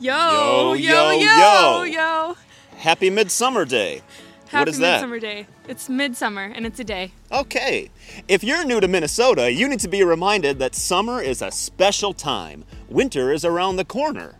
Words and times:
Yo, 0.00 0.74
Yo, 0.74 1.10
yo, 1.12 1.12
yo, 1.12 1.82
yo. 1.84 2.36
Happy 2.76 3.10
Midsummer 3.10 3.64
Day. 3.64 4.02
Happy 4.48 4.58
what 4.58 4.68
is 4.68 4.78
that? 4.78 4.96
Midsummer 4.96 5.18
Day. 5.20 5.46
It's 5.68 5.88
midsummer 5.88 6.52
and 6.54 6.66
it's 6.66 6.78
a 6.80 6.84
day. 6.84 7.12
Okay. 7.32 7.90
If 8.28 8.42
you're 8.44 8.64
new 8.64 8.80
to 8.80 8.88
Minnesota, 8.88 9.50
you 9.52 9.68
need 9.68 9.80
to 9.80 9.88
be 9.88 10.02
reminded 10.02 10.58
that 10.58 10.74
summer 10.74 11.22
is 11.22 11.40
a 11.40 11.50
special 11.50 12.12
time. 12.12 12.64
Winter 12.88 13.32
is 13.32 13.44
around 13.44 13.76
the 13.76 13.84
corner. 13.84 14.34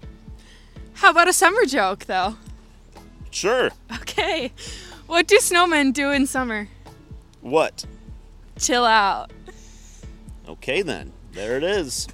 How 0.95 1.11
about 1.11 1.29
a 1.29 1.33
summer 1.33 1.65
joke, 1.67 2.05
though? 2.07 2.37
Sure. 3.31 3.71
Okay. 4.01 4.53
What 5.07 5.27
do 5.27 5.39
snowmen 5.39 5.93
do 5.93 6.11
in 6.11 6.27
summer? 6.27 6.69
What? 7.41 7.85
Chill 8.59 8.85
out. 8.85 9.33
Okay, 10.49 10.83
then. 10.83 11.13
There 11.33 11.57
it 11.57 11.65
is. 11.65 12.07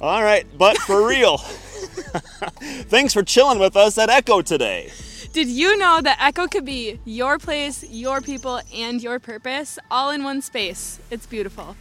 All 0.00 0.22
right, 0.22 0.46
but 0.56 0.78
for 0.78 1.06
real. 1.08 1.38
Thanks 1.38 3.12
for 3.12 3.22
chilling 3.22 3.58
with 3.58 3.76
us 3.76 3.98
at 3.98 4.08
Echo 4.08 4.40
today. 4.40 4.90
Did 5.32 5.48
you 5.48 5.76
know 5.76 6.00
that 6.00 6.18
Echo 6.20 6.48
could 6.48 6.64
be 6.64 6.98
your 7.04 7.38
place, 7.38 7.84
your 7.88 8.20
people, 8.20 8.60
and 8.74 9.00
your 9.02 9.18
purpose 9.20 9.78
all 9.90 10.10
in 10.10 10.24
one 10.24 10.42
space? 10.42 10.98
It's 11.10 11.26
beautiful. 11.26 11.76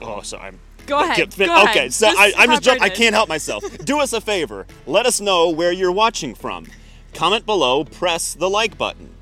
Oh, 0.00 0.22
sorry. 0.22 0.52
Go 0.86 1.00
ahead. 1.00 1.36
Go 1.36 1.44
okay, 1.44 1.78
ahead. 1.78 1.92
so 1.92 2.06
I, 2.08 2.32
I'm 2.38 2.48
just 2.50 2.62
jump. 2.62 2.80
I 2.80 2.88
can't 2.88 3.14
help 3.14 3.28
myself. 3.28 3.62
Do 3.84 4.00
us 4.00 4.12
a 4.12 4.20
favor. 4.20 4.66
Let 4.86 5.04
us 5.04 5.20
know 5.20 5.50
where 5.50 5.72
you're 5.72 5.92
watching 5.92 6.34
from. 6.34 6.66
Comment 7.12 7.44
below. 7.44 7.84
Press 7.84 8.34
the 8.34 8.48
like 8.48 8.78
button. 8.78 9.12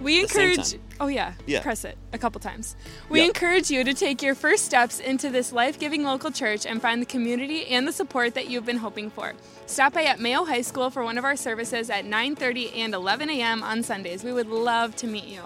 We 0.00 0.20
encourage. 0.20 0.74
Oh 1.02 1.08
yeah, 1.08 1.32
Yeah. 1.48 1.62
Press 1.62 1.84
it 1.84 1.98
a 2.12 2.18
couple 2.18 2.40
times. 2.40 2.76
We 3.08 3.18
Yeah. 3.18 3.26
encourage 3.26 3.72
you 3.72 3.82
to 3.82 3.92
take 3.92 4.22
your 4.22 4.36
first 4.36 4.64
steps 4.64 5.00
into 5.00 5.30
this 5.30 5.52
life-giving 5.52 6.04
local 6.04 6.30
church 6.30 6.64
and 6.64 6.80
find 6.80 7.02
the 7.02 7.06
community 7.06 7.66
and 7.66 7.88
the 7.88 7.92
support 7.92 8.34
that 8.34 8.48
you've 8.48 8.64
been 8.64 8.76
hoping 8.76 9.10
for. 9.10 9.32
Stop 9.66 9.94
by 9.94 10.04
at 10.04 10.20
Mayo 10.20 10.44
High 10.44 10.60
School 10.60 10.90
for 10.90 11.02
one 11.02 11.18
of 11.18 11.24
our 11.24 11.34
services 11.34 11.90
at 11.90 12.04
9:30 12.04 12.70
and 12.76 12.94
11 12.94 13.30
a.m. 13.30 13.64
on 13.64 13.82
Sundays. 13.82 14.22
We 14.22 14.32
would 14.32 14.46
love 14.46 14.94
to 14.96 15.08
meet 15.08 15.24
you. 15.24 15.40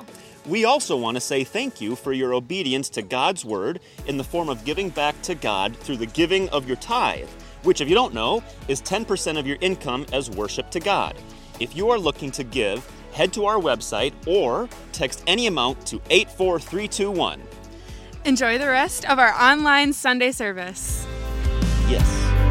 We 0.44 0.66
also 0.66 0.94
want 0.94 1.14
to 1.16 1.22
say 1.22 1.42
thank 1.42 1.80
you 1.80 1.96
for 1.96 2.12
your 2.12 2.34
obedience 2.34 2.90
to 2.90 3.00
God's 3.00 3.42
word 3.42 3.80
in 4.06 4.18
the 4.18 4.24
form 4.24 4.50
of 4.50 4.62
giving 4.66 4.90
back 4.90 5.22
to 5.22 5.34
God 5.34 5.74
through 5.74 5.96
the 5.96 6.04
giving 6.06 6.50
of 6.50 6.68
your 6.68 6.76
tithe, 6.76 7.30
which, 7.62 7.80
if 7.80 7.88
you 7.88 7.94
don't 7.94 8.12
know, 8.12 8.42
is 8.68 8.82
10% 8.82 9.38
of 9.38 9.46
your 9.46 9.56
income 9.62 10.04
as 10.12 10.28
worship 10.28 10.70
to 10.72 10.80
God. 10.80 11.16
If 11.60 11.74
you 11.74 11.88
are 11.90 11.98
looking 11.98 12.30
to 12.32 12.44
give, 12.44 12.86
head 13.16 13.32
to 13.32 13.46
our 13.46 13.56
website 13.56 14.12
or 14.26 14.68
text 14.92 15.24
any 15.26 15.46
amount 15.46 15.86
to 15.86 15.96
84321. 16.10 17.40
Enjoy 18.26 18.58
the 18.58 18.66
rest 18.66 19.08
of 19.08 19.18
our 19.18 19.32
online 19.32 19.92
Sunday 19.94 20.32
service. 20.32 21.06
Yes. 21.88 22.45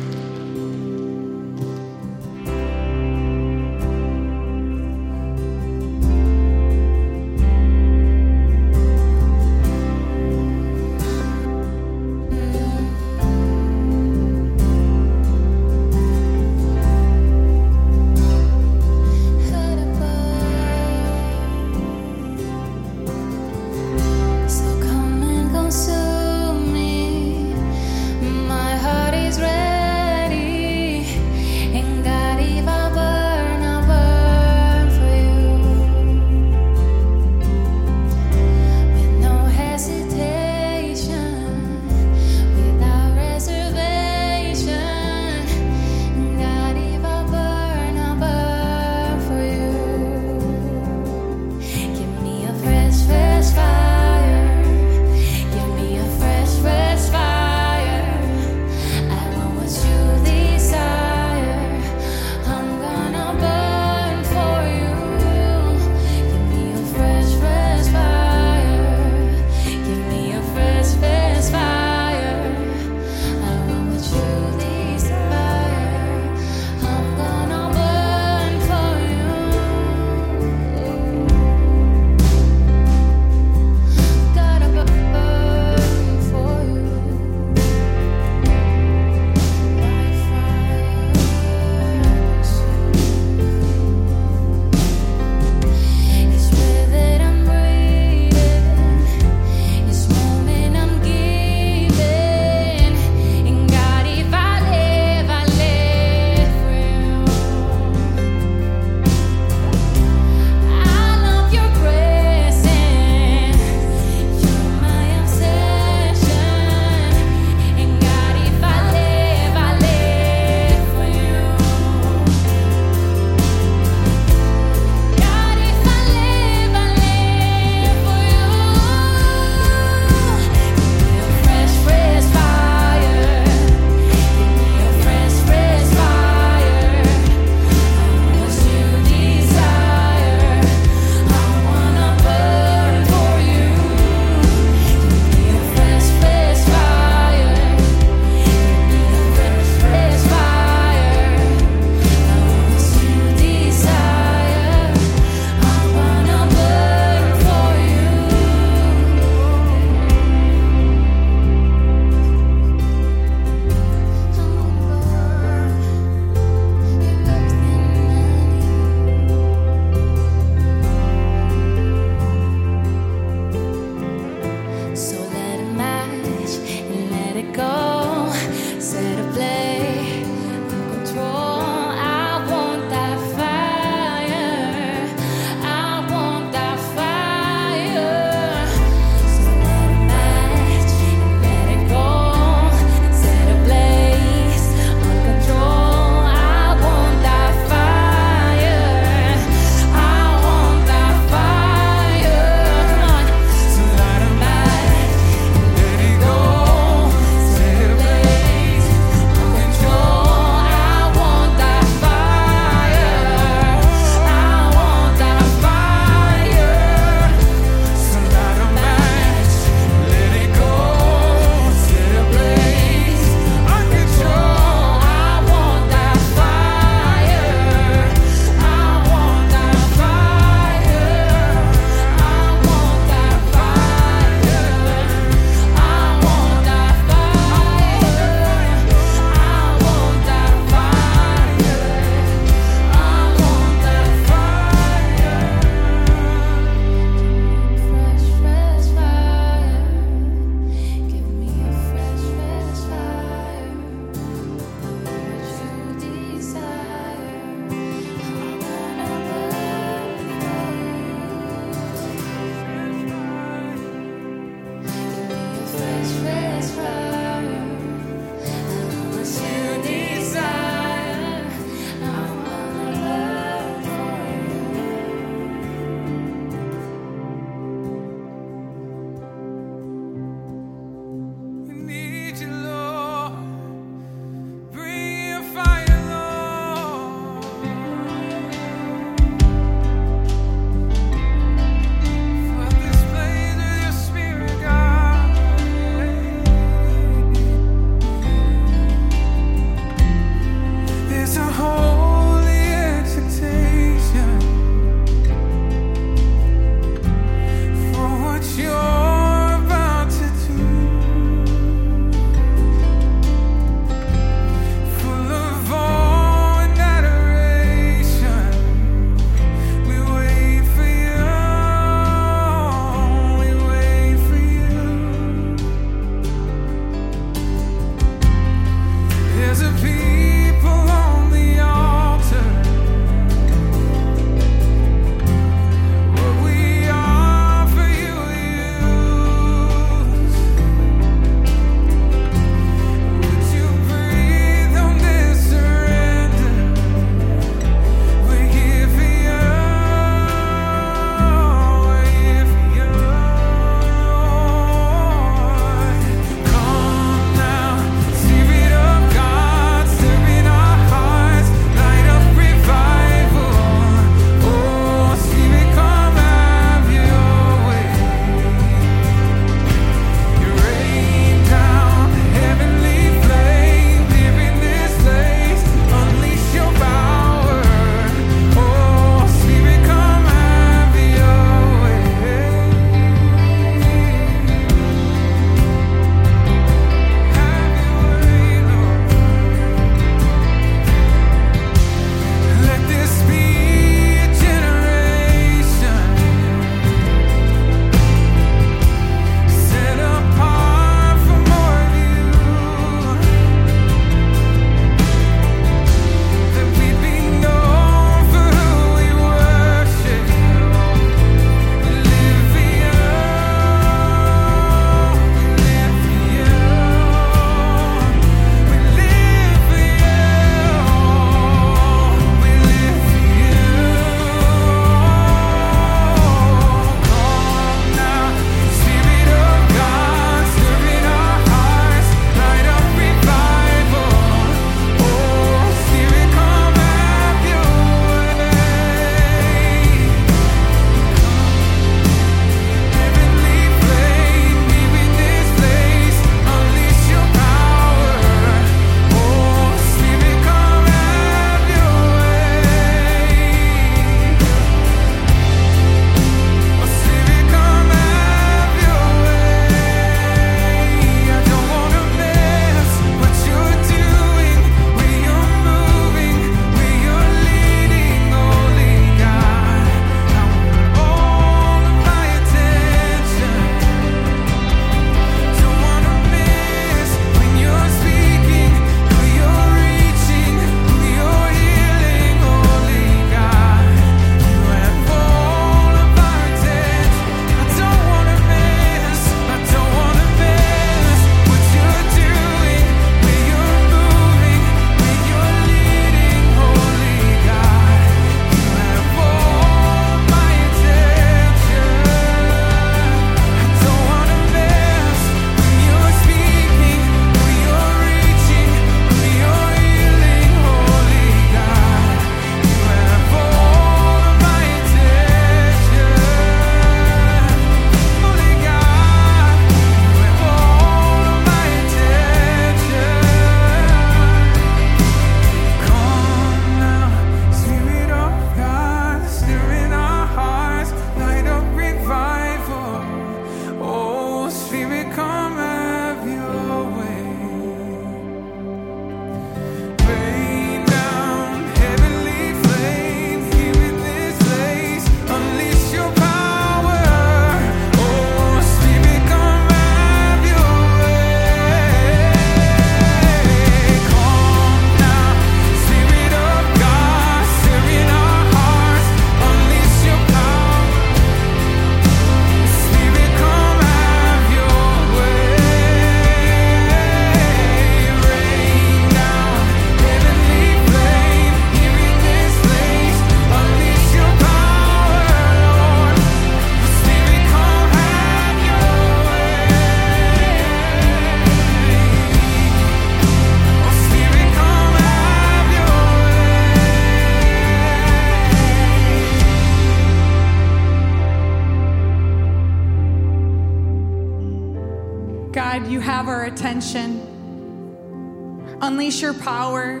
Unleash 599.06 599.22
your 599.22 599.34
power. 599.34 600.00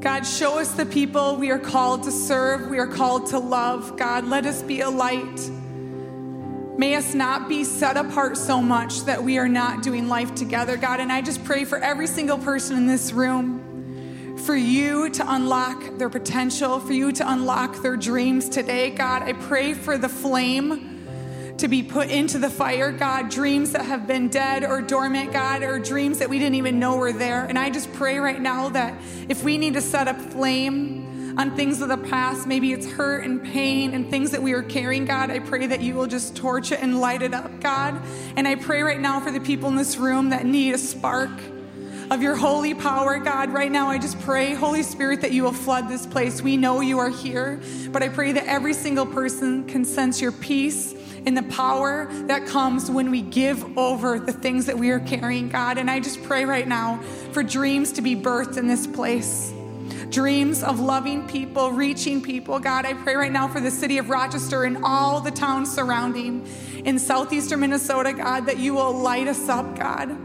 God, 0.00 0.26
show 0.26 0.58
us 0.58 0.72
the 0.72 0.84
people 0.84 1.36
we 1.36 1.52
are 1.52 1.58
called 1.60 2.02
to 2.02 2.10
serve, 2.10 2.68
we 2.68 2.80
are 2.80 2.86
called 2.88 3.26
to 3.26 3.38
love. 3.38 3.96
God, 3.96 4.24
let 4.24 4.44
us 4.44 4.60
be 4.60 4.80
a 4.80 4.90
light. 4.90 5.48
May 6.76 6.96
us 6.96 7.14
not 7.14 7.48
be 7.48 7.62
set 7.62 7.96
apart 7.96 8.36
so 8.36 8.60
much 8.60 9.02
that 9.02 9.22
we 9.22 9.38
are 9.38 9.46
not 9.46 9.84
doing 9.84 10.08
life 10.08 10.34
together, 10.34 10.76
God. 10.76 10.98
And 10.98 11.12
I 11.12 11.22
just 11.22 11.44
pray 11.44 11.64
for 11.64 11.78
every 11.78 12.08
single 12.08 12.38
person 12.38 12.76
in 12.76 12.88
this 12.88 13.12
room 13.12 14.36
for 14.44 14.56
you 14.56 15.08
to 15.10 15.32
unlock 15.32 15.98
their 15.98 16.10
potential, 16.10 16.80
for 16.80 16.92
you 16.92 17.12
to 17.12 17.30
unlock 17.30 17.82
their 17.82 17.96
dreams 17.96 18.48
today, 18.48 18.90
God. 18.90 19.22
I 19.22 19.34
pray 19.34 19.74
for 19.74 19.96
the 19.96 20.08
flame 20.08 20.91
to 21.58 21.68
be 21.68 21.82
put 21.82 22.10
into 22.10 22.38
the 22.38 22.50
fire, 22.50 22.90
God, 22.90 23.30
dreams 23.30 23.72
that 23.72 23.84
have 23.84 24.06
been 24.06 24.28
dead 24.28 24.64
or 24.64 24.82
dormant, 24.82 25.32
God, 25.32 25.62
or 25.62 25.78
dreams 25.78 26.18
that 26.18 26.28
we 26.28 26.38
didn't 26.38 26.56
even 26.56 26.78
know 26.78 26.96
were 26.96 27.12
there. 27.12 27.44
And 27.44 27.58
I 27.58 27.70
just 27.70 27.92
pray 27.92 28.18
right 28.18 28.40
now 28.40 28.68
that 28.70 28.94
if 29.28 29.42
we 29.44 29.58
need 29.58 29.74
to 29.74 29.80
set 29.80 30.08
up 30.08 30.20
flame 30.20 31.34
on 31.38 31.56
things 31.56 31.80
of 31.80 31.88
the 31.88 31.96
past, 31.96 32.46
maybe 32.46 32.72
it's 32.72 32.90
hurt 32.90 33.24
and 33.24 33.42
pain 33.42 33.94
and 33.94 34.10
things 34.10 34.30
that 34.32 34.42
we 34.42 34.52
are 34.52 34.62
carrying, 34.62 35.04
God, 35.04 35.30
I 35.30 35.38
pray 35.38 35.66
that 35.66 35.80
you 35.80 35.94
will 35.94 36.06
just 36.06 36.36
torch 36.36 36.72
it 36.72 36.80
and 36.80 37.00
light 37.00 37.22
it 37.22 37.32
up, 37.32 37.60
God. 37.60 38.00
And 38.36 38.46
I 38.46 38.56
pray 38.56 38.82
right 38.82 39.00
now 39.00 39.20
for 39.20 39.30
the 39.30 39.40
people 39.40 39.68
in 39.68 39.76
this 39.76 39.96
room 39.96 40.30
that 40.30 40.44
need 40.44 40.74
a 40.74 40.78
spark 40.78 41.30
of 42.10 42.20
your 42.20 42.36
holy 42.36 42.74
power, 42.74 43.18
God. 43.18 43.50
Right 43.50 43.72
now, 43.72 43.88
I 43.88 43.96
just 43.96 44.20
pray, 44.20 44.52
Holy 44.52 44.82
Spirit, 44.82 45.22
that 45.22 45.32
you 45.32 45.44
will 45.44 45.52
flood 45.52 45.88
this 45.88 46.04
place. 46.04 46.42
We 46.42 46.58
know 46.58 46.80
you 46.82 46.98
are 46.98 47.08
here, 47.08 47.62
but 47.90 48.02
I 48.02 48.10
pray 48.10 48.32
that 48.32 48.44
every 48.46 48.74
single 48.74 49.06
person 49.06 49.66
can 49.66 49.84
sense 49.84 50.20
your 50.20 50.32
peace 50.32 50.94
in 51.24 51.34
the 51.34 51.42
power 51.44 52.06
that 52.26 52.46
comes 52.46 52.90
when 52.90 53.10
we 53.10 53.22
give 53.22 53.78
over 53.78 54.18
the 54.18 54.32
things 54.32 54.66
that 54.66 54.78
we 54.78 54.90
are 54.90 55.00
carrying, 55.00 55.48
God. 55.48 55.78
And 55.78 55.90
I 55.90 56.00
just 56.00 56.22
pray 56.24 56.44
right 56.44 56.66
now 56.66 56.98
for 57.32 57.42
dreams 57.42 57.92
to 57.92 58.02
be 58.02 58.16
birthed 58.16 58.56
in 58.56 58.66
this 58.66 58.86
place. 58.86 59.52
Dreams 60.10 60.62
of 60.62 60.80
loving 60.80 61.26
people, 61.26 61.72
reaching 61.72 62.22
people. 62.22 62.58
God, 62.58 62.84
I 62.84 62.94
pray 62.94 63.14
right 63.14 63.32
now 63.32 63.48
for 63.48 63.60
the 63.60 63.70
city 63.70 63.98
of 63.98 64.10
Rochester 64.10 64.64
and 64.64 64.84
all 64.84 65.20
the 65.20 65.30
towns 65.30 65.72
surrounding 65.72 66.46
in 66.84 66.98
southeastern 66.98 67.60
Minnesota, 67.60 68.12
God, 68.12 68.46
that 68.46 68.58
you 68.58 68.74
will 68.74 68.92
light 68.92 69.28
us 69.28 69.48
up, 69.48 69.78
God 69.78 70.16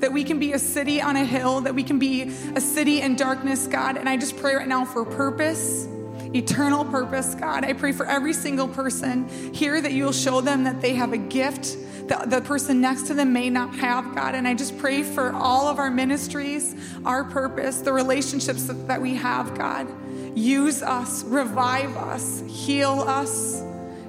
that 0.00 0.12
we 0.12 0.24
can 0.24 0.40
be 0.40 0.52
a 0.52 0.58
city 0.58 1.00
on 1.00 1.14
a 1.14 1.24
hill, 1.24 1.60
that 1.60 1.76
we 1.76 1.84
can 1.84 2.00
be 2.00 2.22
a 2.22 2.60
city 2.60 3.00
in 3.00 3.14
darkness, 3.14 3.68
God. 3.68 3.96
And 3.96 4.08
I 4.08 4.16
just 4.16 4.36
pray 4.36 4.56
right 4.56 4.66
now 4.66 4.84
for 4.84 5.04
purpose 5.04 5.86
eternal 6.34 6.84
purpose, 6.84 7.34
God. 7.34 7.64
I 7.64 7.72
pray 7.72 7.92
for 7.92 8.06
every 8.06 8.32
single 8.32 8.68
person 8.68 9.28
here 9.52 9.80
that 9.80 9.92
you 9.92 10.04
will 10.04 10.12
show 10.12 10.40
them 10.40 10.64
that 10.64 10.80
they 10.80 10.94
have 10.94 11.12
a 11.12 11.18
gift 11.18 11.76
that 12.08 12.30
the 12.30 12.40
person 12.40 12.80
next 12.80 13.06
to 13.06 13.14
them 13.14 13.32
may 13.32 13.48
not 13.48 13.74
have, 13.76 14.14
God. 14.14 14.34
And 14.34 14.46
I 14.46 14.54
just 14.54 14.76
pray 14.78 15.02
for 15.02 15.32
all 15.32 15.68
of 15.68 15.78
our 15.78 15.90
ministries, 15.90 16.74
our 17.04 17.24
purpose, 17.24 17.78
the 17.78 17.92
relationships 17.92 18.64
that 18.66 19.00
we 19.00 19.14
have, 19.14 19.56
God. 19.56 19.88
Use 20.36 20.82
us, 20.82 21.24
revive 21.24 21.96
us, 21.96 22.42
heal 22.46 23.04
us. 23.06 23.62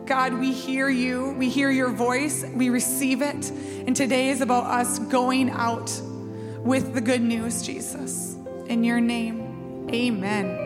God, 0.05 0.33
we 0.33 0.51
hear 0.51 0.89
you. 0.89 1.31
We 1.37 1.49
hear 1.49 1.69
your 1.69 1.89
voice. 1.89 2.43
We 2.53 2.69
receive 2.69 3.21
it. 3.21 3.49
And 3.51 3.95
today 3.95 4.29
is 4.29 4.41
about 4.41 4.65
us 4.65 4.99
going 4.99 5.49
out 5.49 5.89
with 6.57 6.93
the 6.93 7.01
good 7.01 7.21
news, 7.21 7.61
Jesus. 7.61 8.35
In 8.67 8.83
your 8.83 8.99
name, 8.99 9.87
amen. 9.93 10.62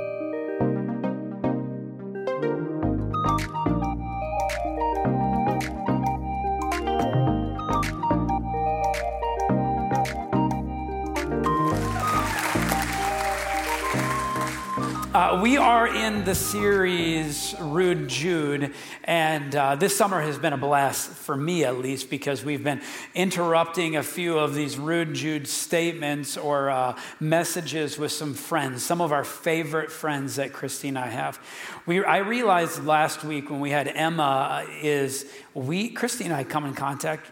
Uh, 15.27 15.41
we 15.41 15.57
are 15.57 15.93
in 15.93 16.23
the 16.23 16.33
series 16.33 17.53
Rude 17.59 18.07
Jude, 18.07 18.73
and 19.03 19.53
uh, 19.53 19.75
this 19.75 19.93
summer 19.93 20.21
has 20.21 20.37
been 20.37 20.53
a 20.53 20.57
blast 20.57 21.09
for 21.09 21.35
me 21.35 21.65
at 21.65 21.79
least 21.79 22.09
because 22.09 22.45
we've 22.45 22.63
been 22.63 22.81
interrupting 23.13 23.97
a 23.97 24.03
few 24.03 24.39
of 24.39 24.55
these 24.55 24.77
Rude 24.77 25.13
Jude 25.13 25.45
statements 25.45 26.37
or 26.37 26.69
uh, 26.69 26.97
messages 27.19 27.97
with 27.97 28.13
some 28.13 28.35
friends, 28.35 28.83
some 28.83 29.01
of 29.01 29.11
our 29.11 29.25
favorite 29.25 29.91
friends 29.91 30.37
that 30.37 30.53
Christy 30.53 30.87
and 30.87 30.97
I 30.97 31.07
have. 31.07 31.41
We, 31.85 32.05
I 32.05 32.19
realized 32.19 32.85
last 32.85 33.25
week 33.25 33.49
when 33.49 33.59
we 33.59 33.71
had 33.71 33.89
Emma 33.89 34.63
uh, 34.63 34.71
is 34.81 35.29
we, 35.53 35.89
Christy 35.89 36.23
and 36.23 36.33
I 36.33 36.45
come 36.45 36.63
in 36.63 36.73
contact 36.73 37.29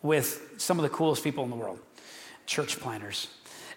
with 0.00 0.54
some 0.56 0.78
of 0.78 0.82
the 0.82 0.88
coolest 0.88 1.22
people 1.22 1.44
in 1.44 1.50
the 1.50 1.56
world, 1.56 1.78
church 2.46 2.80
planners 2.80 3.28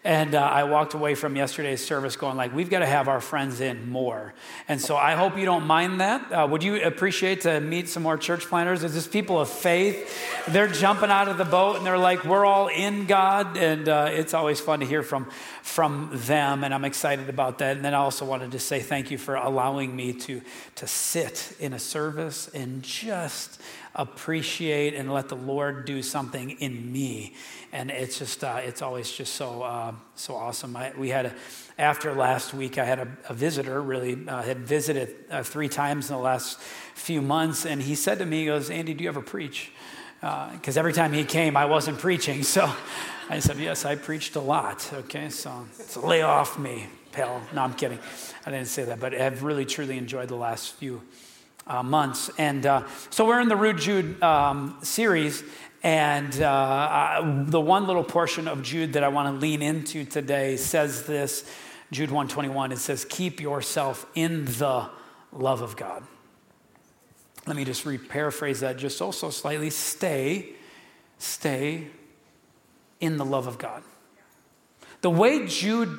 and 0.04 0.36
uh, 0.36 0.42
I 0.42 0.64
walked 0.64 0.94
away 0.94 1.16
from 1.16 1.36
yesterday's 1.36 1.86
service 1.86 2.16
going 2.16 2.38
like, 2.38 2.54
we've 2.54 2.70
got 2.70 2.80
to 2.80 2.86
have 2.86 3.08
our 3.08 3.20
friends 3.20 3.60
in 3.60 3.90
more. 3.90 4.34
And 4.68 4.80
so 4.80 4.96
I 4.96 5.16
hope 5.16 5.38
you 5.38 5.46
don't 5.46 5.66
mind 5.66 6.00
that. 6.02 6.32
Uh, 6.32 6.48
would 6.50 6.64
you 6.64 6.82
appreciate 6.82 7.42
to 7.42 7.60
meet 7.60 7.90
some 7.90 8.04
more 8.04 8.18
church 8.18 8.46
planners? 8.46 8.82
There's 8.82 8.94
just 8.94 9.12
people 9.12 9.40
of 9.40 9.50
faith. 9.50 10.46
They're 10.48 10.68
jumping 10.68 11.10
out 11.10 11.28
of 11.28 11.38
the 11.38 11.46
boat 11.46 11.78
and 11.78 11.86
they're 11.86 11.98
like, 11.98 12.24
we're 12.24 12.46
all 12.46 12.68
in 12.68 13.06
God. 13.06 13.58
And 13.58 13.90
uh, 13.90 14.10
it's 14.12 14.34
always 14.34 14.60
fun 14.60 14.80
to 14.80 14.86
hear 14.86 15.04
from, 15.04 15.30
from 15.62 16.10
them. 16.14 16.64
And 16.64 16.74
I'm 16.74 16.86
excited 16.86 17.28
about 17.28 17.58
that. 17.58 17.76
And 17.76 17.86
then 17.86 17.94
I 17.94 17.98
also 17.98 18.26
wanted 18.26 18.52
to 18.52 18.60
say 18.60 18.80
thank 18.80 19.12
you 19.12 19.18
for 19.18 19.36
allowing 19.36 19.96
me 19.96 20.14
to, 20.14 20.42
to 20.76 20.88
sit 20.88 21.54
in 21.60 21.74
a 21.74 21.80
service 21.80 22.48
and 22.50 22.84
just 22.84 23.62
appreciate 23.98 24.94
and 24.94 25.12
let 25.12 25.28
the 25.28 25.36
Lord 25.36 25.86
do 25.86 26.04
something 26.04 26.52
in 26.52 26.92
me. 26.92 27.34
And 27.72 27.90
it's 27.90 28.20
just, 28.20 28.44
uh, 28.44 28.60
it's 28.64 28.82
always 28.82 29.12
just 29.12 29.34
so, 29.34 29.64
uh, 29.64 29.94
so 30.16 30.36
awesome. 30.36 30.76
I, 30.76 30.94
we 30.98 31.10
had 31.10 31.28
a, 31.28 31.36
after 31.78 32.14
last 32.14 32.54
week, 32.54 32.78
I 32.78 32.86
had 32.86 33.00
a, 33.00 33.08
a 33.28 33.34
visitor, 33.34 33.82
really 33.82 34.18
uh, 34.28 34.44
had 34.44 34.60
visited 34.60 35.16
uh, 35.30 35.44
three 35.44 35.68
times 35.68 36.10
in 36.10 36.16
the 36.16 36.22
last 36.22 36.60
few 36.94 37.22
months. 37.22 37.66
And 37.66 37.82
he 37.82 37.96
said 37.96 38.20
to 38.20 38.26
me, 38.26 38.42
he 38.42 38.46
goes, 38.46 38.70
Andy, 38.70 38.94
do 38.94 39.04
you 39.04 39.10
ever 39.10 39.22
preach? 39.22 39.72
Because 40.22 40.78
uh, 40.78 40.80
every 40.80 40.94
time 40.94 41.12
he 41.14 41.24
came, 41.24 41.58
I 41.58 41.66
wasn't 41.66 41.98
preaching. 41.98 42.44
So 42.44 42.72
I 43.30 43.40
said, 43.40 43.58
yes, 43.58 43.84
I 43.84 43.96
preached 43.96 44.36
a 44.36 44.42
lot. 44.42 44.88
Okay, 44.94 45.30
so, 45.30 45.66
so 45.74 46.06
lay 46.06 46.22
off 46.22 46.58
me, 46.58 46.88
pal. 47.12 47.42
No, 47.54 47.64
I'm 47.64 47.74
kidding. 47.74 48.00
I 48.46 48.52
didn't 48.52 48.68
say 48.68 48.84
that, 48.86 49.00
but 49.00 49.14
I've 49.14 49.44
really, 49.44 49.66
truly 49.66 49.98
enjoyed 49.98 50.30
the 50.30 50.36
last 50.36 50.76
few 50.76 51.02
uh, 51.68 51.84
months. 51.84 52.30
And 52.38 52.66
uh, 52.66 52.84
so 53.10 53.26
we're 53.26 53.42
in 53.42 53.50
the 53.50 53.56
Rude 53.56 53.78
Jude 53.78 54.22
um, 54.22 54.78
series. 54.82 55.44
And 55.84 56.42
uh, 56.42 56.50
I, 56.50 57.44
the 57.46 57.62
one 57.62 57.88
little 57.88 58.04
portion 58.04 58.48
of 58.48 58.64
Jude 58.64 58.94
that 58.94 59.04
I 59.04 59.10
want 59.10 59.34
to 59.34 59.40
lean 59.40 59.62
into 59.62 60.06
today 60.06 60.58
says 60.58 61.04
this 61.04 61.50
Jude 61.92 62.10
121 62.10 62.72
it 62.72 62.80
says, 62.80 63.06
Keep 63.06 63.40
yourself 63.40 64.06
in 64.16 64.46
the 64.46 64.90
love 65.32 65.62
of 65.62 65.76
God. 65.76 66.04
Let 67.46 67.56
me 67.56 67.64
just 67.64 67.86
re 67.86 67.98
paraphrase 67.98 68.60
that 68.60 68.78
just 68.78 69.02
also 69.02 69.30
slightly. 69.30 69.70
Stay, 69.70 70.54
stay 71.18 71.88
in 73.00 73.18
the 73.18 73.26
love 73.26 73.48
of 73.48 73.58
God. 73.58 73.84
The 75.02 75.10
way 75.10 75.48
Jude 75.48 75.98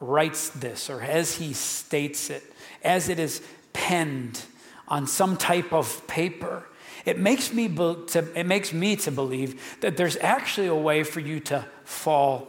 writes 0.00 0.50
this, 0.50 0.90
or 0.90 1.00
as 1.00 1.36
he 1.36 1.52
states 1.52 2.30
it, 2.30 2.42
as 2.82 3.08
it 3.08 3.18
is 3.18 3.42
penned, 3.72 4.42
on 4.88 5.06
some 5.06 5.36
type 5.36 5.72
of 5.72 6.06
paper. 6.06 6.66
It 7.04 7.18
makes 7.18 7.52
me, 7.52 7.68
be- 7.68 7.96
to, 8.08 8.26
it 8.34 8.44
makes 8.46 8.72
me 8.72 8.96
to 8.96 9.10
believe 9.10 9.80
that 9.80 9.96
there's 9.96 10.16
actually 10.18 10.66
a 10.66 10.74
way 10.74 11.04
for 11.04 11.20
you 11.20 11.40
to 11.40 11.64
fall 11.84 12.48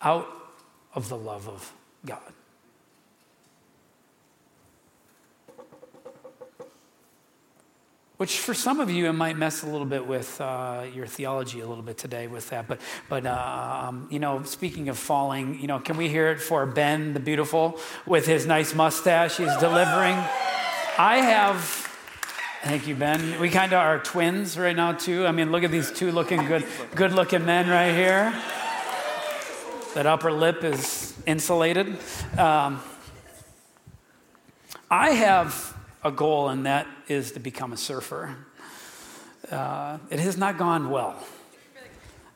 out 0.00 0.28
of 0.94 1.08
the 1.08 1.16
love 1.16 1.48
of 1.48 1.72
God. 2.06 2.20
Which 8.18 8.38
for 8.38 8.52
some 8.52 8.80
of 8.80 8.90
you, 8.90 9.06
it 9.06 9.12
might 9.12 9.36
mess 9.36 9.62
a 9.62 9.66
little 9.66 9.86
bit 9.86 10.04
with 10.04 10.40
uh, 10.40 10.86
your 10.92 11.06
theology 11.06 11.60
a 11.60 11.66
little 11.68 11.84
bit 11.84 11.98
today 11.98 12.26
with 12.26 12.50
that. 12.50 12.66
But, 12.66 12.80
but 13.08 13.24
uh, 13.24 13.84
um, 13.86 14.08
you 14.10 14.18
know, 14.18 14.42
speaking 14.42 14.88
of 14.88 14.98
falling, 14.98 15.60
you 15.60 15.68
know, 15.68 15.78
can 15.78 15.96
we 15.96 16.08
hear 16.08 16.28
it 16.32 16.40
for 16.40 16.66
Ben 16.66 17.14
the 17.14 17.20
Beautiful 17.20 17.78
with 18.06 18.26
his 18.26 18.44
nice 18.44 18.74
mustache? 18.74 19.36
He's 19.36 19.56
delivering. 19.58 20.18
I 21.00 21.18
have, 21.18 21.62
thank 22.64 22.88
you, 22.88 22.96
Ben. 22.96 23.38
We 23.38 23.50
kind 23.50 23.72
of 23.72 23.78
are 23.78 24.00
twins 24.00 24.58
right 24.58 24.74
now, 24.74 24.90
too. 24.90 25.28
I 25.28 25.30
mean, 25.30 25.52
look 25.52 25.62
at 25.62 25.70
these 25.70 25.92
two 25.92 26.10
looking 26.10 26.44
good, 26.46 26.66
good 26.96 27.12
looking 27.12 27.46
men 27.46 27.68
right 27.68 27.92
here. 27.92 28.34
That 29.94 30.06
upper 30.06 30.32
lip 30.32 30.64
is 30.64 31.14
insulated. 31.24 31.96
Um, 32.36 32.82
I 34.90 35.10
have 35.10 35.72
a 36.02 36.10
goal, 36.10 36.48
and 36.48 36.66
that 36.66 36.88
is 37.06 37.30
to 37.32 37.38
become 37.38 37.72
a 37.72 37.76
surfer. 37.76 38.36
Uh, 39.52 39.98
it 40.10 40.18
has 40.18 40.36
not 40.36 40.58
gone 40.58 40.90
well. 40.90 41.14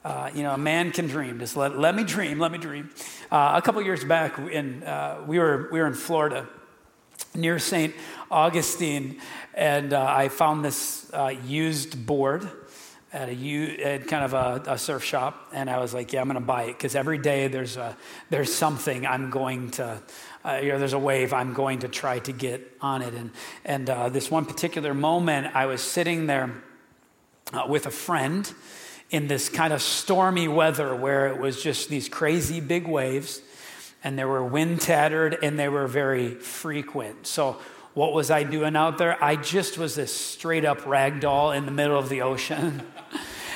Uh, 0.05 0.31
you 0.33 0.44
know, 0.44 0.55
a 0.55 0.59
man 0.59 0.92
can 0.92 1.09
dream. 1.09 1.40
Just 1.40 1.57
let, 1.57 1.77
let 1.77 1.96
me 1.96 2.05
dream, 2.05 2.38
let 2.38 2.53
me 2.53 2.59
dream. 2.59 2.90
Uh, 3.29 3.55
a 3.57 3.62
couple 3.62 3.83
years 3.83 4.05
back, 4.05 4.38
in, 4.38 4.85
uh, 4.85 5.20
we, 5.27 5.40
were, 5.40 5.68
we 5.72 5.81
were 5.81 5.88
in 5.88 5.94
Florida 5.94 6.48
near 7.35 7.59
St. 7.59 7.94
Augustine, 8.33 9.21
and 9.55 9.92
uh, 9.92 10.05
I 10.09 10.29
found 10.29 10.64
this 10.64 11.11
uh, 11.12 11.35
used 11.47 12.07
board. 12.07 12.49
at 13.12 13.29
a 13.29 13.35
U, 13.35 13.66
at 13.85 14.09
kind 14.09 14.25
of 14.25 14.33
a, 14.33 14.73
a 14.73 14.79
surf 14.79 15.05
shop, 15.05 15.49
and 15.53 15.68
I 15.68 15.79
was 15.79 15.92
like, 15.92 16.12
"Yeah, 16.12 16.23
I'm 16.23 16.29
going 16.29 16.40
to 16.40 16.47
buy 16.47 16.62
it 16.64 16.79
because 16.79 16.95
every 16.97 17.18
day 17.18 17.49
there's 17.49 17.77
a 17.77 17.95
there's 18.31 18.53
something 18.53 19.07
I'm 19.07 19.31
going 19.31 19.71
to." 19.73 20.03
Uh, 20.45 20.61
you 20.62 20.73
know, 20.73 20.79
there's 20.79 20.95
a 20.95 20.99
wave 20.99 21.33
I'm 21.33 21.53
going 21.53 21.81
to 21.81 21.88
try 21.88 22.18
to 22.21 22.33
get 22.33 22.61
on 22.81 23.03
it, 23.03 23.14
and 23.14 23.31
and 23.64 23.90
uh, 23.90 24.09
this 24.09 24.31
one 24.31 24.47
particular 24.47 24.95
moment, 24.95 25.55
I 25.55 25.66
was 25.66 25.83
sitting 25.83 26.27
there 26.27 26.62
uh, 27.53 27.66
with 27.68 27.87
a 27.87 27.90
friend 27.90 28.51
in 29.11 29.29
this 29.29 29.51
kind 29.51 29.75
of 29.75 29.83
stormy 29.83 30.49
weather 30.49 30.97
where 30.97 31.29
it 31.29 31.38
was 31.38 31.62
just 31.62 31.90
these 31.90 32.09
crazy 32.09 32.61
big 32.61 32.88
waves, 32.88 33.42
and 34.03 34.18
they 34.18 34.25
were 34.25 34.42
wind 34.42 34.81
tattered 34.81 35.37
and 35.42 35.59
they 35.59 35.68
were 35.68 35.87
very 35.87 36.35
frequent. 36.35 37.27
So 37.27 37.59
what 37.95 38.13
was 38.13 38.31
I 38.31 38.43
doing 38.43 38.77
out 38.77 38.99
there? 38.99 39.23
I 39.23 39.37
just 39.37 39.77
was 39.77 39.95
this 39.95 40.15
straight 40.15 40.65
up 40.65 40.87
rag 40.87 41.21
doll 41.21 41.53
in 41.53 41.67
the 41.67 41.73
middle 41.73 41.99
of 41.99 42.09
the 42.09 42.23
ocean. 42.23 42.83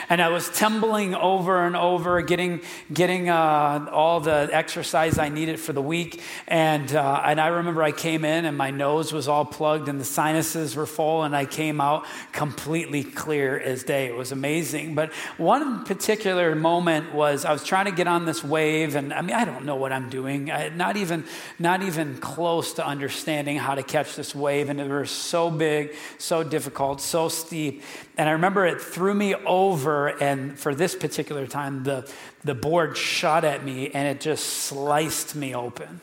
and 0.08 0.22
I 0.22 0.28
was 0.28 0.48
tumbling 0.50 1.14
over 1.14 1.64
and 1.66 1.76
over, 1.76 2.22
getting, 2.22 2.60
getting 2.92 3.28
uh, 3.28 3.88
all 3.92 4.20
the 4.20 4.48
exercise 4.52 5.18
I 5.18 5.28
needed 5.28 5.58
for 5.58 5.72
the 5.72 5.82
week. 5.82 6.22
And, 6.46 6.94
uh, 6.94 7.22
and 7.24 7.40
I 7.40 7.48
remember 7.48 7.82
I 7.82 7.92
came 7.92 8.24
in 8.24 8.44
and 8.44 8.56
my 8.56 8.70
nose 8.70 9.12
was 9.12 9.28
all 9.28 9.44
plugged 9.44 9.88
and 9.88 10.00
the 10.00 10.04
sinuses 10.04 10.76
were 10.76 10.86
full, 10.86 11.24
and 11.24 11.34
I 11.34 11.44
came 11.44 11.80
out 11.80 12.06
completely 12.32 13.04
clear 13.04 13.58
as 13.58 13.82
day. 13.82 14.06
It 14.06 14.16
was 14.16 14.32
amazing. 14.32 14.94
But 14.94 15.12
one 15.36 15.84
particular 15.84 16.54
moment 16.54 17.14
was 17.14 17.44
I 17.44 17.52
was 17.52 17.64
trying 17.64 17.86
to 17.86 17.92
get 17.92 18.06
on 18.06 18.24
this 18.24 18.42
wave, 18.44 18.94
and 18.94 19.12
I 19.12 19.22
mean, 19.22 19.34
I 19.34 19.44
don't 19.44 19.64
know 19.64 19.76
what 19.76 19.92
I'm 19.92 20.08
doing, 20.08 20.50
I, 20.50 20.68
not, 20.68 20.96
even, 20.96 21.24
not 21.58 21.82
even 21.82 22.18
close 22.18 22.74
to 22.74 22.86
understanding 22.86 23.58
how 23.58 23.74
to 23.74 23.82
catch 23.82 24.16
this 24.16 24.34
wave. 24.34 24.68
And 24.68 24.80
it 24.80 24.88
was 24.88 25.10
so 25.10 25.50
big, 25.50 25.94
so 26.18 26.42
difficult, 26.42 27.00
so 27.00 27.28
steep. 27.28 27.82
And 28.16 28.28
I 28.28 28.32
remember 28.32 28.64
it 28.66 28.80
threw 28.80 29.12
me 29.12 29.34
over, 29.34 29.95
and 30.04 30.59
for 30.59 30.74
this 30.74 30.94
particular 30.94 31.46
time, 31.46 31.85
the, 31.85 32.11
the 32.44 32.54
board 32.54 32.96
shot 32.96 33.44
at 33.44 33.64
me 33.64 33.90
and 33.90 34.06
it 34.06 34.20
just 34.20 34.44
sliced 34.44 35.35
me 35.35 35.54
open. 35.54 36.00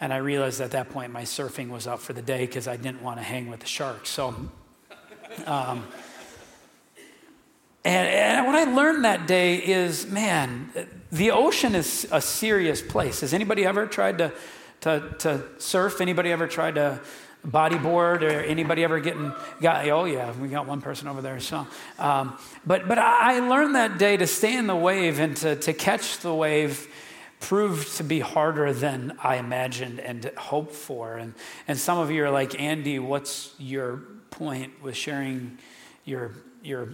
And 0.00 0.12
I 0.12 0.18
realized 0.18 0.60
at 0.60 0.72
that 0.72 0.90
point 0.90 1.12
my 1.12 1.22
surfing 1.22 1.68
was 1.68 1.86
up 1.86 2.00
for 2.00 2.12
the 2.12 2.22
day 2.22 2.46
because 2.46 2.66
I 2.68 2.76
didn't 2.76 3.02
want 3.02 3.18
to 3.18 3.22
hang 3.22 3.48
with 3.48 3.60
the 3.60 3.66
sharks. 3.66 4.10
So, 4.10 4.34
um, 5.46 5.86
and, 7.84 8.08
and 8.08 8.46
what 8.46 8.54
I 8.54 8.64
learned 8.64 9.04
that 9.04 9.26
day 9.26 9.56
is 9.56 10.06
man, 10.06 10.70
the 11.12 11.30
ocean 11.30 11.74
is 11.74 12.08
a 12.10 12.20
serious 12.20 12.82
place. 12.82 13.20
Has 13.20 13.32
anybody 13.32 13.64
ever 13.64 13.86
tried 13.86 14.18
to, 14.18 14.32
to, 14.80 15.14
to 15.18 15.44
surf? 15.58 16.00
Anybody 16.00 16.32
ever 16.32 16.46
tried 16.46 16.74
to 16.76 17.00
bodyboard 17.46 18.22
or 18.22 18.40
anybody 18.40 18.82
ever 18.84 19.00
getting 19.00 19.32
got 19.60 19.86
oh 19.88 20.04
yeah 20.04 20.32
we 20.40 20.48
got 20.48 20.66
one 20.66 20.80
person 20.80 21.08
over 21.08 21.20
there 21.20 21.38
so 21.40 21.66
um, 21.98 22.36
but 22.66 22.88
but 22.88 22.98
i 22.98 23.38
learned 23.40 23.74
that 23.74 23.98
day 23.98 24.16
to 24.16 24.26
stay 24.26 24.56
in 24.56 24.66
the 24.66 24.76
wave 24.76 25.18
and 25.18 25.36
to, 25.36 25.54
to 25.56 25.72
catch 25.72 26.18
the 26.20 26.34
wave 26.34 26.88
proved 27.40 27.96
to 27.96 28.04
be 28.04 28.20
harder 28.20 28.72
than 28.72 29.16
i 29.22 29.36
imagined 29.36 30.00
and 30.00 30.24
hoped 30.36 30.72
for. 30.72 31.16
And 31.16 31.34
and 31.68 31.78
some 31.78 31.98
of 31.98 32.10
you 32.10 32.24
are 32.24 32.30
like 32.30 32.58
andy 32.58 32.98
what's 32.98 33.54
your 33.58 34.02
point 34.30 34.82
with 34.82 34.96
sharing 34.96 35.58
your 36.04 36.32
your 36.62 36.88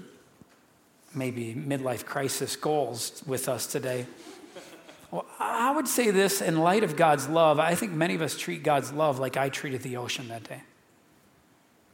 maybe 1.15 1.55
midlife 1.55 2.05
crisis 2.05 2.57
goals 2.57 3.23
with 3.27 3.49
us 3.49 3.67
today 3.67 4.07
well, 5.11 5.27
I 5.39 5.73
would 5.73 5.89
say 5.89 6.11
this 6.11 6.41
in 6.41 6.59
light 6.59 6.85
of 6.85 6.97
God's 6.97 7.29
love, 7.29 7.59
I 7.59 7.75
think 7.75 7.93
many 7.93 8.15
of 8.15 8.23
us 8.23 8.37
treat 8.37 8.63
God's 8.63 8.93
love 8.93 9.19
like 9.19 9.37
I 9.37 9.49
treated 9.49 9.83
the 9.83 9.97
ocean 9.97 10.29
that 10.29 10.45
day. 10.45 10.63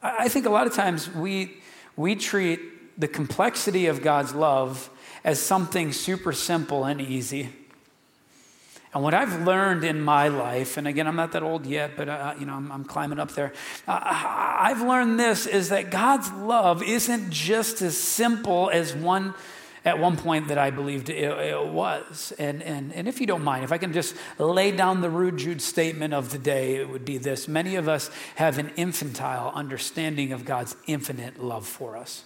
I 0.03 0.29
think 0.29 0.47
a 0.47 0.51
lot 0.51 0.67
of 0.67 0.75
times 0.75 1.13
we, 1.13 1.57
we 1.97 2.15
treat 2.15 2.61
the 3.01 3.09
complexity 3.09 3.87
of 3.87 4.03
God's 4.03 4.35
love 4.35 4.91
as 5.25 5.41
something 5.41 5.93
super 5.93 6.33
simple 6.33 6.85
and 6.85 7.01
easy. 7.01 7.49
And 8.95 9.03
what 9.03 9.13
I've 9.13 9.43
learned 9.43 9.85
in 9.85 10.01
my 10.01 10.29
life, 10.29 10.77
and 10.77 10.87
again, 10.87 11.07
I'm 11.07 11.17
not 11.17 11.33
that 11.33 11.43
old 11.43 11.67
yet, 11.67 11.97
but 11.97 12.09
uh, 12.09 12.35
you 12.39 12.47
know, 12.47 12.55
I'm, 12.55 12.71
I'm, 12.73 12.85
climbing 12.85 13.19
up 13.19 13.33
there. 13.33 13.53
Uh, 13.87 13.99
I've 14.03 14.81
learned 14.81 15.21
this 15.21 15.47
is 15.47 15.69
that 15.69 15.91
God's 15.91 16.31
love 16.33 16.83
isn't 16.83 17.31
just 17.31 17.83
as 17.83 17.99
simple 17.99 18.71
as 18.73 18.95
one 18.95 19.35
at 19.87 20.01
one 20.01 20.17
point 20.17 20.49
that 20.49 20.59
I 20.59 20.71
believed 20.71 21.09
it, 21.09 21.23
it, 21.23 21.67
was. 21.69 22.33
And, 22.41 22.61
and, 22.63 22.93
and 22.93 23.07
if 23.07 23.21
you 23.21 23.27
don't 23.27 23.45
mind, 23.45 23.63
if 23.63 23.71
I 23.71 23.79
can 23.79 23.93
just 23.93 24.17
lay 24.37 24.73
down 24.73 25.01
the 25.01 25.09
rude 25.09 25.37
Jude 25.37 25.63
statement 25.63 26.13
of 26.13 26.33
the 26.33 26.39
day, 26.39 26.77
it 26.77 26.91
would 26.91 27.05
be 27.05 27.19
this 27.19 27.47
Many 27.47 27.77
of 27.77 27.89
us 27.89 28.11
have 28.35 28.59
an 28.59 28.73
infantile 28.77 29.53
understanding 29.55 30.33
of 30.33 30.45
God's 30.45 30.77
infinite 30.89 31.43
love 31.43 31.67
for 31.67 31.97
us. 31.97 32.25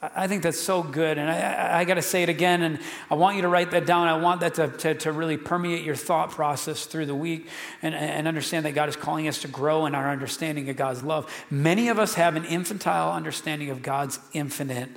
I 0.00 0.28
think 0.28 0.44
that's 0.44 0.60
so 0.60 0.82
good. 0.82 1.18
And 1.18 1.28
I, 1.28 1.38
I, 1.40 1.78
I 1.80 1.84
got 1.84 1.94
to 1.94 2.02
say 2.02 2.22
it 2.22 2.28
again. 2.28 2.62
And 2.62 2.78
I 3.10 3.14
want 3.14 3.34
you 3.34 3.42
to 3.42 3.48
write 3.48 3.72
that 3.72 3.84
down. 3.84 4.06
I 4.06 4.20
want 4.20 4.42
that 4.42 4.54
to, 4.54 4.68
to, 4.68 4.94
to, 4.94 5.10
really 5.10 5.36
permeate 5.36 5.82
your 5.82 5.96
thought 5.96 6.30
process 6.30 6.86
through 6.86 7.06
the 7.06 7.16
week 7.16 7.48
and, 7.82 7.96
and 7.96 8.28
understand 8.28 8.64
that 8.66 8.74
God 8.74 8.88
is 8.88 8.94
calling 8.94 9.26
us 9.26 9.40
to 9.40 9.48
grow 9.48 9.86
in 9.86 9.96
our 9.96 10.08
understanding 10.08 10.68
of 10.68 10.76
God's 10.76 11.02
love. 11.02 11.32
Many 11.50 11.88
of 11.88 11.98
us 11.98 12.14
have 12.14 12.36
an 12.36 12.44
infantile 12.44 13.12
understanding 13.12 13.70
of 13.70 13.82
God's 13.82 14.20
infinite 14.32 14.90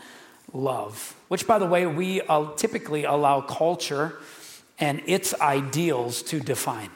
love, 0.53 1.15
which, 1.27 1.47
by 1.47 1.59
the 1.59 1.65
way, 1.65 1.85
we 1.85 2.21
uh, 2.21 2.51
typically 2.55 3.03
allow 3.03 3.41
culture 3.41 4.19
and 4.79 5.01
its 5.05 5.33
ideals 5.39 6.23
to 6.23 6.39
define. 6.39 6.89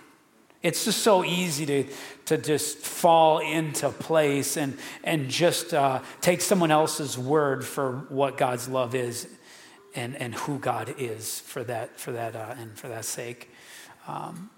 It's 0.63 0.85
just 0.85 1.03
so 1.03 1.23
easy 1.23 1.65
to, 1.67 1.83
to 2.25 2.37
just 2.39 2.79
fall 2.79 3.37
into 3.37 3.89
place 3.91 4.57
and, 4.57 4.77
and 5.03 5.29
just 5.29 5.75
uh, 5.75 6.01
take 6.21 6.41
someone 6.41 6.71
else's 6.71 7.19
word 7.19 7.63
for 7.63 8.05
what 8.09 8.35
God's 8.35 8.67
love 8.67 8.95
is 8.95 9.27
and, 9.93 10.15
and 10.15 10.33
who 10.33 10.57
God 10.57 10.95
is 10.97 11.39
for 11.41 11.63
that, 11.65 11.99
for 11.99 12.13
that, 12.13 12.35
uh, 12.35 12.55
and 12.57 12.75
for 12.77 12.87
that 12.87 13.05
sake. 13.05 13.51
Um, 14.07 14.49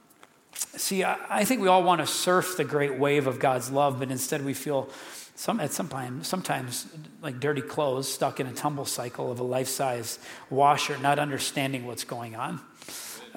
see, 0.53 1.03
I, 1.03 1.17
I 1.29 1.43
think 1.43 1.61
we 1.61 1.67
all 1.67 1.83
want 1.83 1.99
to 1.99 2.07
surf 2.07 2.55
the 2.55 2.63
great 2.63 2.97
wave 2.97 3.27
of 3.27 3.39
God's 3.39 3.69
love, 3.69 3.99
but 3.99 4.09
instead 4.09 4.45
we 4.45 4.53
feel 4.53 4.89
some, 5.37 5.59
at 5.59 5.71
some 5.71 5.87
time, 5.87 6.23
sometimes 6.23 6.87
like 7.21 7.39
dirty 7.39 7.61
clothes 7.61 8.11
stuck 8.11 8.39
in 8.39 8.47
a 8.47 8.53
tumble 8.53 8.85
cycle 8.85 9.31
of 9.31 9.39
a 9.39 9.43
life 9.43 9.67
size 9.67 10.17
washer, 10.49 10.97
not 10.97 11.19
understanding 11.19 11.85
what's 11.85 12.03
going 12.03 12.35
on. 12.35 12.59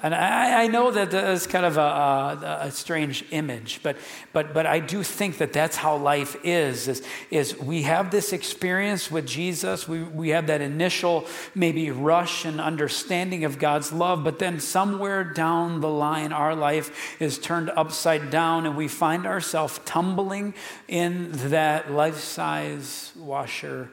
And 0.03 0.15
I, 0.15 0.63
I 0.63 0.67
know 0.67 0.89
that 0.89 1.11
that 1.11 1.29
is 1.29 1.45
kind 1.45 1.63
of 1.63 1.77
a, 1.77 1.81
a, 1.81 2.57
a, 2.61 2.71
strange 2.71 3.23
image, 3.29 3.81
but, 3.83 3.97
but, 4.33 4.51
but 4.51 4.65
I 4.65 4.79
do 4.79 5.03
think 5.03 5.37
that 5.37 5.53
that's 5.53 5.75
how 5.75 5.95
life 5.95 6.35
is, 6.43 6.87
is, 6.87 7.03
is 7.29 7.59
we 7.59 7.83
have 7.83 8.09
this 8.09 8.33
experience 8.33 9.11
with 9.11 9.27
Jesus. 9.27 9.87
We, 9.87 10.01
we 10.01 10.29
have 10.29 10.47
that 10.47 10.59
initial 10.59 11.27
maybe 11.53 11.91
rush 11.91 12.45
and 12.45 12.59
understanding 12.59 13.45
of 13.45 13.59
God's 13.59 13.93
love, 13.93 14.23
but 14.23 14.39
then 14.39 14.59
somewhere 14.59 15.23
down 15.23 15.81
the 15.81 15.89
line, 15.89 16.33
our 16.33 16.55
life 16.55 17.21
is 17.21 17.37
turned 17.37 17.69
upside 17.69 18.31
down 18.31 18.65
and 18.65 18.75
we 18.75 18.87
find 18.87 19.27
ourselves 19.27 19.79
tumbling 19.85 20.55
in 20.87 21.31
that 21.49 21.91
life-size 21.91 23.11
washer 23.15 23.91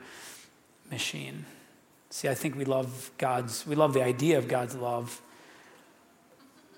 machine. 0.90 1.44
See, 2.08 2.28
I 2.28 2.34
think 2.34 2.56
we 2.56 2.64
love 2.64 3.10
God's, 3.18 3.66
we 3.66 3.74
love 3.74 3.92
the 3.92 4.02
idea 4.02 4.38
of 4.38 4.48
God's 4.48 4.74
love 4.74 5.20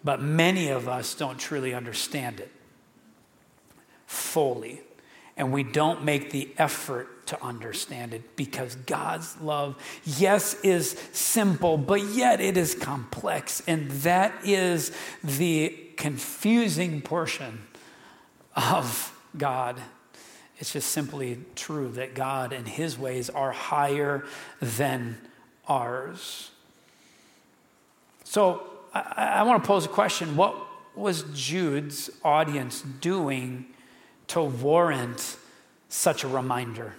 but 0.02 0.22
many 0.22 0.68
of 0.68 0.88
us 0.88 1.14
don't 1.14 1.38
truly 1.38 1.74
understand 1.74 2.40
it 2.40 2.50
fully. 4.06 4.80
And 5.36 5.52
we 5.52 5.62
don't 5.62 6.04
make 6.04 6.30
the 6.30 6.50
effort 6.58 7.26
to 7.28 7.42
understand 7.42 8.12
it 8.12 8.36
because 8.36 8.74
God's 8.74 9.40
love, 9.40 9.76
yes, 10.04 10.54
is 10.62 10.98
simple, 11.12 11.78
but 11.78 12.02
yet 12.02 12.40
it 12.40 12.56
is 12.56 12.74
complex. 12.74 13.62
And 13.66 13.90
that 14.02 14.34
is 14.44 14.92
the 15.22 15.76
confusing 15.96 17.00
portion 17.00 17.62
of 18.56 19.16
God. 19.38 19.80
It's 20.58 20.72
just 20.72 20.90
simply 20.90 21.38
true 21.54 21.88
that 21.92 22.14
God 22.14 22.52
and 22.52 22.66
His 22.68 22.98
ways 22.98 23.30
are 23.30 23.52
higher 23.52 24.24
than 24.60 25.16
ours. 25.68 26.50
So, 28.24 28.62
I, 28.92 29.34
I 29.38 29.42
want 29.42 29.62
to 29.62 29.66
pose 29.66 29.84
a 29.84 29.88
question. 29.88 30.36
What 30.36 30.56
was 30.94 31.24
Jude's 31.34 32.10
audience 32.24 32.82
doing 32.82 33.66
to 34.28 34.42
warrant 34.42 35.36
such 35.88 36.24
a 36.24 36.28
reminder 36.28 36.94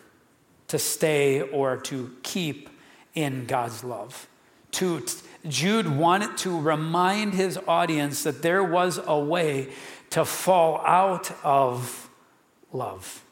to 0.67 0.79
stay 0.79 1.41
or 1.41 1.77
to 1.77 2.15
keep 2.23 2.69
in 3.13 3.45
God's 3.45 3.83
love? 3.83 4.27
To, 4.71 5.05
Jude 5.47 5.97
wanted 5.97 6.37
to 6.39 6.59
remind 6.59 7.33
his 7.33 7.59
audience 7.67 8.23
that 8.23 8.41
there 8.41 8.63
was 8.63 8.99
a 9.05 9.19
way 9.19 9.69
to 10.11 10.23
fall 10.23 10.81
out 10.85 11.31
of 11.43 12.09
love, 12.71 13.23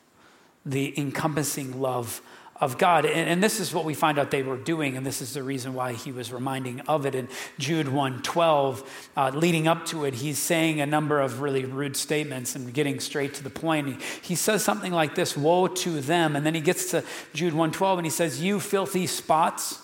the 0.65 0.97
encompassing 0.99 1.79
love 1.79 2.21
of 2.59 2.77
God. 2.77 3.05
And, 3.05 3.29
and, 3.29 3.43
this 3.43 3.59
is 3.59 3.73
what 3.73 3.85
we 3.85 3.93
find 3.93 4.19
out 4.19 4.31
they 4.31 4.43
were 4.43 4.57
doing, 4.57 4.97
and 4.97 5.05
this 5.05 5.21
is 5.21 5.33
the 5.33 5.41
reason 5.43 5.73
why 5.73 5.93
he 5.93 6.11
was 6.11 6.31
reminding 6.31 6.81
of 6.81 7.05
it 7.05 7.15
in 7.15 7.29
Jude 7.57 7.87
1:12. 7.87 8.85
Uh, 9.15 9.31
leading 9.33 9.67
up 9.67 9.85
to 9.87 10.03
it, 10.05 10.15
he's 10.15 10.37
saying 10.37 10.81
a 10.81 10.85
number 10.85 11.21
of 11.21 11.41
really 11.41 11.65
rude 11.65 11.95
statements 11.95 12.55
and 12.55 12.73
getting 12.73 12.99
straight 12.99 13.33
to 13.35 13.43
the 13.43 13.49
point. 13.49 13.87
He, 13.87 13.97
he 14.21 14.35
says 14.35 14.63
something 14.63 14.91
like 14.91 15.15
this, 15.15 15.37
woe 15.37 15.67
to 15.67 16.01
them, 16.01 16.35
and 16.35 16.45
then 16.45 16.53
he 16.53 16.61
gets 16.61 16.91
to 16.91 17.03
Jude 17.33 17.53
1:12 17.53 17.97
and 17.97 18.05
he 18.05 18.11
says, 18.11 18.41
You 18.41 18.59
filthy 18.59 19.07
spots. 19.07 19.79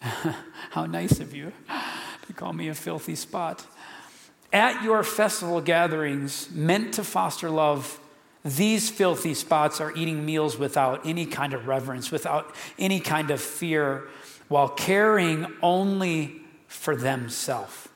How 0.00 0.86
nice 0.86 1.20
of 1.20 1.34
you 1.34 1.52
to 2.26 2.32
call 2.32 2.52
me 2.52 2.68
a 2.68 2.74
filthy 2.74 3.14
spot. 3.14 3.66
At 4.52 4.82
your 4.82 5.02
festival 5.02 5.60
gatherings, 5.60 6.48
meant 6.50 6.94
to 6.94 7.04
foster 7.04 7.50
love, 7.50 7.98
these 8.46 8.88
filthy 8.88 9.34
spots 9.34 9.80
are 9.80 9.92
eating 9.96 10.24
meals 10.24 10.56
without 10.56 11.04
any 11.04 11.26
kind 11.26 11.52
of 11.52 11.66
reverence, 11.66 12.12
without 12.12 12.54
any 12.78 13.00
kind 13.00 13.32
of 13.32 13.40
fear, 13.40 14.08
while 14.48 14.68
caring 14.68 15.46
only 15.62 16.40
for 16.68 16.94
themselves. 16.94 17.88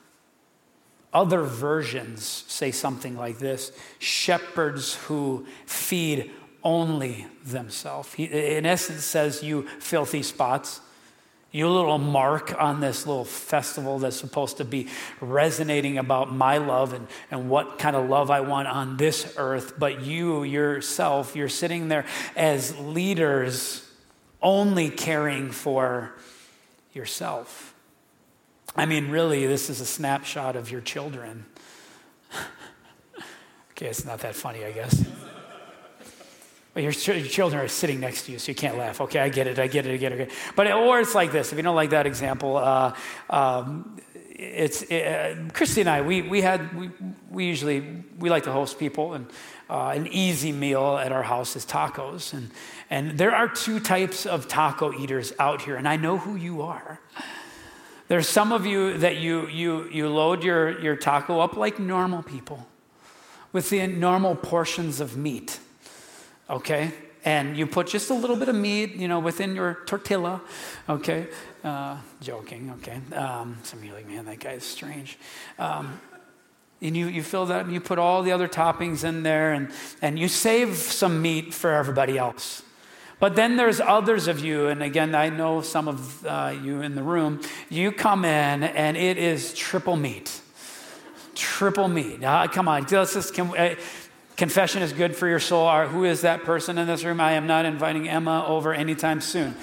Other 1.13 1.43
versions 1.43 2.23
say 2.47 2.71
something 2.71 3.17
like 3.17 3.37
this 3.39 3.71
shepherds 3.99 4.95
who 4.95 5.45
feed 5.65 6.31
only 6.63 7.27
themselves. 7.45 8.13
In 8.17 8.65
essence, 8.65 9.05
says, 9.05 9.41
You 9.41 9.67
filthy 9.79 10.23
spots. 10.23 10.81
You 11.51 11.67
little 11.67 11.97
mark 11.97 12.55
on 12.57 12.79
this 12.79 13.05
little 13.05 13.25
festival 13.25 13.99
that's 13.99 14.15
supposed 14.15 14.57
to 14.57 14.65
be 14.65 14.87
resonating 15.19 15.97
about 15.97 16.33
my 16.33 16.57
love 16.57 16.93
and, 16.93 17.07
and 17.29 17.49
what 17.49 17.77
kind 17.77 17.93
of 17.95 18.09
love 18.09 18.31
I 18.31 18.39
want 18.39 18.69
on 18.69 18.95
this 18.95 19.33
earth. 19.35 19.73
But 19.77 20.01
you 20.01 20.43
yourself, 20.43 21.35
you're 21.35 21.49
sitting 21.49 21.89
there 21.89 22.05
as 22.37 22.77
leaders 22.77 23.85
only 24.41 24.89
caring 24.89 25.51
for 25.51 26.13
yourself. 26.93 27.75
I 28.73 28.85
mean, 28.85 29.11
really, 29.11 29.45
this 29.45 29.69
is 29.69 29.81
a 29.81 29.85
snapshot 29.85 30.55
of 30.55 30.71
your 30.71 30.79
children. 30.79 31.45
okay, 33.71 33.87
it's 33.87 34.05
not 34.05 34.19
that 34.19 34.35
funny, 34.35 34.63
I 34.63 34.71
guess. 34.71 35.03
Your, 36.73 36.93
children 36.93 37.61
are 37.61 37.67
sitting 37.67 37.99
next 37.99 38.23
to 38.25 38.31
you, 38.31 38.39
so 38.39 38.49
you 38.49 38.55
can't 38.55 38.77
laugh. 38.77 39.01
Okay, 39.01 39.19
I 39.19 39.27
get 39.27 39.45
it, 39.45 39.59
I 39.59 39.67
get 39.67 39.85
it, 39.85 39.93
I 39.93 39.97
get 39.97 40.13
it. 40.13 40.31
But 40.55 40.71
or 40.71 41.01
it's 41.01 41.13
like 41.13 41.33
this. 41.33 41.51
If 41.51 41.57
you 41.57 41.63
don't 41.63 41.75
like 41.75 41.89
that 41.89 42.07
example, 42.07 42.55
uh, 42.55 42.95
um, 43.29 43.99
it's 44.13 44.81
it, 44.83 45.05
uh, 45.05 45.51
Christy 45.51 45.81
and 45.81 45.89
I. 45.89 46.01
We 46.01 46.21
we 46.21 46.41
had 46.41 46.73
we, 46.73 46.89
we 47.29 47.45
usually 47.45 48.05
we 48.17 48.29
like 48.29 48.43
to 48.43 48.53
host 48.53 48.79
people, 48.79 49.13
and 49.13 49.27
uh, 49.69 49.89
an 49.89 50.07
easy 50.07 50.53
meal 50.53 50.97
at 50.97 51.11
our 51.11 51.23
house 51.23 51.57
is 51.57 51.65
tacos. 51.65 52.31
And 52.31 52.51
and 52.89 53.17
there 53.17 53.35
are 53.35 53.49
two 53.49 53.81
types 53.81 54.25
of 54.25 54.47
taco 54.47 54.93
eaters 54.93 55.33
out 55.39 55.61
here, 55.63 55.75
and 55.75 55.89
I 55.89 55.97
know 55.97 56.17
who 56.19 56.37
you 56.37 56.61
are. 56.61 57.01
There's 58.07 58.29
some 58.29 58.53
of 58.53 58.65
you 58.65 58.97
that 58.99 59.17
you 59.17 59.47
you 59.47 59.89
you 59.89 60.07
load 60.07 60.41
your 60.41 60.79
your 60.79 60.95
taco 60.95 61.41
up 61.41 61.57
like 61.57 61.79
normal 61.79 62.23
people, 62.23 62.65
with 63.51 63.69
the 63.69 63.85
normal 63.87 64.35
portions 64.35 65.01
of 65.01 65.17
meat 65.17 65.59
okay? 66.51 66.91
And 67.23 67.55
you 67.55 67.67
put 67.67 67.87
just 67.87 68.09
a 68.09 68.13
little 68.13 68.35
bit 68.35 68.49
of 68.49 68.55
meat, 68.55 68.95
you 68.95 69.07
know, 69.07 69.19
within 69.19 69.55
your 69.55 69.79
tortilla, 69.85 70.41
okay? 70.89 71.27
Uh, 71.63 71.97
joking, 72.19 72.73
okay? 72.77 72.99
Um, 73.15 73.57
some 73.63 73.79
of 73.79 73.85
you 73.85 73.93
like, 73.93 74.07
man, 74.07 74.25
that 74.25 74.39
guy 74.39 74.53
is 74.53 74.63
strange. 74.63 75.17
Um, 75.59 75.99
and 76.81 76.97
you, 76.97 77.07
you 77.07 77.21
fill 77.21 77.45
that 77.45 77.65
and 77.65 77.73
you 77.73 77.79
put 77.79 77.99
all 77.99 78.23
the 78.23 78.31
other 78.31 78.47
toppings 78.47 79.03
in 79.03 79.21
there 79.21 79.53
and, 79.53 79.69
and 80.01 80.17
you 80.17 80.27
save 80.27 80.75
some 80.75 81.21
meat 81.21 81.53
for 81.53 81.71
everybody 81.71 82.17
else. 82.17 82.63
But 83.19 83.35
then 83.35 83.55
there's 83.55 83.79
others 83.79 84.27
of 84.27 84.39
you, 84.39 84.69
and 84.69 84.81
again, 84.81 85.13
I 85.13 85.29
know 85.29 85.61
some 85.61 85.87
of 85.87 86.25
uh, 86.25 86.55
you 86.59 86.81
in 86.81 86.95
the 86.95 87.03
room. 87.03 87.39
You 87.69 87.91
come 87.91 88.25
in 88.25 88.63
and 88.63 88.97
it 88.97 89.19
is 89.19 89.53
triple 89.53 89.95
meat. 89.95 90.41
Triple 91.35 91.87
meat. 91.87 92.23
Uh, 92.23 92.47
come 92.47 92.67
on, 92.67 92.87
let's 92.89 93.13
just, 93.13 93.35
can, 93.35 93.55
uh, 93.55 93.75
Confession 94.37 94.81
is 94.81 94.91
good 94.91 95.15
for 95.15 95.27
your 95.27 95.39
soul. 95.39 95.85
Who 95.85 96.03
is 96.03 96.21
that 96.21 96.43
person 96.43 96.77
in 96.77 96.87
this 96.87 97.03
room? 97.03 97.21
I 97.21 97.33
am 97.33 97.45
not 97.45 97.65
inviting 97.65 98.09
Emma 98.09 98.43
over 98.47 98.73
anytime 98.73 99.21
soon. 99.21 99.55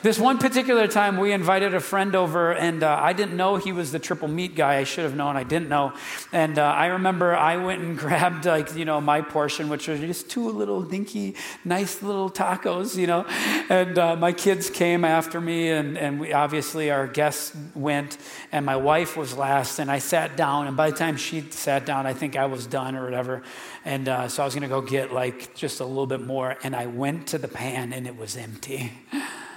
This 0.00 0.16
one 0.16 0.38
particular 0.38 0.86
time, 0.86 1.16
we 1.16 1.32
invited 1.32 1.74
a 1.74 1.80
friend 1.80 2.14
over, 2.14 2.52
and 2.52 2.84
uh, 2.84 3.00
I 3.02 3.12
didn't 3.12 3.36
know 3.36 3.56
he 3.56 3.72
was 3.72 3.90
the 3.90 3.98
triple 3.98 4.28
meat 4.28 4.54
guy. 4.54 4.76
I 4.76 4.84
should 4.84 5.02
have 5.02 5.16
known. 5.16 5.36
I 5.36 5.42
didn't 5.42 5.68
know. 5.68 5.92
And 6.30 6.56
uh, 6.56 6.62
I 6.62 6.86
remember 6.86 7.34
I 7.34 7.56
went 7.56 7.82
and 7.82 7.98
grabbed, 7.98 8.46
like, 8.46 8.76
you 8.76 8.84
know, 8.84 9.00
my 9.00 9.22
portion, 9.22 9.68
which 9.68 9.88
was 9.88 9.98
just 9.98 10.30
two 10.30 10.50
little 10.50 10.82
dinky, 10.82 11.34
nice 11.64 12.00
little 12.00 12.30
tacos, 12.30 12.94
you 12.94 13.08
know. 13.08 13.26
And 13.68 13.98
uh, 13.98 14.14
my 14.14 14.30
kids 14.30 14.70
came 14.70 15.04
after 15.04 15.40
me, 15.40 15.68
and, 15.70 15.98
and 15.98 16.20
we, 16.20 16.32
obviously 16.32 16.92
our 16.92 17.08
guests 17.08 17.56
went, 17.74 18.18
and 18.52 18.64
my 18.64 18.76
wife 18.76 19.16
was 19.16 19.36
last. 19.36 19.80
And 19.80 19.90
I 19.90 19.98
sat 19.98 20.36
down, 20.36 20.68
and 20.68 20.76
by 20.76 20.90
the 20.90 20.96
time 20.96 21.16
she 21.16 21.40
sat 21.50 21.84
down, 21.84 22.06
I 22.06 22.12
think 22.12 22.36
I 22.36 22.46
was 22.46 22.68
done 22.68 22.94
or 22.94 23.02
whatever. 23.02 23.42
And 23.84 24.08
uh, 24.08 24.28
so 24.28 24.44
I 24.44 24.46
was 24.46 24.54
going 24.54 24.62
to 24.62 24.68
go 24.68 24.80
get, 24.80 25.12
like, 25.12 25.56
just 25.56 25.80
a 25.80 25.84
little 25.84 26.06
bit 26.06 26.20
more. 26.20 26.56
And 26.62 26.76
I 26.76 26.86
went 26.86 27.26
to 27.28 27.38
the 27.38 27.48
pan, 27.48 27.92
and 27.92 28.06
it 28.06 28.16
was 28.16 28.36
empty. 28.36 28.92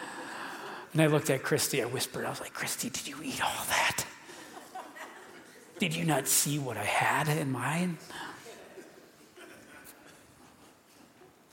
And 0.94 1.02
I 1.02 1.08
looked 1.08 1.30
at 1.30 1.42
Christy, 1.44 1.82
I 1.82 1.86
whispered, 1.86 2.26
I 2.26 2.30
was 2.30 2.42
like, 2.42 2.54
Christy, 2.54 2.90
did 2.90 3.08
you 3.08 3.18
eat 3.24 3.44
all 3.44 3.66
that? 3.70 4.06
Did 5.80 5.96
you 5.96 6.06
not 6.06 6.28
see 6.28 6.60
what 6.60 6.78
I 6.78 6.84
had 6.84 7.28
in 7.28 7.52
mind? 7.52 7.98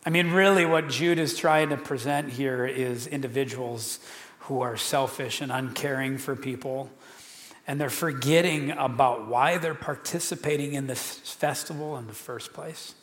I 0.05 0.11
mean, 0.11 0.33
really, 0.33 0.67
what 0.67 0.89
Jude 0.89 1.19
is 1.19 1.37
trying 1.37 1.69
to 1.69 1.77
present 1.77 2.31
here 2.31 2.67
is 2.67 3.07
individuals 3.07 4.01
who 4.41 4.63
are 4.63 4.77
selfish 4.77 5.41
and 5.41 5.53
uncaring 5.53 6.19
for 6.19 6.35
people. 6.35 6.91
And 7.67 7.81
they're 7.81 7.91
forgetting 7.91 8.71
about 8.71 9.29
why 9.29 9.59
they're 9.59 9.75
participating 9.75 10.73
in 10.73 10.87
this 10.87 11.19
festival 11.19 11.99
in 11.99 12.07
the 12.07 12.15
first 12.15 12.55
place. 12.55 12.95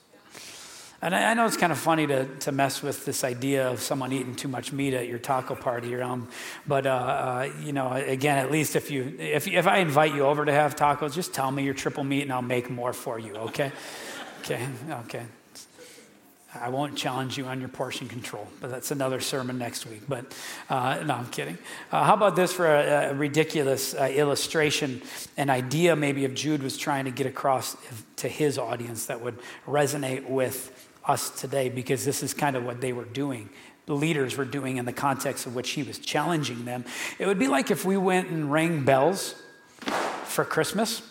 And 1.02 1.14
I, 1.14 1.32
I, 1.32 1.34
know 1.34 1.46
it's 1.46 1.58
kind 1.58 1.72
of 1.72 1.78
funny 1.78 2.08
to, 2.08 2.26
to 2.40 2.52
mess 2.52 2.82
with 2.82 3.06
this 3.06 3.24
idea 3.24 3.70
of 3.70 3.82
someone 3.82 4.12
eating 4.14 4.36
too 4.36 4.48
much 4.48 4.72
meat 4.72 4.94
at 4.94 5.08
your 5.08 5.20
taco 5.20 5.56
party 5.56 5.94
around, 5.94 6.28
but 6.66 6.86
uh, 6.86 6.90
uh, 6.90 7.50
you 7.62 7.74
know, 7.74 7.92
again, 7.92 8.38
at 8.38 8.52
least 8.52 8.76
if 8.76 8.90
you 8.90 9.16
if 9.20 9.48
if 9.48 9.68
I 9.68 9.78
invite 9.80 10.16
you 10.16 10.26
over 10.26 10.46
to 10.46 10.52
have 10.52 10.76
tacos, 10.76 11.14
just 11.14 11.34
tell 11.34 11.52
me 11.52 11.64
you're 11.64 11.74
triple 11.74 12.04
meat, 12.04 12.24
and 12.24 12.32
I'll 12.32 12.42
make 12.42 12.70
more 12.70 12.94
for 12.94 13.20
you. 13.20 13.36
Okay, 13.36 13.72
okay, 14.42 14.68
okay. 15.04 15.26
I 16.62 16.70
won't 16.70 16.96
challenge 16.96 17.38
you 17.38 17.46
on 17.46 17.60
your 17.60 17.70
portion 17.70 18.08
control, 18.08 18.48
but 18.62 18.70
that's 18.70 18.92
another 18.92 19.20
sermon 19.20 19.58
next 19.58 19.86
week. 19.86 20.04
But 20.08 20.34
uh, 20.70 21.04
no, 21.06 21.16
I'm 21.16 21.28
kidding. 21.28 21.58
Uh, 21.92 22.04
how 22.04 22.14
about 22.14 22.36
this 22.36 22.54
for 22.54 22.66
a, 22.66 23.10
a 23.10 23.14
ridiculous 23.14 23.94
uh, 23.94 24.06
illustration, 24.06 25.02
an 25.38 25.50
idea 25.50 25.96
maybe 25.96 26.26
of 26.26 26.34
Jude 26.34 26.64
was 26.64 26.78
trying 26.78 27.06
to 27.06 27.12
get 27.12 27.26
across 27.28 27.76
to 28.18 28.28
his 28.28 28.58
audience 28.58 29.08
that 29.08 29.22
would 29.22 29.38
resonate 29.68 30.30
with 30.30 30.90
us 31.06 31.30
today 31.30 31.70
because 31.70 32.06
this 32.06 32.24
is 32.24 32.34
kind 32.34 32.56
of 32.56 32.66
what 32.66 32.82
they 32.82 32.94
were 32.94 33.06
doing. 33.06 33.50
The 33.86 33.96
leaders 33.96 34.38
were 34.38 34.46
doing 34.46 34.78
in 34.78 34.86
the 34.86 34.94
context 34.94 35.46
of 35.46 35.56
which 35.56 35.72
he 35.72 35.84
was 35.84 36.00
challenging 36.00 36.66
them. 36.66 36.86
It 37.20 37.28
would 37.28 37.40
be 37.40 37.48
like 37.48 37.70
if 37.70 37.86
we 37.86 37.98
went 37.98 38.30
and 38.30 38.52
rang 38.52 38.84
bells 38.84 39.36
for 40.24 40.44
Christmas, 40.44 41.02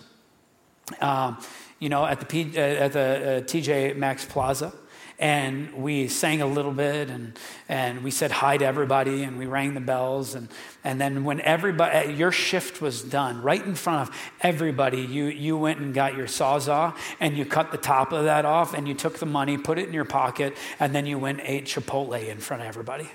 um, 1.00 1.38
you 1.78 1.88
know, 1.88 2.04
at 2.04 2.18
the, 2.18 2.26
P, 2.26 2.52
uh, 2.56 2.60
at 2.60 2.92
the 2.92 3.00
uh, 3.00 3.40
TJ 3.42 3.96
Maxx 3.96 4.24
Plaza 4.24 4.72
and 5.18 5.72
we 5.74 6.08
sang 6.08 6.42
a 6.42 6.46
little 6.46 6.72
bit 6.72 7.08
and, 7.08 7.38
and 7.68 8.02
we 8.02 8.10
said 8.10 8.30
hi 8.30 8.56
to 8.56 8.64
everybody 8.64 9.22
and 9.22 9.38
we 9.38 9.46
rang 9.46 9.74
the 9.74 9.80
bells 9.80 10.34
and, 10.34 10.48
and 10.82 11.00
then 11.00 11.24
when 11.24 11.40
everybody 11.42 11.94
eh, 11.94 12.10
your 12.10 12.32
shift 12.32 12.80
was 12.80 13.02
done 13.02 13.40
right 13.42 13.64
in 13.64 13.74
front 13.74 14.08
of 14.08 14.16
everybody 14.40 15.00
you, 15.00 15.26
you 15.26 15.56
went 15.56 15.78
and 15.78 15.94
got 15.94 16.16
your 16.16 16.26
sawzall 16.26 16.96
and 17.20 17.36
you 17.36 17.44
cut 17.44 17.70
the 17.70 17.78
top 17.78 18.12
of 18.12 18.24
that 18.24 18.44
off 18.44 18.74
and 18.74 18.88
you 18.88 18.94
took 18.94 19.18
the 19.18 19.26
money 19.26 19.56
put 19.56 19.78
it 19.78 19.86
in 19.86 19.94
your 19.94 20.04
pocket 20.04 20.56
and 20.80 20.94
then 20.94 21.06
you 21.06 21.18
went 21.18 21.40
ate 21.44 21.64
chipotle 21.64 22.28
in 22.28 22.38
front 22.38 22.62
of 22.62 22.68
everybody. 22.68 23.08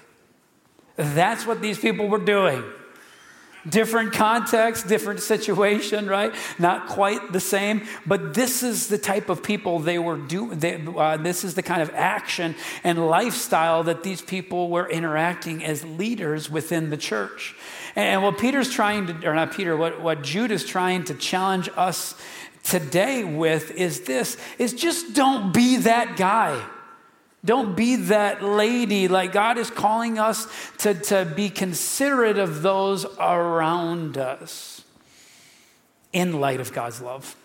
That's 0.96 1.46
what 1.46 1.62
these 1.62 1.80
people 1.80 2.08
were 2.08 2.20
doing 2.20 2.64
Different 3.70 4.14
context, 4.14 4.88
different 4.88 5.22
situation, 5.22 6.08
right? 6.08 6.34
Not 6.58 6.88
quite 6.88 7.32
the 7.32 7.40
same, 7.40 7.88
but 8.06 8.34
this 8.34 8.64
is 8.64 8.88
the 8.88 8.98
type 8.98 9.30
of 9.30 9.44
people 9.44 9.80
they 9.80 10.00
were 10.00 10.18
doing. 10.18 10.98
Uh, 10.98 11.18
this 11.18 11.44
is 11.44 11.56
the 11.56 11.64
kind 11.64 11.82
of 11.82 11.92
action 11.94 12.56
and 12.84 13.08
lifestyle 13.08 13.84
that 13.84 14.04
these 14.04 14.22
people 14.22 14.70
were 14.70 14.90
interacting 14.90 15.64
as 15.64 15.84
leaders 15.86 16.50
within 16.50 16.90
the 16.90 16.98
church. 16.98 17.56
And 17.96 18.24
what 18.24 18.38
Peter's 18.38 18.70
trying 18.70 19.08
to, 19.08 19.28
or 19.28 19.36
not 19.36 19.52
Peter, 19.52 19.76
what, 19.76 20.02
what 20.02 20.24
Jude 20.24 20.52
is 20.52 20.66
trying 20.66 21.04
to 21.06 21.14
challenge 21.14 21.70
us 21.76 22.16
today 22.64 23.24
with 23.24 23.72
is 23.72 24.02
this, 24.02 24.38
is 24.58 24.74
just 24.74 25.14
don't 25.14 25.54
be 25.54 25.78
that 25.78 26.18
guy. 26.18 26.64
Don't 27.44 27.76
be 27.76 27.96
that 27.96 28.44
lady. 28.44 29.08
Like 29.08 29.32
God 29.32 29.58
is 29.58 29.70
calling 29.70 30.20
us 30.20 30.48
to, 30.80 30.94
to 30.94 31.26
be 31.26 31.50
considerate 31.50 32.38
of 32.38 32.62
those 32.62 33.06
around 33.18 34.18
us 34.18 34.84
in 36.12 36.40
light 36.40 36.60
of 36.60 36.74
God's 36.74 37.02
love. 37.02 37.36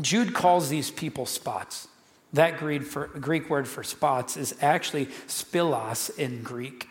Jude 0.00 0.34
calls 0.34 0.68
these 0.68 0.90
people 0.90 1.26
spots. 1.26 1.88
That 2.32 2.58
Greek, 2.58 2.82
for, 2.82 3.06
Greek 3.06 3.48
word 3.48 3.68
for 3.68 3.84
spots 3.84 4.36
is 4.36 4.56
actually 4.60 5.06
spilos 5.06 6.16
in 6.18 6.42
Greek. 6.42 6.88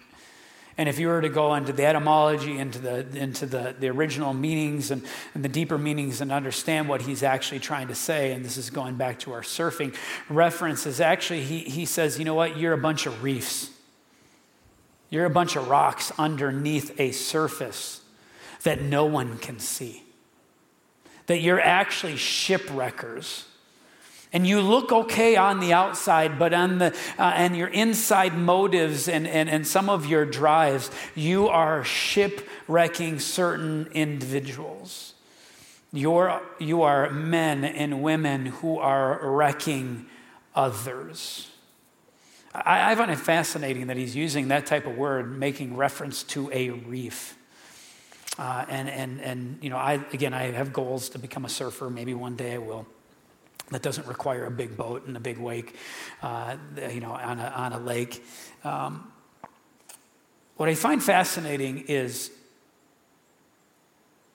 And 0.78 0.90
if 0.90 0.98
you 0.98 1.08
were 1.08 1.22
to 1.22 1.30
go 1.30 1.54
into 1.54 1.72
the 1.72 1.86
etymology, 1.86 2.58
into 2.58 2.80
the, 2.80 3.06
into 3.16 3.46
the, 3.46 3.76
the 3.80 3.90
original 3.90 4.34
meanings 4.34 4.90
and, 4.90 5.04
and 5.36 5.46
the 5.46 5.50
deeper 5.50 5.78
meanings 5.78 6.20
and 6.20 6.32
understand 6.32 6.90
what 6.90 7.04
he's 7.04 7.22
actually 7.22 7.60
trying 7.60 7.90
to 7.90 7.96
say, 7.96 8.32
and 8.32 8.44
this 8.44 8.58
is 8.58 8.72
going 8.72 8.96
back 8.96 9.20
to 9.20 9.34
our 9.34 9.42
surfing 9.42 9.96
references, 10.30 11.00
actually, 11.00 11.44
he, 11.44 11.60
he 11.60 11.86
says, 11.86 12.18
you 12.18 12.26
know 12.26 12.34
what, 12.34 12.58
you're 12.58 12.74
a 12.74 12.78
bunch 12.78 13.06
of 13.06 13.22
reefs. 13.22 13.70
You're 15.12 15.26
a 15.26 15.30
bunch 15.30 15.56
of 15.56 15.68
rocks 15.68 16.12
underneath 16.18 17.00
a 17.00 17.12
surface 17.12 18.02
that 18.64 18.82
no 18.82 19.06
one 19.06 19.38
can 19.38 19.60
see. 19.60 20.02
That 21.28 21.40
you're 21.40 21.62
actually 21.62 22.16
shipwreckers 22.16 23.46
and 24.34 24.48
you 24.48 24.62
look 24.62 24.92
okay 24.92 25.36
on 25.36 25.60
the 25.60 25.74
outside, 25.74 26.40
but 26.40 26.54
on 26.54 26.80
the 26.80 26.88
uh, 27.20 27.34
and 27.36 27.56
your 27.56 27.68
inside 27.68 28.36
motives 28.36 29.08
and, 29.08 29.28
and, 29.28 29.48
and 29.48 29.66
some 29.66 29.90
of 29.90 30.08
your 30.08 30.26
drives, 30.26 30.90
you 31.14 31.48
are 31.48 31.84
shipwrecking 31.84 33.20
certain 33.20 33.88
individuals. 33.94 35.14
You're, 35.94 36.42
you 36.58 36.82
are 36.82 37.12
men 37.12 37.64
and 37.64 38.02
women 38.02 38.48
who 38.48 38.80
are 38.80 39.20
wrecking 39.22 40.08
others. 40.56 41.48
I, 42.52 42.92
I 42.92 42.96
find 42.96 43.12
it 43.12 43.20
fascinating 43.20 43.88
that 43.88 43.98
he's 43.98 44.16
using 44.16 44.48
that 44.48 44.66
type 44.66 44.88
of 44.88 44.98
word, 44.98 45.38
making 45.38 45.78
reference 45.78 46.24
to 46.24 46.50
a 46.52 46.72
reef. 46.72 47.38
Uh, 48.40 48.66
and, 48.68 48.90
and, 48.90 49.22
and, 49.22 49.60
you 49.62 49.70
know, 49.70 49.78
I, 49.78 50.04
again, 50.12 50.34
I 50.34 50.52
have 50.52 50.74
goals 50.74 51.10
to 51.10 51.20
become 51.20 51.46
a 51.46 51.50
surfer. 51.50 51.92
Maybe 51.92 52.16
one 52.16 52.36
day 52.36 52.56
I 52.56 52.58
will 52.58 52.88
that 53.74 53.82
doesn't 53.82 54.08
require 54.08 54.46
a 54.46 54.52
big 54.52 54.78
boat 54.78 55.08
and 55.08 55.18
a 55.18 55.20
big 55.20 55.38
wake, 55.38 55.76
uh, 56.22 56.56
you 56.92 57.00
know, 57.00 57.12
on 57.12 57.40
a, 57.40 57.48
on 57.48 57.74
a 57.74 57.80
lake. 57.80 58.24
Um, 58.64 59.12
what 60.58 60.70
I 60.70 60.76
find 60.76 61.04
fascinating 61.04 61.86
is, 61.88 62.32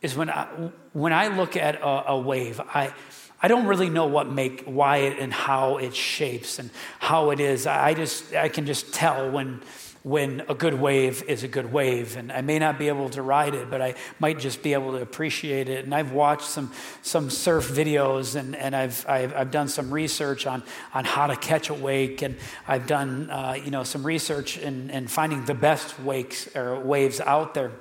is 0.02 0.16
when 0.16 0.30
I, 0.30 0.46
when 0.92 1.12
I 1.12 1.28
look 1.28 1.56
at 1.56 1.76
a, 1.76 2.10
a 2.10 2.18
wave, 2.18 2.60
I, 2.60 2.92
I 3.40 3.46
don't 3.46 3.66
really 3.66 3.88
know 3.88 4.06
what 4.06 4.28
make 4.28 4.64
why 4.64 4.98
it 4.98 5.18
and 5.20 5.32
how 5.32 5.76
it 5.76 5.94
shapes 5.94 6.58
and 6.58 6.70
how 6.98 7.30
it 7.30 7.38
is. 7.38 7.66
I 7.66 7.94
just 7.94 8.34
I 8.34 8.48
can 8.48 8.66
just 8.66 8.92
tell 8.92 9.30
when 9.30 9.60
when 10.02 10.42
a 10.48 10.54
good 10.54 10.74
wave 10.74 11.22
is 11.24 11.42
a 11.42 11.48
good 11.48 11.72
wave. 11.72 12.16
And 12.16 12.30
I 12.30 12.40
may 12.40 12.58
not 12.58 12.78
be 12.78 12.88
able 12.88 13.10
to 13.10 13.22
ride 13.22 13.54
it, 13.54 13.70
but 13.70 13.82
I 13.82 13.94
might 14.18 14.38
just 14.38 14.62
be 14.62 14.72
able 14.72 14.92
to 14.92 15.02
appreciate 15.02 15.68
it. 15.68 15.84
And 15.84 15.94
I've 15.94 16.12
watched 16.12 16.48
some, 16.48 16.72
some 17.02 17.30
surf 17.30 17.68
videos 17.68 18.36
and, 18.36 18.54
and 18.56 18.74
I've, 18.74 19.04
I've, 19.08 19.34
I've 19.34 19.50
done 19.50 19.68
some 19.68 19.90
research 19.90 20.46
on, 20.46 20.62
on 20.94 21.04
how 21.04 21.26
to 21.26 21.36
catch 21.36 21.68
a 21.68 21.74
wake. 21.74 22.22
And 22.22 22.36
I've 22.66 22.86
done, 22.86 23.30
uh, 23.30 23.56
you 23.62 23.70
know, 23.70 23.82
some 23.82 24.04
research 24.04 24.58
in, 24.58 24.90
in 24.90 25.08
finding 25.08 25.44
the 25.44 25.54
best 25.54 25.98
wakes 26.00 26.54
or 26.56 26.78
waves 26.80 27.20
out 27.20 27.54
there. 27.54 27.72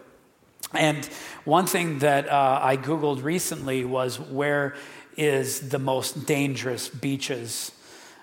And 0.74 1.06
one 1.46 1.66
thing 1.66 2.00
that 2.00 2.28
uh, 2.28 2.60
I 2.62 2.78
Googled 2.78 3.24
recently 3.24 3.86
was 3.86 4.20
where 4.20 4.76
is 5.16 5.70
the 5.70 5.80
most 5.80 6.26
dangerous 6.26 6.90
beaches 6.90 7.72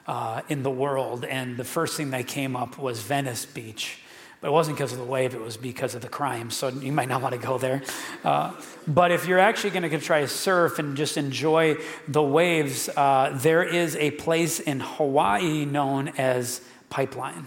uh, 0.06 0.42
in 0.48 0.62
the 0.62 0.70
world. 0.70 1.24
And 1.24 1.56
the 1.56 1.64
first 1.64 1.96
thing 1.96 2.10
that 2.10 2.26
came 2.26 2.56
up 2.56 2.78
was 2.78 3.00
Venice 3.00 3.46
Beach. 3.46 3.98
But 4.40 4.48
it 4.48 4.52
wasn't 4.52 4.76
because 4.76 4.92
of 4.92 4.98
the 4.98 5.04
wave, 5.04 5.34
it 5.34 5.40
was 5.40 5.56
because 5.56 5.94
of 5.94 6.02
the 6.02 6.08
crime. 6.08 6.50
So 6.50 6.68
you 6.68 6.92
might 6.92 7.08
not 7.08 7.22
want 7.22 7.34
to 7.34 7.40
go 7.40 7.56
there. 7.56 7.82
Uh, 8.22 8.52
but 8.86 9.10
if 9.10 9.26
you're 9.26 9.38
actually 9.38 9.70
going 9.70 9.88
to 9.88 9.98
try 9.98 10.20
to 10.20 10.28
surf 10.28 10.78
and 10.78 10.98
just 10.98 11.16
enjoy 11.16 11.78
the 12.06 12.22
waves, 12.22 12.90
uh, 12.90 13.32
there 13.40 13.62
is 13.62 13.96
a 13.96 14.10
place 14.10 14.60
in 14.60 14.80
Hawaii 14.80 15.64
known 15.64 16.08
as 16.18 16.60
Pipeline. 16.90 17.46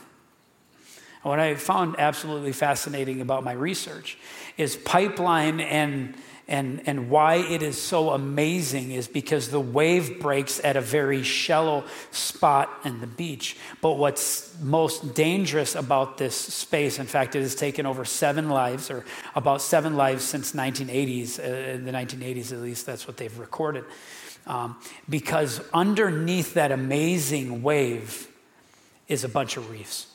what 1.21 1.39
I 1.39 1.53
found 1.53 1.97
absolutely 1.99 2.51
fascinating 2.51 3.21
about 3.21 3.43
my 3.43 3.53
research 3.53 4.17
is 4.57 4.75
Pipeline 4.75 5.59
and 5.59 6.15
and, 6.49 6.81
and 6.85 7.09
why 7.09 7.35
it 7.35 7.61
is 7.61 7.79
so 7.79 8.11
amazing 8.11 8.91
is 8.91 9.07
because 9.07 9.49
the 9.49 9.59
wave 9.59 10.19
breaks 10.19 10.63
at 10.63 10.77
a 10.77 10.81
very 10.81 11.21
shallow 11.21 11.83
spot 12.11 12.69
in 12.85 13.01
the 13.01 13.07
beach. 13.07 13.57
But 13.81 13.93
what's 13.93 14.57
most 14.61 15.13
dangerous 15.13 15.75
about 15.75 16.17
this 16.17 16.35
space, 16.35 16.99
in 16.99 17.05
fact, 17.05 17.35
it 17.35 17.41
has 17.41 17.53
taken 17.53 17.85
over 17.85 18.05
seven 18.05 18.49
lives, 18.49 18.89
or 18.89 19.03
about 19.35 19.61
seven 19.61 19.97
lives 19.97 20.23
since 20.23 20.53
1980s, 20.53 21.39
uh, 21.39 21.73
in 21.73 21.83
the 21.83 21.91
1980s 21.91 22.53
at 22.53 22.59
least, 22.59 22.85
that's 22.85 23.07
what 23.07 23.17
they've 23.17 23.37
recorded. 23.37 23.83
Um, 24.45 24.77
because 25.09 25.59
underneath 25.73 26.53
that 26.53 26.71
amazing 26.71 27.61
wave 27.61 28.31
is 29.09 29.25
a 29.25 29.29
bunch 29.29 29.57
of 29.57 29.69
reefs 29.69 30.07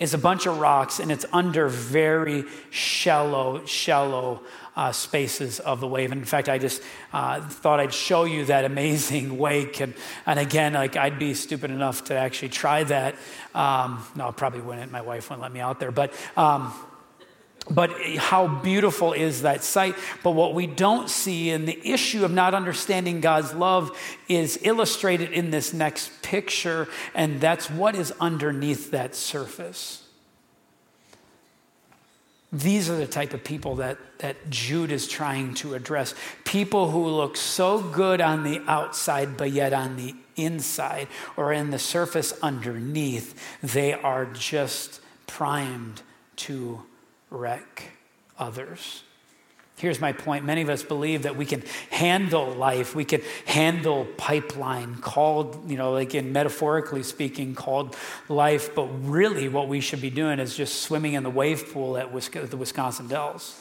is 0.00 0.14
a 0.14 0.18
bunch 0.18 0.46
of 0.46 0.58
rocks 0.58 0.98
and 0.98 1.12
it's 1.12 1.26
under 1.30 1.68
very 1.68 2.44
shallow, 2.70 3.64
shallow 3.66 4.42
uh, 4.74 4.90
spaces 4.92 5.60
of 5.60 5.80
the 5.80 5.86
wave. 5.86 6.10
And 6.10 6.20
in 6.20 6.24
fact, 6.24 6.48
I 6.48 6.56
just 6.56 6.82
uh, 7.12 7.46
thought 7.46 7.80
I'd 7.80 7.92
show 7.92 8.24
you 8.24 8.46
that 8.46 8.64
amazing 8.64 9.36
wake. 9.38 9.80
And, 9.80 9.92
and 10.24 10.38
again, 10.38 10.72
like 10.72 10.96
I'd 10.96 11.18
be 11.18 11.34
stupid 11.34 11.70
enough 11.70 12.04
to 12.04 12.14
actually 12.14 12.48
try 12.48 12.82
that. 12.84 13.14
Um, 13.54 14.02
no, 14.16 14.28
I 14.28 14.30
probably 14.32 14.62
wouldn't. 14.62 14.90
My 14.90 15.02
wife 15.02 15.28
wouldn't 15.28 15.42
let 15.42 15.52
me 15.52 15.60
out 15.60 15.80
there. 15.80 15.92
But 15.92 16.14
um, 16.34 16.72
but 17.68 17.90
how 18.16 18.46
beautiful 18.46 19.12
is 19.12 19.42
that 19.42 19.62
sight? 19.62 19.94
But 20.22 20.32
what 20.32 20.54
we 20.54 20.66
don't 20.66 21.08
see 21.10 21.50
in 21.50 21.66
the 21.66 21.78
issue 21.88 22.24
of 22.24 22.32
not 22.32 22.54
understanding 22.54 23.20
God's 23.20 23.52
love 23.52 23.96
is 24.28 24.58
illustrated 24.62 25.32
in 25.32 25.50
this 25.50 25.72
next 25.72 26.22
picture, 26.22 26.88
and 27.14 27.40
that's 27.40 27.70
what 27.70 27.94
is 27.94 28.12
underneath 28.20 28.90
that 28.92 29.14
surface. 29.14 30.04
These 32.52 32.90
are 32.90 32.96
the 32.96 33.06
type 33.06 33.32
of 33.32 33.44
people 33.44 33.76
that, 33.76 33.98
that 34.18 34.50
Jude 34.50 34.90
is 34.90 35.06
trying 35.06 35.54
to 35.54 35.74
address. 35.74 36.14
People 36.44 36.90
who 36.90 37.06
look 37.06 37.36
so 37.36 37.80
good 37.80 38.20
on 38.20 38.42
the 38.42 38.60
outside, 38.66 39.36
but 39.36 39.52
yet 39.52 39.72
on 39.72 39.96
the 39.96 40.16
inside 40.34 41.06
or 41.36 41.52
in 41.52 41.70
the 41.70 41.78
surface 41.78 42.32
underneath, 42.42 43.40
they 43.62 43.92
are 43.92 44.26
just 44.26 45.00
primed 45.28 46.02
to 46.36 46.82
wreck 47.30 47.92
others. 48.38 49.02
Here's 49.76 50.00
my 50.00 50.12
point. 50.12 50.44
Many 50.44 50.60
of 50.60 50.68
us 50.68 50.82
believe 50.82 51.22
that 51.22 51.36
we 51.36 51.46
can 51.46 51.62
handle 51.88 52.52
life. 52.52 52.94
We 52.94 53.06
can 53.06 53.22
handle 53.46 54.06
pipeline, 54.18 54.96
called, 54.96 55.70
you 55.70 55.78
know, 55.78 55.92
like 55.92 56.14
in 56.14 56.32
metaphorically 56.32 57.02
speaking, 57.02 57.54
called 57.54 57.96
life. 58.28 58.74
But 58.74 58.88
really, 59.08 59.48
what 59.48 59.68
we 59.68 59.80
should 59.80 60.02
be 60.02 60.10
doing 60.10 60.38
is 60.38 60.54
just 60.54 60.82
swimming 60.82 61.14
in 61.14 61.22
the 61.22 61.30
wave 61.30 61.72
pool 61.72 61.96
at 61.96 62.12
the 62.12 62.56
Wisconsin 62.58 63.08
Dells. 63.08 63.59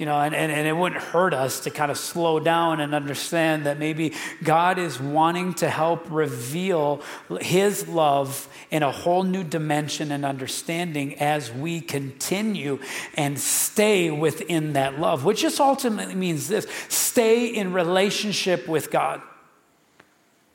You 0.00 0.06
know, 0.06 0.18
and, 0.18 0.34
and, 0.34 0.50
and 0.50 0.66
it 0.66 0.72
wouldn't 0.72 1.02
hurt 1.02 1.34
us 1.34 1.60
to 1.60 1.70
kind 1.70 1.90
of 1.90 1.98
slow 1.98 2.40
down 2.40 2.80
and 2.80 2.94
understand 2.94 3.66
that 3.66 3.78
maybe 3.78 4.14
God 4.42 4.78
is 4.78 4.98
wanting 4.98 5.52
to 5.56 5.68
help 5.68 6.06
reveal 6.10 7.02
His 7.42 7.86
love 7.86 8.48
in 8.70 8.82
a 8.82 8.90
whole 8.90 9.24
new 9.24 9.44
dimension 9.44 10.10
and 10.10 10.24
understanding 10.24 11.18
as 11.18 11.52
we 11.52 11.82
continue 11.82 12.78
and 13.14 13.38
stay 13.38 14.10
within 14.10 14.72
that 14.72 14.98
love, 14.98 15.26
which 15.26 15.42
just 15.42 15.60
ultimately 15.60 16.14
means 16.14 16.48
this 16.48 16.66
stay 16.88 17.48
in 17.48 17.74
relationship 17.74 18.66
with 18.66 18.90
God. 18.90 19.20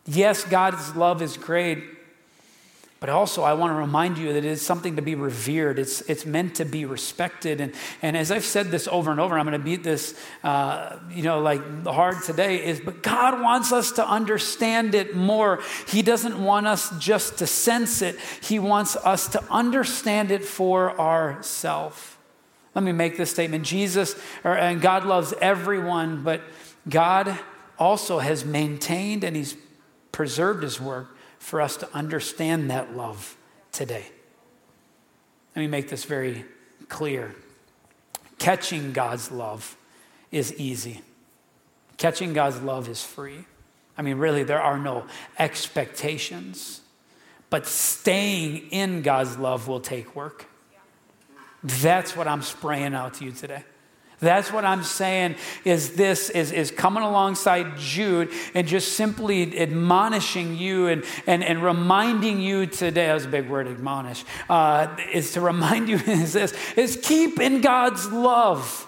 Yes, 0.07 0.43
God's 0.43 0.95
love 0.95 1.21
is 1.21 1.37
great, 1.37 1.83
but 3.05 3.11
also, 3.11 3.43
I 3.43 3.53
want 3.53 3.69
to 3.69 3.75
remind 3.75 4.17
you 4.17 4.33
that 4.33 4.39
it 4.39 4.45
is 4.45 4.63
something 4.63 4.95
to 4.95 5.01
be 5.03 5.13
revered. 5.13 5.77
It's, 5.77 6.01
it's 6.09 6.25
meant 6.25 6.55
to 6.55 6.65
be 6.65 6.85
respected. 6.85 7.61
And, 7.61 7.71
and 8.01 8.17
as 8.17 8.31
I've 8.31 8.43
said 8.43 8.71
this 8.71 8.87
over 8.87 9.11
and 9.11 9.19
over, 9.19 9.37
I'm 9.37 9.45
going 9.45 9.55
to 9.55 9.63
beat 9.63 9.83
this, 9.83 10.19
uh, 10.43 10.97
you 11.11 11.21
know, 11.21 11.39
like 11.39 11.85
hard 11.85 12.23
today 12.23 12.65
is, 12.65 12.79
but 12.79 13.03
God 13.03 13.39
wants 13.43 13.71
us 13.71 13.91
to 13.91 14.09
understand 14.09 14.95
it 14.95 15.15
more. 15.15 15.61
He 15.87 16.01
doesn't 16.01 16.43
want 16.43 16.65
us 16.65 16.97
just 16.97 17.37
to 17.37 17.45
sense 17.45 18.01
it, 18.01 18.17
He 18.41 18.57
wants 18.57 18.95
us 18.95 19.27
to 19.27 19.43
understand 19.51 20.31
it 20.31 20.43
for 20.43 20.99
ourselves. 20.99 22.17
Let 22.73 22.83
me 22.83 22.91
make 22.91 23.17
this 23.17 23.29
statement 23.29 23.65
Jesus, 23.65 24.15
or, 24.43 24.57
and 24.57 24.81
God 24.81 25.05
loves 25.05 25.31
everyone, 25.39 26.23
but 26.23 26.41
God 26.89 27.37
also 27.77 28.17
has 28.17 28.43
maintained 28.43 29.23
and 29.23 29.35
He's 29.35 29.55
preserved 30.11 30.63
His 30.63 30.81
work 30.81 31.14
for 31.45 31.61
us 31.61 31.77
to 31.77 31.87
understand 31.95 32.71
that 32.71 32.97
love 32.97 33.37
today. 33.71 34.03
Let 35.55 35.61
me 35.61 35.67
make 35.67 35.89
this 35.89 36.03
very 36.03 36.43
clear. 36.89 37.35
Catching 38.39 38.93
God's 38.93 39.29
love 39.29 39.77
is 40.31 40.55
easy, 40.55 41.01
catching 41.97 42.33
God's 42.33 42.59
love 42.61 42.89
is 42.89 43.03
free. 43.03 43.45
I 43.95 44.01
mean, 44.01 44.17
really, 44.17 44.43
there 44.43 44.59
are 44.59 44.79
no 44.79 45.05
expectations, 45.37 46.81
but 47.51 47.67
staying 47.67 48.71
in 48.71 49.03
God's 49.03 49.37
love 49.37 49.67
will 49.67 49.79
take 49.79 50.15
work. 50.15 50.47
That's 51.63 52.17
what 52.17 52.27
I'm 52.27 52.41
spraying 52.41 52.95
out 52.95 53.13
to 53.15 53.25
you 53.25 53.31
today. 53.31 53.63
That's 54.25 54.51
what 54.51 54.65
I'm 54.65 54.83
saying 54.83 55.35
is 55.63 55.91
this 55.91 56.29
is, 56.29 56.51
is 56.51 56.71
coming 56.71 57.03
alongside 57.03 57.77
Jude 57.77 58.31
and 58.53 58.67
just 58.67 58.93
simply 58.93 59.57
admonishing 59.59 60.57
you 60.57 60.87
and, 60.87 61.03
and, 61.27 61.43
and 61.43 61.63
reminding 61.63 62.41
you 62.41 62.65
today, 62.65 63.07
that 63.07 63.13
was 63.13 63.25
a 63.25 63.29
big 63.29 63.49
word, 63.49 63.67
admonish, 63.67 64.25
uh, 64.49 64.95
is 65.13 65.31
to 65.33 65.41
remind 65.41 65.89
you 65.89 65.95
is 66.07 66.33
this, 66.33 66.53
is 66.75 66.99
keep 67.01 67.39
in 67.39 67.61
God's 67.61 68.11
love. 68.11 68.87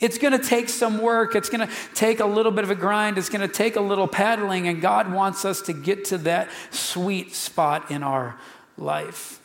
It's 0.00 0.16
going 0.16 0.32
to 0.32 0.44
take 0.44 0.70
some 0.70 0.98
work. 1.02 1.34
It's 1.34 1.50
going 1.50 1.66
to 1.66 1.74
take 1.94 2.20
a 2.20 2.26
little 2.26 2.52
bit 2.52 2.64
of 2.64 2.70
a 2.70 2.74
grind. 2.74 3.18
It's 3.18 3.28
going 3.28 3.46
to 3.46 3.54
take 3.54 3.76
a 3.76 3.82
little 3.82 4.08
paddling. 4.08 4.66
And 4.66 4.80
God 4.80 5.12
wants 5.12 5.44
us 5.44 5.60
to 5.62 5.74
get 5.74 6.06
to 6.06 6.18
that 6.18 6.48
sweet 6.70 7.34
spot 7.34 7.90
in 7.90 8.02
our 8.02 8.38
life. 8.78 9.40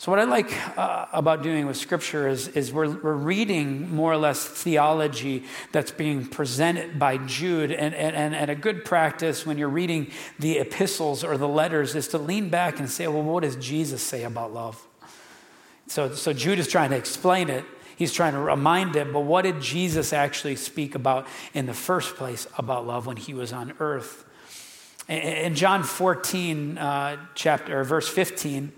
So, 0.00 0.12
what 0.12 0.20
I 0.20 0.24
like 0.24 0.78
uh, 0.78 1.06
about 1.12 1.42
doing 1.42 1.66
with 1.66 1.76
Scripture 1.76 2.28
is, 2.28 2.46
is 2.46 2.72
we're, 2.72 2.88
we're 2.88 3.14
reading 3.14 3.92
more 3.92 4.12
or 4.12 4.16
less 4.16 4.46
theology 4.46 5.42
that's 5.72 5.90
being 5.90 6.24
presented 6.24 7.00
by 7.00 7.16
Jude. 7.18 7.72
And, 7.72 7.96
and, 7.96 8.32
and 8.32 8.48
a 8.48 8.54
good 8.54 8.84
practice 8.84 9.44
when 9.44 9.58
you're 9.58 9.68
reading 9.68 10.12
the 10.38 10.58
epistles 10.58 11.24
or 11.24 11.36
the 11.36 11.48
letters 11.48 11.96
is 11.96 12.06
to 12.08 12.18
lean 12.18 12.48
back 12.48 12.78
and 12.78 12.88
say, 12.88 13.08
well, 13.08 13.24
what 13.24 13.42
does 13.42 13.56
Jesus 13.56 14.00
say 14.00 14.22
about 14.22 14.54
love? 14.54 14.80
So, 15.88 16.14
so 16.14 16.32
Jude 16.32 16.60
is 16.60 16.68
trying 16.68 16.90
to 16.90 16.96
explain 16.96 17.50
it. 17.50 17.64
He's 17.96 18.12
trying 18.12 18.34
to 18.34 18.40
remind 18.40 18.94
it, 18.94 19.12
but 19.12 19.22
what 19.22 19.42
did 19.42 19.60
Jesus 19.60 20.12
actually 20.12 20.54
speak 20.54 20.94
about 20.94 21.26
in 21.54 21.66
the 21.66 21.74
first 21.74 22.14
place 22.14 22.46
about 22.56 22.86
love 22.86 23.06
when 23.06 23.16
he 23.16 23.34
was 23.34 23.52
on 23.52 23.74
earth? 23.80 24.24
In 25.08 25.56
John 25.56 25.82
14, 25.82 26.78
uh, 26.78 27.16
chapter, 27.34 27.82
verse 27.82 28.06
15, 28.06 28.72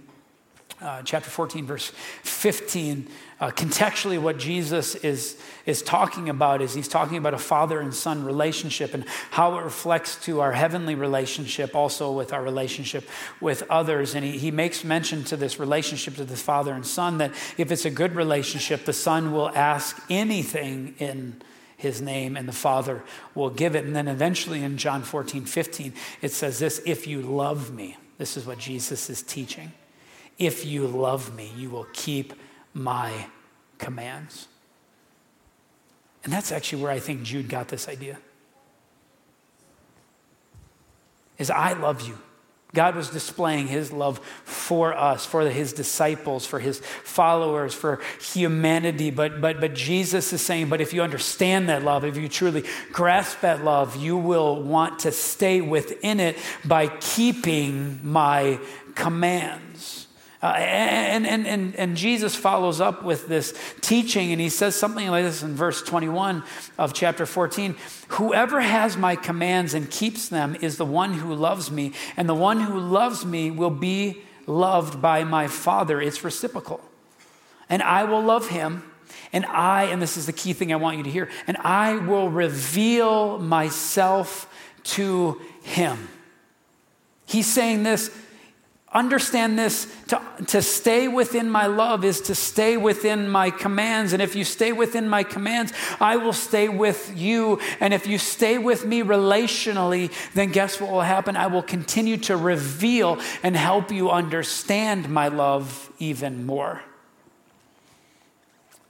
uh, 0.80 1.02
chapter 1.02 1.30
14, 1.30 1.66
verse 1.66 1.92
15, 2.22 3.08
uh, 3.40 3.50
contextually, 3.50 4.18
what 4.18 4.38
Jesus 4.38 4.94
is, 4.96 5.40
is 5.64 5.82
talking 5.82 6.28
about 6.28 6.60
is 6.60 6.74
he's 6.74 6.88
talking 6.88 7.16
about 7.16 7.32
a 7.32 7.38
father 7.38 7.80
and 7.80 7.94
son 7.94 8.24
relationship 8.24 8.92
and 8.92 9.04
how 9.30 9.58
it 9.58 9.62
reflects 9.62 10.16
to 10.24 10.40
our 10.40 10.52
heavenly 10.52 10.94
relationship, 10.94 11.74
also 11.74 12.12
with 12.12 12.32
our 12.32 12.42
relationship 12.42 13.08
with 13.40 13.62
others. 13.70 14.14
And 14.14 14.24
he, 14.24 14.38
he 14.38 14.50
makes 14.50 14.84
mention 14.84 15.24
to 15.24 15.36
this 15.36 15.58
relationship 15.58 16.16
to 16.16 16.24
the 16.24 16.36
father 16.36 16.72
and 16.72 16.86
son 16.86 17.18
that 17.18 17.32
if 17.56 17.70
it's 17.72 17.84
a 17.84 17.90
good 17.90 18.14
relationship, 18.14 18.84
the 18.84 18.92
son 18.92 19.32
will 19.32 19.50
ask 19.50 20.02
anything 20.10 20.94
in 20.98 21.40
his 21.80 22.02
name 22.02 22.36
and 22.36 22.46
the 22.46 22.52
Father 22.52 23.02
will 23.34 23.48
give 23.48 23.74
it. 23.74 23.84
And 23.84 23.96
then 23.96 24.06
eventually 24.06 24.62
in 24.62 24.76
John 24.76 25.02
14, 25.02 25.46
15, 25.46 25.94
it 26.20 26.30
says 26.30 26.58
this 26.58 26.80
if 26.84 27.06
you 27.06 27.22
love 27.22 27.72
me, 27.72 27.96
this 28.18 28.36
is 28.36 28.46
what 28.46 28.58
Jesus 28.58 29.08
is 29.08 29.22
teaching. 29.22 29.72
If 30.38 30.64
you 30.64 30.86
love 30.86 31.34
me, 31.34 31.52
you 31.56 31.70
will 31.70 31.86
keep 31.92 32.32
my 32.72 33.26
commands. 33.78 34.48
And 36.24 36.32
that's 36.32 36.52
actually 36.52 36.82
where 36.82 36.92
I 36.92 36.98
think 36.98 37.22
Jude 37.22 37.48
got 37.48 37.68
this 37.68 37.88
idea. 37.88 38.18
Is 41.38 41.50
I 41.50 41.72
love 41.72 42.06
you. 42.06 42.18
God 42.72 42.94
was 42.94 43.10
displaying 43.10 43.66
his 43.66 43.90
love 43.90 44.18
for 44.44 44.94
us, 44.94 45.26
for 45.26 45.42
his 45.48 45.72
disciples, 45.72 46.46
for 46.46 46.60
his 46.60 46.78
followers, 46.78 47.74
for 47.74 48.00
humanity. 48.20 49.10
But, 49.10 49.40
but, 49.40 49.60
but 49.60 49.74
Jesus 49.74 50.32
is 50.32 50.40
saying, 50.40 50.68
but 50.68 50.80
if 50.80 50.92
you 50.92 51.02
understand 51.02 51.68
that 51.68 51.82
love, 51.82 52.04
if 52.04 52.16
you 52.16 52.28
truly 52.28 52.64
grasp 52.92 53.40
that 53.40 53.64
love, 53.64 53.96
you 53.96 54.16
will 54.16 54.62
want 54.62 55.00
to 55.00 55.10
stay 55.10 55.60
within 55.60 56.20
it 56.20 56.38
by 56.64 56.86
keeping 56.86 57.98
my 58.04 58.60
commands. 58.94 59.69
Uh, 60.42 60.46
and, 60.56 61.26
and, 61.26 61.46
and, 61.46 61.76
and 61.76 61.96
Jesus 61.96 62.34
follows 62.34 62.80
up 62.80 63.02
with 63.02 63.28
this 63.28 63.52
teaching, 63.82 64.32
and 64.32 64.40
he 64.40 64.48
says 64.48 64.74
something 64.74 65.06
like 65.08 65.24
this 65.24 65.42
in 65.42 65.54
verse 65.54 65.82
21 65.82 66.42
of 66.78 66.94
chapter 66.94 67.26
14 67.26 67.76
Whoever 68.08 68.60
has 68.62 68.96
my 68.96 69.16
commands 69.16 69.74
and 69.74 69.90
keeps 69.90 70.30
them 70.30 70.56
is 70.62 70.78
the 70.78 70.86
one 70.86 71.12
who 71.12 71.34
loves 71.34 71.70
me, 71.70 71.92
and 72.16 72.26
the 72.26 72.34
one 72.34 72.60
who 72.60 72.78
loves 72.80 73.26
me 73.26 73.50
will 73.50 73.70
be 73.70 74.22
loved 74.46 75.02
by 75.02 75.24
my 75.24 75.46
Father. 75.46 76.00
It's 76.00 76.24
reciprocal. 76.24 76.80
And 77.68 77.82
I 77.82 78.04
will 78.04 78.22
love 78.22 78.48
him, 78.48 78.82
and 79.34 79.44
I, 79.44 79.84
and 79.84 80.00
this 80.00 80.16
is 80.16 80.24
the 80.24 80.32
key 80.32 80.54
thing 80.54 80.72
I 80.72 80.76
want 80.76 80.96
you 80.96 81.04
to 81.04 81.10
hear, 81.10 81.28
and 81.46 81.58
I 81.58 81.96
will 81.96 82.30
reveal 82.30 83.38
myself 83.38 84.50
to 84.84 85.38
him. 85.62 86.08
He's 87.26 87.46
saying 87.46 87.82
this 87.82 88.10
Understand 88.92 89.56
this 89.56 89.86
to, 90.08 90.20
to 90.48 90.60
stay 90.60 91.06
within 91.06 91.48
my 91.48 91.66
love 91.66 92.04
is 92.04 92.20
to 92.22 92.34
stay 92.34 92.76
within 92.76 93.28
my 93.28 93.50
commands. 93.50 94.12
And 94.12 94.20
if 94.20 94.34
you 94.34 94.42
stay 94.42 94.72
within 94.72 95.08
my 95.08 95.22
commands, 95.22 95.72
I 96.00 96.16
will 96.16 96.32
stay 96.32 96.68
with 96.68 97.16
you. 97.16 97.60
And 97.78 97.94
if 97.94 98.08
you 98.08 98.18
stay 98.18 98.58
with 98.58 98.84
me 98.84 99.02
relationally, 99.02 100.12
then 100.34 100.50
guess 100.50 100.80
what 100.80 100.90
will 100.90 101.02
happen? 101.02 101.36
I 101.36 101.46
will 101.46 101.62
continue 101.62 102.16
to 102.18 102.36
reveal 102.36 103.20
and 103.44 103.54
help 103.54 103.92
you 103.92 104.10
understand 104.10 105.08
my 105.08 105.28
love 105.28 105.92
even 106.00 106.44
more. 106.44 106.82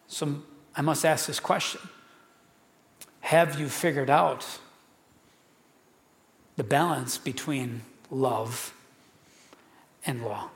So 0.08 0.42
I 0.74 0.80
must 0.80 1.04
ask 1.04 1.26
this 1.26 1.40
question 1.40 1.82
Have 3.20 3.60
you 3.60 3.68
figured 3.68 4.08
out 4.08 4.46
the 6.56 6.64
balance 6.64 7.18
between 7.18 7.82
love? 8.10 8.72
And 10.06 10.22
law? 10.22 10.50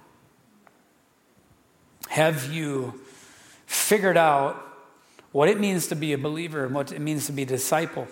Have 2.09 2.53
you 2.53 3.01
figured 3.67 4.17
out 4.17 4.61
what 5.33 5.49
it 5.49 5.59
means 5.59 5.89
to 5.89 5.97
be 5.97 6.13
a 6.13 6.19
believer 6.19 6.65
and 6.65 6.75
what 6.75 6.93
it 6.93 7.01
means 7.01 7.27
to 7.27 7.33
be 7.33 7.43
a 7.43 7.47
disciple 7.47 8.07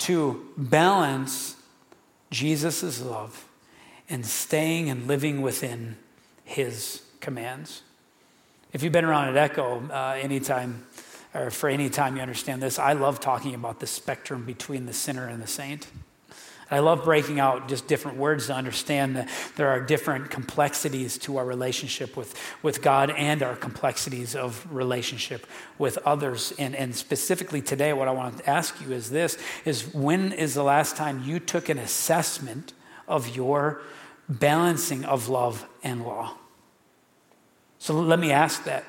to 0.00 0.46
balance 0.56 1.56
Jesus' 2.30 3.00
love 3.00 3.48
and 4.10 4.24
staying 4.26 4.90
and 4.90 5.06
living 5.06 5.40
within 5.40 5.96
his 6.44 7.02
commands? 7.20 7.82
If 8.72 8.82
you've 8.82 8.92
been 8.92 9.04
around 9.04 9.28
at 9.28 9.36
Echo 9.36 9.82
uh, 9.88 10.18
anytime, 10.20 10.86
or 11.34 11.50
for 11.50 11.70
any 11.70 11.88
time 11.88 12.16
you 12.16 12.22
understand 12.22 12.62
this, 12.62 12.78
I 12.78 12.92
love 12.92 13.18
talking 13.18 13.54
about 13.54 13.80
the 13.80 13.86
spectrum 13.86 14.44
between 14.44 14.84
the 14.84 14.92
sinner 14.92 15.26
and 15.26 15.42
the 15.42 15.46
saint. 15.46 15.86
I 16.70 16.80
love 16.80 17.04
breaking 17.04 17.40
out 17.40 17.68
just 17.68 17.86
different 17.86 18.18
words 18.18 18.48
to 18.48 18.54
understand 18.54 19.16
that 19.16 19.30
there 19.56 19.68
are 19.68 19.80
different 19.80 20.30
complexities 20.30 21.16
to 21.18 21.38
our 21.38 21.44
relationship 21.46 22.14
with, 22.14 22.38
with 22.62 22.82
God 22.82 23.10
and 23.10 23.42
our 23.42 23.56
complexities 23.56 24.36
of 24.36 24.66
relationship 24.70 25.46
with 25.78 25.96
others. 25.98 26.52
And, 26.58 26.76
and 26.76 26.94
specifically 26.94 27.62
today, 27.62 27.94
what 27.94 28.06
I 28.06 28.10
want 28.10 28.38
to 28.38 28.50
ask 28.50 28.78
you 28.82 28.92
is 28.92 29.10
this 29.10 29.38
is 29.64 29.94
when 29.94 30.32
is 30.32 30.54
the 30.54 30.62
last 30.62 30.96
time 30.96 31.22
you 31.24 31.40
took 31.40 31.70
an 31.70 31.78
assessment 31.78 32.74
of 33.06 33.34
your 33.34 33.80
balancing 34.28 35.06
of 35.06 35.30
love 35.30 35.66
and 35.82 36.04
law? 36.04 36.34
So 37.78 37.94
let 37.94 38.18
me 38.18 38.30
ask 38.30 38.64
that. 38.64 38.84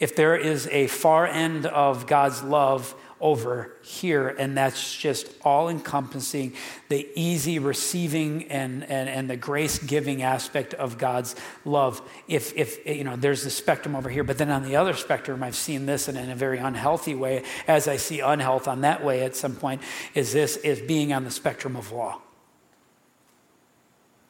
If 0.00 0.16
there 0.16 0.36
is 0.36 0.66
a 0.66 0.88
far 0.88 1.26
end 1.26 1.64
of 1.64 2.06
God's 2.06 2.42
love 2.42 2.94
over 3.24 3.72
here. 3.80 4.28
And 4.28 4.54
that's 4.54 4.94
just 4.94 5.26
all 5.42 5.70
encompassing 5.70 6.52
the 6.90 7.08
easy 7.16 7.58
receiving 7.58 8.44
and, 8.50 8.84
and, 8.84 9.08
and 9.08 9.30
the 9.30 9.36
grace 9.36 9.78
giving 9.78 10.22
aspect 10.22 10.74
of 10.74 10.98
God's 10.98 11.34
love. 11.64 12.02
If, 12.28 12.54
if, 12.54 12.86
you 12.86 13.02
know, 13.02 13.16
there's 13.16 13.42
the 13.42 13.48
spectrum 13.48 13.96
over 13.96 14.10
here, 14.10 14.24
but 14.24 14.36
then 14.36 14.50
on 14.50 14.62
the 14.62 14.76
other 14.76 14.92
spectrum, 14.92 15.42
I've 15.42 15.56
seen 15.56 15.86
this 15.86 16.06
in, 16.06 16.18
in 16.18 16.28
a 16.28 16.34
very 16.34 16.58
unhealthy 16.58 17.14
way, 17.14 17.44
as 17.66 17.88
I 17.88 17.96
see 17.96 18.20
unhealth 18.20 18.68
on 18.68 18.82
that 18.82 19.02
way 19.02 19.22
at 19.22 19.34
some 19.34 19.56
point, 19.56 19.80
is 20.14 20.34
this, 20.34 20.58
is 20.58 20.82
being 20.82 21.14
on 21.14 21.24
the 21.24 21.30
spectrum 21.30 21.76
of 21.76 21.92
law 21.92 22.20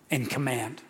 and 0.08 0.30
command. 0.30 0.82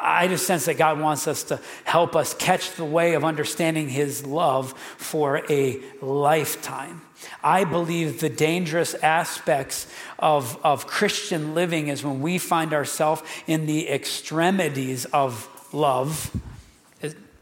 I 0.00 0.28
just 0.28 0.46
sense 0.46 0.64
that 0.66 0.78
God 0.78 1.00
wants 1.00 1.26
us 1.28 1.42
to 1.44 1.60
help 1.84 2.16
us 2.16 2.34
catch 2.34 2.72
the 2.72 2.84
way 2.84 3.14
of 3.14 3.24
understanding 3.24 3.88
His 3.88 4.26
love 4.26 4.72
for 4.96 5.42
a 5.50 5.80
lifetime. 6.00 7.02
I 7.42 7.64
believe 7.64 8.20
the 8.20 8.28
dangerous 8.28 8.94
aspects 8.94 9.86
of, 10.18 10.58
of 10.64 10.86
Christian 10.86 11.54
living 11.54 11.88
is 11.88 12.04
when 12.04 12.20
we 12.20 12.38
find 12.38 12.72
ourselves 12.72 13.22
in 13.46 13.66
the 13.66 13.88
extremities 13.88 15.04
of 15.06 15.48
love, 15.72 16.30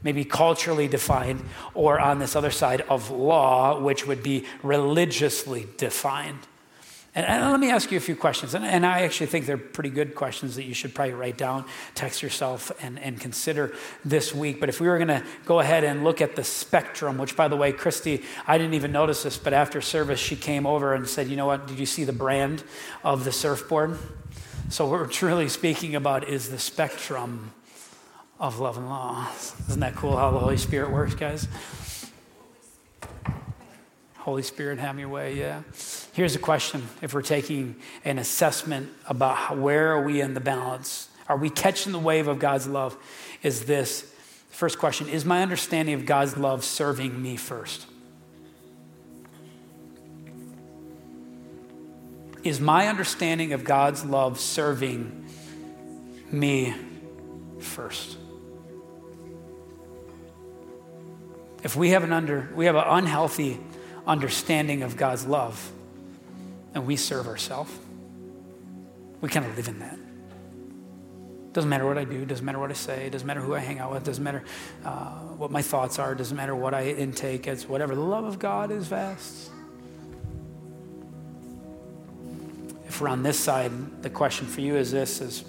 maybe 0.03 0.25
culturally 0.25 0.89
defined, 0.89 1.45
or 1.75 2.01
on 2.01 2.19
this 2.19 2.35
other 2.35 2.51
side 2.51 2.81
of 2.83 3.11
law, 3.11 3.81
which 3.81 4.07
would 4.07 4.23
be 4.23 4.45
religiously 4.63 5.67
defined. 5.77 6.39
And, 7.15 7.27
and, 7.27 7.51
let 7.51 7.61
me 7.61 7.71
ask 7.71 7.91
you 7.91 7.99
a 7.99 8.01
few 8.01 8.17
questions. 8.17 8.55
And, 8.55 8.65
and, 8.65 8.87
I 8.87 9.03
actually 9.03 9.27
think 9.27 9.45
they're 9.45 9.59
pretty 9.59 9.91
good 9.91 10.15
questions 10.15 10.57
that 10.57 10.65
you 10.65 10.73
should 10.73 10.95
probably 10.95 11.13
write 11.13 11.37
down, 11.37 11.67
text 11.95 12.23
yourself, 12.23 12.73
and, 12.81 12.99
and 12.99 13.21
consider 13.21 13.75
this 14.03 14.35
week. 14.35 14.61
But 14.61 14.71
if 14.71 14.81
we 14.81 14.89
were 14.89 14.97
going 14.97 15.09
to 15.09 15.23
go 15.45 15.61
ahead 15.61 15.85
and 15.85 16.05
look 16.05 16.23
at 16.23 16.37
the 16.37 16.45
spectrum, 16.45 17.19
which, 17.19 17.37
by 17.37 17.49
the 17.49 17.57
way, 17.57 17.71
Christy, 17.71 18.23
I 18.47 18.57
didn't 18.57 18.73
even 18.73 18.93
notice 18.93 19.25
this, 19.25 19.37
but 19.37 19.53
after 19.53 19.83
service, 19.83 20.21
she 20.21 20.37
came 20.37 20.67
over 20.67 20.95
and 20.95 21.07
said, 21.07 21.29
You 21.29 21.37
know 21.37 21.45
what? 21.45 21.67
Did 21.67 21.79
you 21.79 21.87
see 21.87 22.05
the 22.05 22.15
brand 22.15 22.65
of 23.05 23.25
the 23.25 23.33
surfboard? 23.33 23.99
So, 24.71 24.87
what 24.87 25.01
we're 25.01 25.07
truly 25.07 25.51
speaking 25.51 25.95
about 25.95 26.27
is 26.27 26.49
the 26.49 26.59
spectrum 26.59 27.53
of 28.41 28.59
love 28.59 28.79
and 28.79 28.89
law. 28.89 29.29
Isn't 29.69 29.81
that 29.81 29.97
cool 29.97 30.17
how 30.17 30.31
the 30.31 30.39
Holy 30.39 30.57
Spirit 30.57 30.91
works, 30.91 31.15
guys? 31.15 31.47
Holy 34.17 34.43
Spirit, 34.43 34.79
have 34.79 34.99
your 34.99 35.11
way, 35.11 35.39
yeah. 35.39 35.61
Here's 36.13 36.37
a 36.37 36.39
question 36.39 36.87
if 37.01 37.15
we're 37.15 37.23
taking 37.23 37.77
an 38.05 38.19
assessment 38.19 38.91
about 39.07 39.37
how, 39.37 39.55
where 39.55 39.93
are 39.93 40.03
we 40.03 40.21
in 40.21 40.35
the 40.35 40.41
balance? 40.41 41.09
Are 41.27 41.39
we 41.39 41.49
catching 41.49 41.93
the 41.93 41.99
wave 41.99 42.29
of 42.29 42.39
God's 42.39 42.67
love? 42.67 42.97
Is 43.43 43.65
this 43.65 44.13
first 44.51 44.79
question 44.79 45.09
Is 45.09 45.25
my 45.25 45.43
understanding 45.43 45.95
of 45.95 46.05
God's 46.05 46.37
love 46.37 46.65
serving 46.65 47.21
me 47.21 47.37
first? 47.37 47.87
Is 52.45 52.61
my 52.61 52.89
understanding 52.89 53.55
of 53.55 53.65
God's 53.65 54.05
love 54.05 54.39
serving 54.39 55.25
me 56.31 56.75
first? 57.61 58.19
If 61.63 61.75
we 61.75 61.91
have 61.91 62.05
an 62.05 62.13
under 62.13 62.51
we 62.55 62.67
have 62.67 62.77
an 62.77 62.85
unhealthy 62.87 63.61
understanding 64.07 64.83
of 64.83 64.99
God's 64.99 65.25
love 65.25 65.73
and 66.75 66.87
we 66.87 66.97
serve 66.97 67.27
ourselves, 67.27 67.73
we 69.21 69.29
kind 69.29 69.47
of 69.47 69.57
live 69.57 69.69
in 69.69 69.79
that. 69.81 69.99
Doesn't 71.53 71.69
matter 71.69 71.87
what 71.87 71.99
I 71.99 72.05
do, 72.05 72.25
doesn't 72.25 72.45
matter 72.45 72.59
what 72.59 72.71
I 72.71 72.75
say, 72.75 73.11
doesn't 73.11 73.27
matter 73.27 73.41
who 73.41 73.55
I 73.55 73.59
hang 73.59 73.79
out 73.79 73.93
with, 73.93 74.05
doesn't 74.05 74.25
matter 74.25 74.43
uh, 74.85 75.11
what 75.37 75.51
my 75.51 75.61
thoughts 75.61 75.99
are, 75.99 76.15
doesn't 76.15 76.37
matter 76.37 76.57
what 76.57 76.73
I 76.73 76.89
intake, 76.89 77.47
it's 77.47 77.69
whatever. 77.69 77.95
The 77.95 78.01
love 78.01 78.25
of 78.25 78.39
God 78.39 78.71
is 78.71 78.87
vast. 78.87 79.51
If 82.87 83.01
we're 83.01 83.09
on 83.09 83.23
this 83.23 83.39
side, 83.39 84.03
the 84.03 84.11
question 84.11 84.47
for 84.47 84.63
you 84.63 84.77
is 84.77 84.91
this 84.91 85.21
is 85.21 85.45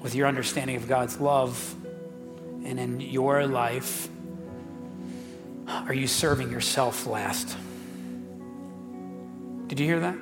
with 0.00 0.14
your 0.14 0.26
understanding 0.26 0.76
of 0.76 0.88
God's 0.88 1.20
love 1.20 1.74
and 2.64 2.80
in 2.80 3.00
your 3.00 3.46
life, 3.46 4.08
are 5.66 5.94
you 5.94 6.06
serving 6.06 6.50
yourself 6.50 7.06
last? 7.06 7.56
Did 9.70 9.78
you 9.78 9.86
hear 9.86 10.00
that? 10.00 10.14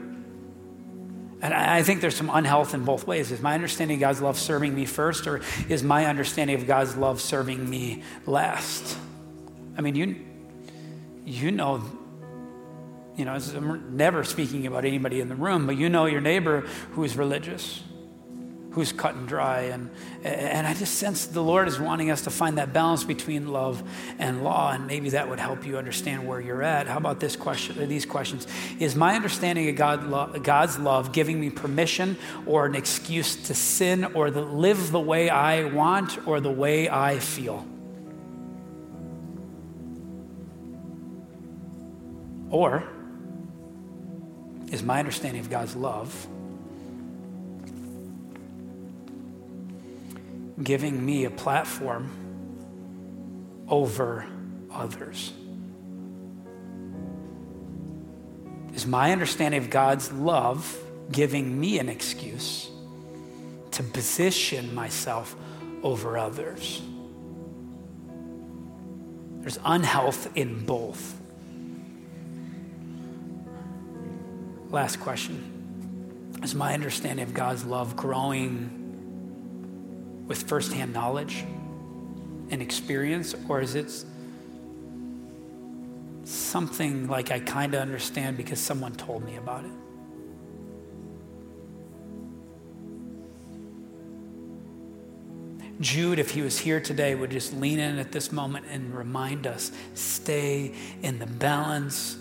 And 1.40 1.54
I 1.54 1.82
think 1.82 2.02
there's 2.02 2.14
some 2.14 2.28
unhealth 2.30 2.74
in 2.74 2.84
both 2.84 3.06
ways. 3.06 3.32
Is 3.32 3.40
my 3.40 3.54
understanding 3.54 3.96
of 3.96 4.00
God's 4.02 4.20
love 4.20 4.38
serving 4.38 4.74
me 4.74 4.84
first, 4.84 5.26
or 5.26 5.40
is 5.70 5.82
my 5.82 6.04
understanding 6.04 6.54
of 6.56 6.66
God's 6.66 6.98
love 6.98 7.18
serving 7.22 7.68
me 7.68 8.02
last? 8.26 8.98
I 9.78 9.80
mean, 9.80 9.94
you, 9.94 10.16
you 11.24 11.50
know, 11.50 11.82
you 13.16 13.24
know, 13.24 13.32
I'm 13.32 13.96
never 13.96 14.22
speaking 14.22 14.66
about 14.66 14.84
anybody 14.84 15.18
in 15.18 15.30
the 15.30 15.34
room, 15.34 15.66
but 15.66 15.78
you 15.78 15.88
know 15.88 16.04
your 16.04 16.20
neighbor 16.20 16.66
who 16.90 17.04
is 17.04 17.16
religious 17.16 17.82
who's 18.78 18.92
cut 18.92 19.16
and 19.16 19.26
dry. 19.26 19.62
And, 19.62 19.90
and 20.22 20.64
I 20.64 20.72
just 20.72 20.94
sense 20.94 21.26
the 21.26 21.42
Lord 21.42 21.66
is 21.66 21.80
wanting 21.80 22.12
us 22.12 22.22
to 22.22 22.30
find 22.30 22.58
that 22.58 22.72
balance 22.72 23.02
between 23.02 23.48
love 23.48 23.82
and 24.20 24.44
law, 24.44 24.70
and 24.70 24.86
maybe 24.86 25.10
that 25.10 25.28
would 25.28 25.40
help 25.40 25.66
you 25.66 25.78
understand 25.78 26.28
where 26.28 26.40
you're 26.40 26.62
at. 26.62 26.86
How 26.86 26.96
about 26.96 27.18
this 27.18 27.34
question, 27.34 27.82
uh, 27.82 27.86
these 27.86 28.06
questions? 28.06 28.46
Is 28.78 28.94
my 28.94 29.16
understanding 29.16 29.68
of 29.68 29.74
God, 29.74 30.44
God's 30.44 30.78
love 30.78 31.12
giving 31.12 31.40
me 31.40 31.50
permission 31.50 32.16
or 32.46 32.66
an 32.66 32.76
excuse 32.76 33.34
to 33.48 33.54
sin 33.54 34.04
or 34.04 34.30
to 34.30 34.40
live 34.40 34.92
the 34.92 35.00
way 35.00 35.28
I 35.28 35.64
want 35.64 36.24
or 36.28 36.40
the 36.40 36.52
way 36.52 36.88
I 36.88 37.18
feel? 37.18 37.66
Or 42.50 42.84
is 44.70 44.84
my 44.84 45.00
understanding 45.00 45.40
of 45.40 45.50
God's 45.50 45.74
love 45.74 46.28
giving 50.62 51.04
me 51.04 51.24
a 51.24 51.30
platform 51.30 52.10
over 53.68 54.26
others? 54.70 55.32
Is 58.74 58.86
my 58.86 59.12
understanding 59.12 59.62
of 59.62 59.70
God's 59.70 60.12
love 60.12 60.76
giving 61.10 61.58
me 61.58 61.78
an 61.78 61.88
excuse 61.88 62.70
to 63.72 63.82
position 63.82 64.74
myself 64.74 65.34
over 65.82 66.16
others? 66.16 66.80
There's 69.40 69.58
unhealth 69.64 70.28
in 70.36 70.64
both. 70.64 71.20
Last 74.70 75.00
question 75.00 76.36
Is 76.42 76.54
my 76.54 76.74
understanding 76.74 77.22
of 77.24 77.32
God's 77.32 77.64
love 77.64 77.96
growing 77.96 78.77
with 80.28 80.42
firsthand 80.42 80.92
knowledge 80.92 81.44
and 82.50 82.62
experience, 82.62 83.34
or 83.48 83.60
is 83.60 83.74
it 83.74 83.90
something 86.24 87.08
like 87.08 87.32
I 87.32 87.40
kind 87.40 87.74
of 87.74 87.80
understand 87.80 88.36
because 88.36 88.60
someone 88.60 88.92
told 88.92 89.24
me 89.24 89.36
about 89.36 89.64
it? 89.64 89.70
Jude, 95.80 96.18
if 96.18 96.32
he 96.32 96.42
was 96.42 96.58
here 96.58 96.80
today, 96.80 97.14
would 97.14 97.30
just 97.30 97.54
lean 97.54 97.78
in 97.78 97.98
at 97.98 98.10
this 98.10 98.32
moment 98.32 98.66
and 98.68 98.94
remind 98.94 99.46
us 99.46 99.70
stay 99.94 100.74
in 101.02 101.18
the 101.18 101.26
balance 101.26 102.16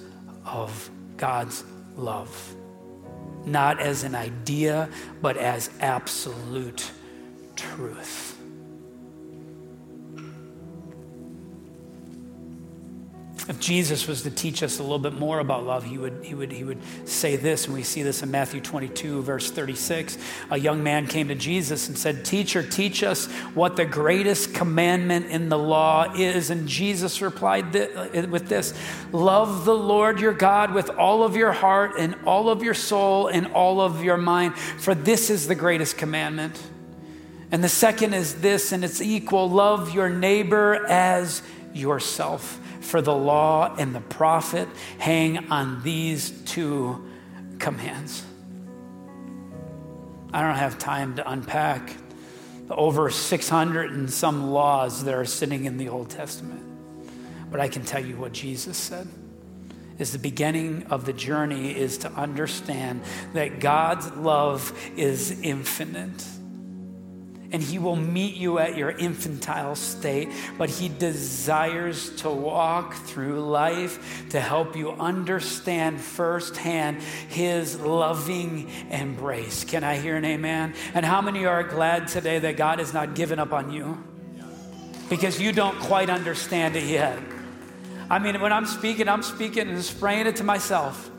of 0.46 0.90
God's 1.18 1.64
love. 1.96 2.56
Not 3.46 3.80
as 3.80 4.04
an 4.04 4.14
idea, 4.14 4.90
but 5.22 5.38
as 5.38 5.72
absolute 5.80 6.92
truth. 7.58 8.38
If 13.50 13.62
Jesus 13.62 14.10
was 14.10 14.24
to 14.24 14.32
teach 14.32 14.62
us 14.62 14.80
a 14.80 14.84
little 14.84 15.00
bit 15.00 15.14
more 15.14 15.40
about 15.40 15.66
love, 15.66 15.86
he 15.86 15.98
would, 15.98 16.26
he 16.26 16.36
would, 16.36 16.52
he 16.52 16.66
would 16.66 16.80
say 17.08 17.38
this, 17.38 17.66
and 17.66 17.74
we 17.74 17.82
see 17.82 18.04
this 18.04 18.22
in 18.22 18.30
Matthew 18.30 18.60
22, 18.60 19.22
verse 19.22 19.50
36. 19.50 20.18
A 20.52 20.60
young 20.60 20.84
man 20.84 21.08
came 21.08 21.30
to 21.30 21.36
Jesus 21.36 21.88
and 21.88 21.98
said, 21.98 22.26
Teacher, 22.26 22.62
teach 22.62 23.04
us 23.04 23.28
what 23.54 23.78
the 23.78 23.86
greatest 23.86 24.54
commandment 24.54 25.28
in 25.28 25.48
the 25.48 25.58
law 25.58 26.14
is. 26.14 26.50
And 26.50 26.68
Jesus 26.68 27.22
replied 27.22 27.74
uh, 27.74 28.28
with 28.30 28.50
this 28.50 28.74
Love 29.14 29.64
the 29.64 29.78
Lord 29.78 30.20
your 30.20 30.34
God 30.34 30.74
with 30.74 30.90
all 30.90 31.24
of 31.24 31.38
your 31.38 31.54
heart 31.54 31.94
and 31.98 32.16
all 32.26 32.50
of 32.50 32.64
your 32.64 32.74
soul 32.74 33.28
and 33.28 33.48
all 33.48 33.80
of 33.80 34.04
your 34.04 34.18
mind, 34.18 34.58
for 34.58 34.94
this 34.94 35.30
is 35.30 35.48
the 35.48 35.56
greatest 35.56 35.98
commandment. 35.98 36.62
And 37.52 37.64
the 37.64 37.70
second 37.70 38.14
is 38.14 38.42
this, 38.42 38.72
and 38.72 38.84
it's 38.84 39.02
equal 39.02 39.50
love 39.50 39.94
your 39.94 40.10
neighbor 40.10 40.86
as 40.88 41.42
yourself. 41.74 42.60
For 42.82 43.02
the 43.02 43.16
law 43.16 43.76
and 43.78 43.94
the 43.94 44.02
prophet 44.02 44.70
hang 44.98 45.52
on 45.52 45.84
these 45.84 46.32
two 46.46 47.06
commands. 47.60 48.24
I 50.32 50.42
don't 50.42 50.56
have 50.56 50.78
time 50.78 51.16
to 51.16 51.30
unpack 51.30 51.94
the 52.68 52.76
over 52.76 53.10
600 53.10 53.92
and 53.92 54.12
some 54.12 54.52
laws 54.52 55.04
that 55.06 55.14
are 55.14 55.26
sitting 55.26 55.66
in 55.66 55.78
the 55.78 55.90
Old 55.90 56.10
Testament. 56.10 56.64
But 57.50 57.60
I 57.60 57.70
can 57.70 57.84
tell 57.84 58.06
you 58.06 58.18
what 58.18 58.34
Jesus 58.34 58.78
said 58.78 59.08
is 60.00 60.12
the 60.12 60.20
beginning 60.20 60.86
of 60.90 61.06
the 61.06 61.14
journey 61.14 61.76
is 61.76 61.98
to 62.00 62.12
understand 62.12 63.02
that 63.34 63.60
God's 63.60 64.12
love 64.12 64.78
is 64.96 65.42
infinite 65.42 66.24
and 67.52 67.62
he 67.62 67.80
will 67.80 67.96
meet 67.96 68.36
you 68.36 68.60
at 68.60 68.78
your 68.78 68.90
infantile 68.90 69.76
state, 69.76 70.30
but 70.58 70.70
he 70.70 70.90
desires 70.90 72.10
to 72.18 72.30
walk 72.30 72.94
through 72.94 73.42
life 73.42 74.28
to 74.30 74.40
help 74.40 74.76
you 74.76 74.92
understand 74.92 76.00
firsthand 76.02 77.02
his 77.30 77.80
loving 77.80 78.70
embrace. 78.90 79.64
Can 79.64 79.84
I 79.84 79.98
hear 79.98 80.16
an 80.16 80.26
amen? 80.26 80.74
And 80.94 81.06
how 81.06 81.22
many 81.22 81.46
are 81.46 81.64
glad 81.64 82.08
today 82.08 82.40
that 82.40 82.58
God 82.58 82.80
has 82.80 82.94
not 82.94 83.16
given 83.16 83.40
up 83.40 83.54
on 83.54 83.72
you? 83.72 84.04
Because 85.10 85.40
you 85.40 85.54
don't 85.54 85.80
quite 85.80 86.10
understand 86.10 86.76
it 86.76 86.84
yet. 86.84 87.18
I 88.10 88.20
mean, 88.20 88.40
when 88.42 88.54
I'm 88.54 88.66
speaking, 88.66 89.08
I'm 89.08 89.24
speaking 89.24 89.70
and 89.70 89.84
spraying 89.84 90.28
it 90.28 90.38
to 90.38 90.44
myself. 90.44 91.10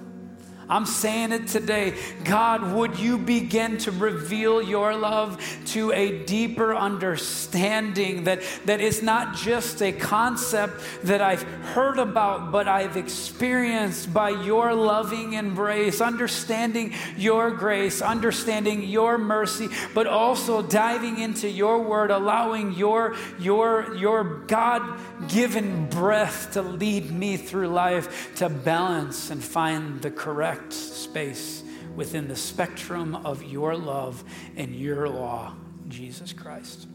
I'm 0.71 0.85
saying 0.85 1.33
it 1.33 1.47
today. 1.47 1.95
God, 2.25 2.75
would 2.75 2.99
you 2.99 3.17
begin 3.17 3.79
to 3.79 3.91
reveal 3.91 4.61
your 4.61 4.95
love 4.95 5.43
to 5.69 5.93
a 5.93 6.25
deeper 6.25 6.75
understanding 6.75 8.25
that, 8.25 8.43
that 8.67 8.81
is 8.83 9.03
not 9.03 9.35
just 9.35 9.83
a 9.83 9.93
concept 9.93 10.81
that 11.05 11.23
I've 11.23 11.43
heard 11.43 11.99
about, 11.99 12.53
but 12.53 12.69
I've 12.69 12.99
experienced 12.99 14.13
by 14.13 14.29
your 14.29 14.75
loving 14.75 15.33
embrace, 15.33 16.03
understanding 16.03 16.93
your 17.17 17.51
grace, 17.51 18.03
understanding 18.03 18.83
your 18.83 19.17
mercy, 19.17 19.69
but 19.95 20.07
also 20.07 20.61
diving 20.61 21.19
into 21.19 21.49
your 21.49 21.81
word, 21.83 22.11
allowing 22.11 22.75
your, 22.75 23.17
your, 23.39 23.95
your 23.95 24.43
God 24.47 24.83
given 25.29 25.87
breath 25.87 26.53
to 26.53 26.63
lead 26.63 27.11
me 27.11 27.39
through 27.39 27.69
life 27.69 28.35
to 28.37 28.51
balance 28.51 29.31
and 29.31 29.43
find 29.43 30.03
the 30.03 30.11
correct 30.11 30.58
correct 30.59 30.73
space 30.73 31.63
within 31.97 32.29
the 32.29 32.37
spectrum 32.37 33.15
of 33.15 33.43
your 33.43 33.77
love 33.77 34.23
and 34.57 34.75
your 34.75 35.09
law, 35.09 35.55
Jesus 35.89 36.33
Christ. 36.33 36.87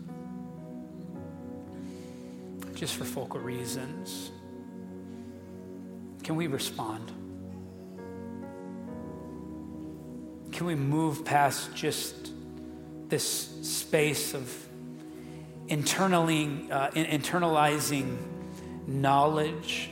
Just 2.76 2.96
for 2.96 3.06
focal 3.06 3.40
reasons, 3.40 4.32
Can 6.24 6.38
we 6.38 6.48
respond? 6.48 7.12
Can 10.54 10.66
we 10.66 10.74
move 10.74 11.26
past 11.26 11.76
just 11.76 12.32
this 13.10 13.26
space 13.68 14.34
of 14.34 14.50
internally, 15.68 16.72
uh, 16.72 16.92
internalizing 16.92 18.16
knowledge? 18.88 19.90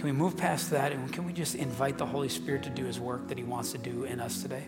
Can 0.00 0.06
we 0.06 0.12
move 0.12 0.34
past 0.34 0.70
that 0.70 0.92
and 0.92 1.12
can 1.12 1.26
we 1.26 1.32
just 1.34 1.54
invite 1.54 1.98
the 1.98 2.06
Holy 2.06 2.30
Spirit 2.30 2.62
to 2.62 2.70
do 2.70 2.86
his 2.86 2.98
work 2.98 3.28
that 3.28 3.36
he 3.36 3.44
wants 3.44 3.72
to 3.72 3.76
do 3.76 4.04
in 4.04 4.18
us 4.18 4.40
today? 4.40 4.64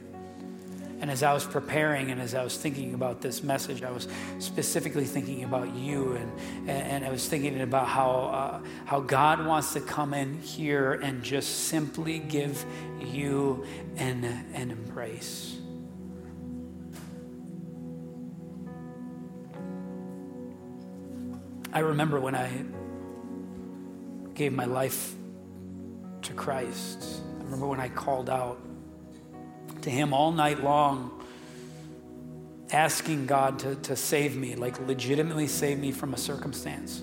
And 1.00 1.10
as 1.10 1.22
I 1.22 1.32
was 1.32 1.46
preparing 1.46 2.10
and 2.10 2.20
as 2.20 2.34
I 2.34 2.44
was 2.44 2.58
thinking 2.58 2.92
about 2.92 3.22
this 3.22 3.42
message, 3.42 3.82
I 3.82 3.90
was 3.90 4.08
specifically 4.40 5.06
thinking 5.06 5.44
about 5.44 5.74
you 5.74 6.16
and, 6.16 6.68
and 6.68 7.02
I 7.02 7.08
was 7.08 7.26
thinking 7.26 7.62
about 7.62 7.88
how, 7.88 8.10
uh, 8.10 8.60
how 8.84 9.00
God 9.00 9.46
wants 9.46 9.72
to 9.72 9.80
come 9.80 10.12
in 10.12 10.38
here 10.42 10.92
and 10.92 11.22
just 11.22 11.68
simply 11.68 12.18
give 12.18 12.62
you 13.00 13.64
an, 13.96 14.24
an 14.52 14.70
embrace. 14.70 15.56
I 21.72 21.78
remember 21.78 22.20
when 22.20 22.34
I 22.34 22.50
gave 24.34 24.52
my 24.52 24.66
life 24.66 25.14
to 26.22 26.32
Christ. 26.32 27.22
I 27.40 27.44
remember 27.44 27.66
when 27.66 27.80
I 27.80 27.88
called 27.88 28.30
out 28.30 28.60
to 29.82 29.90
Him 29.90 30.12
all 30.12 30.32
night 30.32 30.62
long, 30.62 31.22
asking 32.70 33.26
God 33.26 33.58
to, 33.60 33.74
to 33.76 33.96
save 33.96 34.36
me, 34.36 34.54
like 34.54 34.78
legitimately 34.86 35.46
save 35.46 35.78
me 35.78 35.92
from 35.92 36.14
a 36.14 36.16
circumstance. 36.16 37.02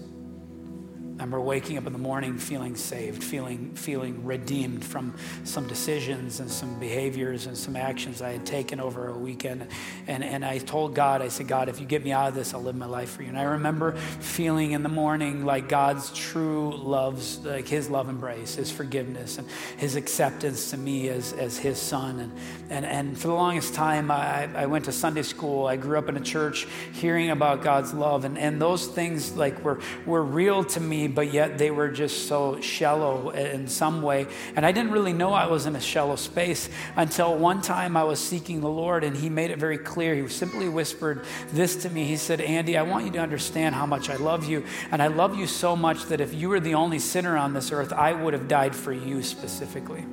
I 1.20 1.24
remember 1.24 1.42
waking 1.42 1.78
up 1.78 1.86
in 1.86 1.92
the 1.92 2.00
morning 2.00 2.38
feeling 2.38 2.78
saved, 2.78 3.22
feeling, 3.22 3.76
feeling 3.76 4.24
redeemed 4.24 4.86
from 4.86 5.14
some 5.44 5.68
decisions 5.68 6.40
and 6.40 6.50
some 6.50 6.80
behaviors 6.80 7.46
and 7.46 7.58
some 7.58 7.76
actions 7.76 8.22
I 8.22 8.32
had 8.32 8.46
taken 8.46 8.80
over 8.80 9.10
a 9.10 9.18
weekend. 9.18 9.68
And, 10.08 10.24
and 10.24 10.46
I 10.46 10.60
told 10.60 10.96
God, 10.96 11.22
I 11.22 11.28
said, 11.28 11.50
God, 11.50 11.68
if 11.68 11.82
you 11.82 11.86
get 11.86 12.06
me 12.06 12.14
out 12.14 12.30
of 12.30 12.36
this, 12.36 12.54
I'll 12.54 12.64
live 12.64 12.78
my 12.78 12.86
life 12.86 13.10
for 13.10 13.24
you. 13.24 13.28
And 13.28 13.38
I 13.38 13.44
remember 13.44 13.98
feeling 13.98 14.72
in 14.72 14.82
the 14.82 14.88
morning 14.88 15.44
like 15.44 15.68
God's 15.68 16.10
true 16.14 16.74
loves, 16.78 17.44
like 17.44 17.68
his 17.68 17.90
love 17.90 18.08
embrace, 18.08 18.56
his 18.56 18.72
forgiveness, 18.72 19.38
and 19.40 19.48
his 19.76 19.98
acceptance 19.98 20.72
to 20.72 20.78
me 20.78 21.10
as, 21.10 21.34
as 21.34 21.58
his 21.58 21.78
son. 21.82 22.22
And, 22.22 22.32
and, 22.70 22.86
and 22.86 23.20
for 23.20 23.28
the 23.28 23.34
longest 23.34 23.74
time, 23.74 24.10
I, 24.10 24.48
I 24.56 24.68
went 24.68 24.86
to 24.86 24.94
Sunday 24.94 25.24
school. 25.24 25.68
I 25.68 25.76
grew 25.76 25.98
up 25.98 26.08
in 26.08 26.16
a 26.16 26.22
church 26.22 26.66
hearing 26.94 27.30
about 27.30 27.62
God's 27.62 27.94
love. 27.94 28.24
And, 28.24 28.38
and 28.38 28.62
those 28.62 28.88
things 28.88 29.36
like 29.36 29.62
were, 29.66 29.82
were 30.06 30.24
real 30.24 30.64
to 30.64 30.80
me 30.80 31.09
but 31.14 31.34
yet 31.34 31.58
they 31.58 31.72
were 31.72 31.90
just 31.90 32.28
so 32.28 32.60
shallow 32.62 33.30
in 33.30 33.68
some 33.68 34.02
way. 34.02 34.28
And 34.56 34.66
I 34.66 34.72
didn't 34.72 34.92
really 34.92 35.14
know 35.14 35.34
I 35.34 35.48
was 35.48 35.66
in 35.66 35.76
a 35.76 35.82
shallow 35.82 36.16
space 36.16 36.70
until 36.96 37.38
one 37.38 37.62
time 37.62 37.96
I 37.98 38.04
was 38.04 38.20
seeking 38.20 38.62
the 38.62 38.70
Lord 38.70 39.04
and 39.04 39.16
He 39.16 39.30
made 39.30 39.52
it 39.52 39.60
very 39.60 39.78
clear. 39.78 40.16
He 40.16 40.28
simply 40.28 40.70
whispered 40.70 41.26
this 41.52 41.76
to 41.84 41.90
me. 41.90 42.06
He 42.06 42.18
said, 42.18 42.42
Andy, 42.42 42.78
I 42.78 42.84
want 42.84 43.06
you 43.06 43.12
to 43.12 43.20
understand 43.20 43.76
how 43.76 43.86
much 43.86 44.10
I 44.10 44.16
love 44.16 44.46
you. 44.46 44.64
And 44.92 45.02
I 45.02 45.08
love 45.08 45.36
you 45.38 45.48
so 45.48 45.76
much 45.76 46.06
that 46.06 46.22
if 46.22 46.34
you 46.34 46.50
were 46.50 46.60
the 46.60 46.76
only 46.76 47.00
sinner 47.00 47.38
on 47.38 47.54
this 47.54 47.72
earth, 47.72 47.94
I 47.94 48.14
would 48.14 48.34
have 48.34 48.48
died 48.48 48.76
for 48.76 48.94
you 48.94 49.24
specifically. 49.24 50.06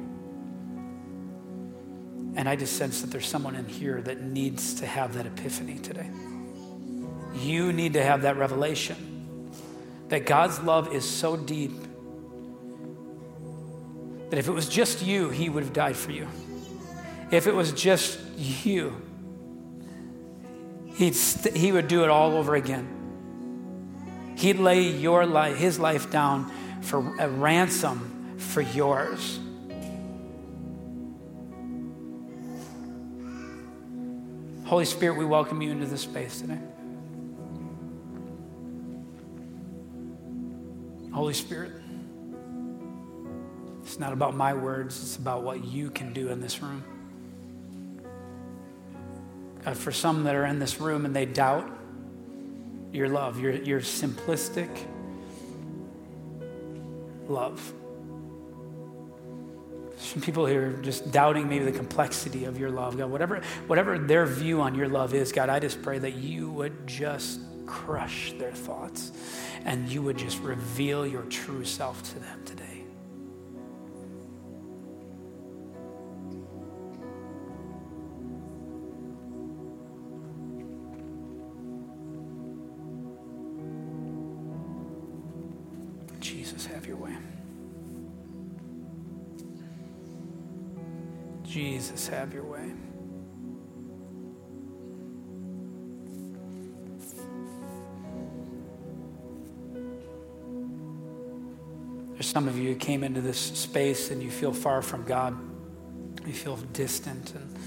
And 2.37 2.49
I 2.49 2.55
just 2.55 2.77
sense 2.77 3.01
that 3.01 3.11
there's 3.11 3.27
someone 3.27 3.57
in 3.57 3.67
here 3.67 4.03
that 4.03 4.23
needs 4.23 4.75
to 4.75 4.87
have 4.87 5.15
that 5.15 5.25
epiphany 5.25 5.79
today. 5.79 6.11
You 7.35 7.73
need 7.73 7.95
to 7.95 8.03
have 8.03 8.23
that 8.23 8.37
revelation 8.37 9.16
that 10.09 10.27
God's 10.27 10.61
love 10.61 10.95
is 10.95 11.09
so 11.09 11.37
deep 11.37 11.73
that 14.31 14.39
if 14.39 14.49
it 14.49 14.53
was 14.53 14.69
just 14.69 15.05
you, 15.05 15.31
He 15.31 15.49
would 15.49 15.63
have 15.63 15.73
died 15.73 15.97
for 15.97 16.13
you. 16.13 16.29
If 17.31 17.47
it 17.47 17.55
was 17.55 17.73
just 17.73 18.21
you, 18.39 19.01
he'd 20.97 21.15
st- 21.15 21.57
He 21.57 21.73
would 21.73 21.89
do 21.89 22.05
it 22.05 22.11
all 22.11 22.37
over 22.37 22.55
again. 22.55 24.35
He'd 24.37 24.59
lay 24.59 24.83
your 24.83 25.27
life, 25.27 25.57
His 25.57 25.79
life 25.79 26.11
down 26.11 26.51
for 26.83 26.99
a 27.19 27.29
ransom 27.29 28.37
for 28.39 28.61
yours. 28.61 29.41
Holy 34.67 34.85
Spirit, 34.85 35.17
we 35.17 35.25
welcome 35.25 35.63
you 35.63 35.71
into 35.71 35.87
this 35.87 36.01
space 36.01 36.41
today. 36.41 36.59
Holy 41.17 41.33
Spirit, 41.33 41.73
it's 43.83 43.99
not 43.99 44.13
about 44.13 44.37
my 44.37 44.53
words, 44.53 45.01
it's 45.01 45.17
about 45.17 45.43
what 45.45 45.65
you 45.65 45.89
can 45.89 46.13
do 46.13 46.29
in 46.29 46.43
this 46.43 46.61
room. 46.61 46.85
God, 49.65 49.79
for 49.79 49.93
some 49.93 50.25
that 50.25 50.35
are 50.35 50.45
in 50.45 50.59
this 50.59 50.79
room 50.79 51.07
and 51.07 51.17
they 51.17 51.25
doubt 51.25 51.71
your 52.93 53.09
love, 53.09 53.41
your, 53.41 53.53
your 53.53 53.81
simplistic 53.81 54.69
love. 57.29 57.73
Some 59.97 60.21
people 60.21 60.45
here 60.45 60.79
just 60.83 61.11
doubting 61.13 61.49
maybe 61.49 61.65
the 61.65 61.73
complexity 61.73 62.45
of 62.45 62.59
your 62.59 62.71
love. 62.71 62.99
God, 62.99 63.11
whatever, 63.11 63.41
whatever 63.67 63.99
their 63.99 64.27
view 64.27 64.61
on 64.61 64.75
your 64.75 64.91
love 64.91 65.15
is, 65.15 65.33
God, 65.33 65.49
I 65.49 65.61
just 65.61 65.81
pray 65.81 65.99
that 65.99 66.17
you 66.17 66.51
would 66.51 66.87
just 66.87 67.41
crush 67.65 68.35
their 68.35 68.53
thoughts 68.53 69.13
and 69.65 69.89
you 69.89 70.03
would 70.03 70.17
just 70.17 70.41
reveal 70.41 71.07
your 71.07 71.23
true 71.23 71.65
self 71.65 72.03
to 72.13 72.19
them 72.19 72.43
today. 72.45 72.63
Jesus, 86.21 86.67
have 86.67 86.87
your 86.87 86.97
way. 86.97 87.17
Jesus, 91.45 92.09
have 92.09 92.33
your 92.33 92.45
way. 92.45 92.76
Some 102.37 102.49
of 102.49 102.59
you 102.59 102.75
came 102.75 103.03
into 103.03 103.23
this 103.23 103.39
space 103.39 104.11
and 104.11 104.23
you 104.23 104.31
feel 104.31 104.53
far 104.53 104.83
from 104.83 105.03
God. 105.05 105.35
You 106.27 106.35
feel 106.35 106.57
distant. 106.75 107.33
And 107.35 107.59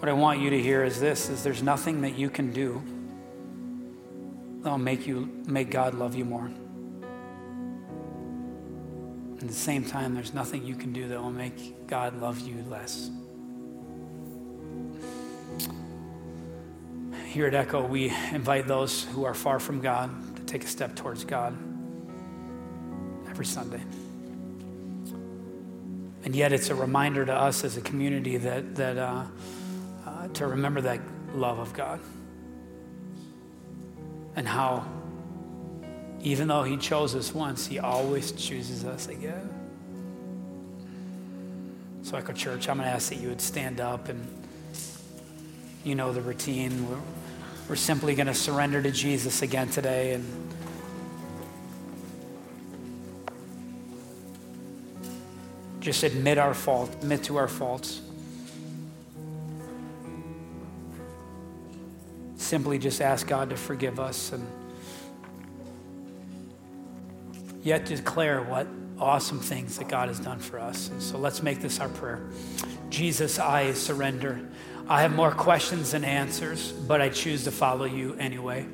what 0.00 0.08
I 0.08 0.14
want 0.14 0.40
you 0.40 0.50
to 0.50 0.60
hear 0.60 0.82
is 0.82 0.98
this 0.98 1.28
is 1.28 1.44
there's 1.44 1.62
nothing 1.62 2.00
that 2.00 2.18
you 2.18 2.28
can 2.28 2.52
do 2.52 2.82
that'll 4.62 4.78
make 4.78 5.06
you 5.06 5.30
make 5.46 5.70
God 5.70 5.94
love 5.94 6.16
you 6.16 6.24
more. 6.24 6.50
At 9.40 9.46
the 9.46 9.54
same 9.54 9.84
time, 9.84 10.16
there's 10.16 10.34
nothing 10.34 10.66
you 10.66 10.74
can 10.74 10.92
do 10.92 11.06
that 11.06 11.22
will 11.22 11.30
make 11.30 11.86
God 11.86 12.20
love 12.20 12.40
you 12.40 12.64
less. 12.68 13.12
Here 17.26 17.46
at 17.46 17.54
Echo, 17.54 17.86
we 17.86 18.12
invite 18.32 18.66
those 18.66 19.04
who 19.04 19.22
are 19.22 19.34
far 19.34 19.60
from 19.60 19.80
God 19.80 20.10
take 20.52 20.64
a 20.64 20.66
step 20.66 20.94
towards 20.94 21.24
God 21.24 21.56
every 23.30 23.46
Sunday. 23.46 23.80
And 26.24 26.36
yet, 26.36 26.52
it's 26.52 26.68
a 26.68 26.74
reminder 26.74 27.24
to 27.24 27.32
us 27.32 27.64
as 27.64 27.78
a 27.78 27.80
community 27.80 28.36
that, 28.36 28.74
that 28.74 28.98
uh, 28.98 29.24
uh, 30.04 30.28
to 30.28 30.46
remember 30.46 30.82
that 30.82 31.00
love 31.34 31.58
of 31.58 31.72
God 31.72 32.00
and 34.36 34.46
how, 34.46 34.86
even 36.20 36.48
though 36.48 36.64
He 36.64 36.76
chose 36.76 37.14
us 37.14 37.34
once, 37.34 37.66
He 37.66 37.78
always 37.78 38.32
chooses 38.32 38.84
us 38.84 39.08
again. 39.08 39.48
So, 42.02 42.18
Echo 42.18 42.34
Church, 42.34 42.68
I'm 42.68 42.76
going 42.76 42.88
to 42.90 42.94
ask 42.94 43.08
that 43.08 43.18
you 43.18 43.28
would 43.30 43.40
stand 43.40 43.80
up 43.80 44.10
and 44.10 44.20
you 45.82 45.94
know 45.94 46.12
the 46.12 46.20
routine. 46.20 46.90
We're, 46.90 46.98
we're 47.68 47.76
simply 47.76 48.14
going 48.14 48.26
to 48.26 48.34
surrender 48.34 48.82
to 48.82 48.90
Jesus 48.90 49.42
again 49.42 49.68
today 49.68 50.14
and 50.14 50.52
just 55.80 56.02
admit 56.02 56.38
our 56.38 56.54
fault, 56.54 56.94
admit 56.94 57.24
to 57.24 57.36
our 57.36 57.48
faults. 57.48 58.00
Simply 62.36 62.78
just 62.78 63.00
ask 63.00 63.26
God 63.26 63.50
to 63.50 63.56
forgive 63.56 63.98
us 63.98 64.32
and 64.32 64.46
yet 67.62 67.86
declare 67.86 68.42
what 68.42 68.66
awesome 68.98 69.40
things 69.40 69.78
that 69.78 69.88
God 69.88 70.08
has 70.08 70.20
done 70.20 70.38
for 70.38 70.58
us. 70.58 70.88
And 70.88 71.02
so 71.02 71.18
let's 71.18 71.42
make 71.42 71.60
this 71.60 71.80
our 71.80 71.88
prayer. 71.88 72.22
Jesus, 72.90 73.38
I 73.38 73.72
surrender 73.72 74.40
I 74.88 75.02
have 75.02 75.14
more 75.14 75.30
questions 75.30 75.92
than 75.92 76.04
answers, 76.04 76.72
but 76.72 77.00
I 77.00 77.08
choose 77.08 77.44
to 77.44 77.50
follow 77.50 77.84
you 77.84 78.14
anyway. 78.18 78.66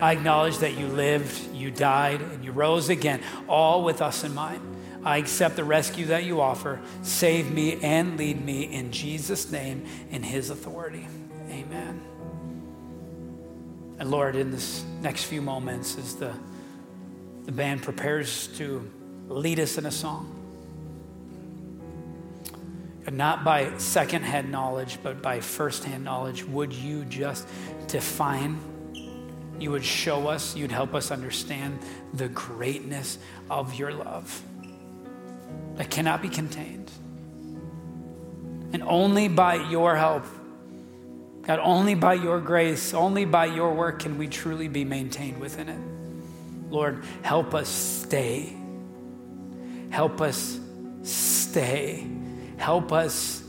I 0.00 0.12
acknowledge 0.12 0.58
that 0.58 0.76
you 0.76 0.86
lived, 0.86 1.54
you 1.54 1.70
died, 1.70 2.20
and 2.20 2.44
you 2.44 2.52
rose 2.52 2.88
again, 2.88 3.20
all 3.48 3.84
with 3.84 4.00
us 4.00 4.24
in 4.24 4.34
mind. 4.34 4.62
I 5.04 5.18
accept 5.18 5.56
the 5.56 5.64
rescue 5.64 6.06
that 6.06 6.24
you 6.24 6.40
offer. 6.40 6.80
Save 7.02 7.50
me 7.50 7.78
and 7.82 8.18
lead 8.18 8.44
me 8.44 8.62
in 8.62 8.92
Jesus' 8.92 9.50
name, 9.50 9.86
in 10.10 10.22
his 10.22 10.50
authority. 10.50 11.06
Amen. 11.50 12.00
And 13.98 14.10
Lord, 14.10 14.36
in 14.36 14.50
this 14.50 14.84
next 15.02 15.24
few 15.24 15.42
moments, 15.42 15.98
as 15.98 16.16
the, 16.16 16.34
the 17.44 17.52
band 17.52 17.82
prepares 17.82 18.48
to 18.56 18.90
lead 19.28 19.60
us 19.60 19.78
in 19.78 19.86
a 19.86 19.90
song, 19.90 20.39
not 23.12 23.44
by 23.44 23.76
secondhand 23.78 24.50
knowledge, 24.50 24.98
but 25.02 25.22
by 25.22 25.40
firsthand 25.40 26.04
knowledge, 26.04 26.44
would 26.44 26.72
you 26.72 27.04
just 27.04 27.48
define? 27.88 28.58
You 29.58 29.70
would 29.72 29.84
show 29.84 30.28
us, 30.28 30.56
you'd 30.56 30.72
help 30.72 30.94
us 30.94 31.10
understand 31.10 31.78
the 32.14 32.28
greatness 32.28 33.18
of 33.50 33.74
your 33.74 33.92
love 33.92 34.42
that 35.76 35.90
cannot 35.90 36.22
be 36.22 36.28
contained. 36.28 36.90
And 38.72 38.82
only 38.82 39.28
by 39.28 39.56
your 39.68 39.96
help, 39.96 40.24
God, 41.42 41.58
only 41.58 41.94
by 41.94 42.14
your 42.14 42.40
grace, 42.40 42.94
only 42.94 43.24
by 43.24 43.46
your 43.46 43.74
work 43.74 44.00
can 44.00 44.18
we 44.18 44.28
truly 44.28 44.68
be 44.68 44.84
maintained 44.84 45.40
within 45.40 45.68
it. 45.68 46.70
Lord, 46.70 47.02
help 47.22 47.54
us 47.54 47.68
stay. 47.68 48.54
Help 49.90 50.20
us 50.20 50.60
stay 51.02 52.06
Help 52.60 52.92
us 52.92 53.42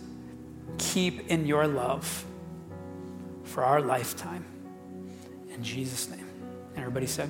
keep 0.77 1.27
in 1.27 1.45
your 1.45 1.67
love 1.67 2.25
for 3.43 3.61
our 3.61 3.81
lifetime. 3.81 4.45
In 5.53 5.61
Jesus' 5.61 6.09
name. 6.09 6.25
And 6.69 6.79
everybody 6.79 7.07
said, 7.07 7.29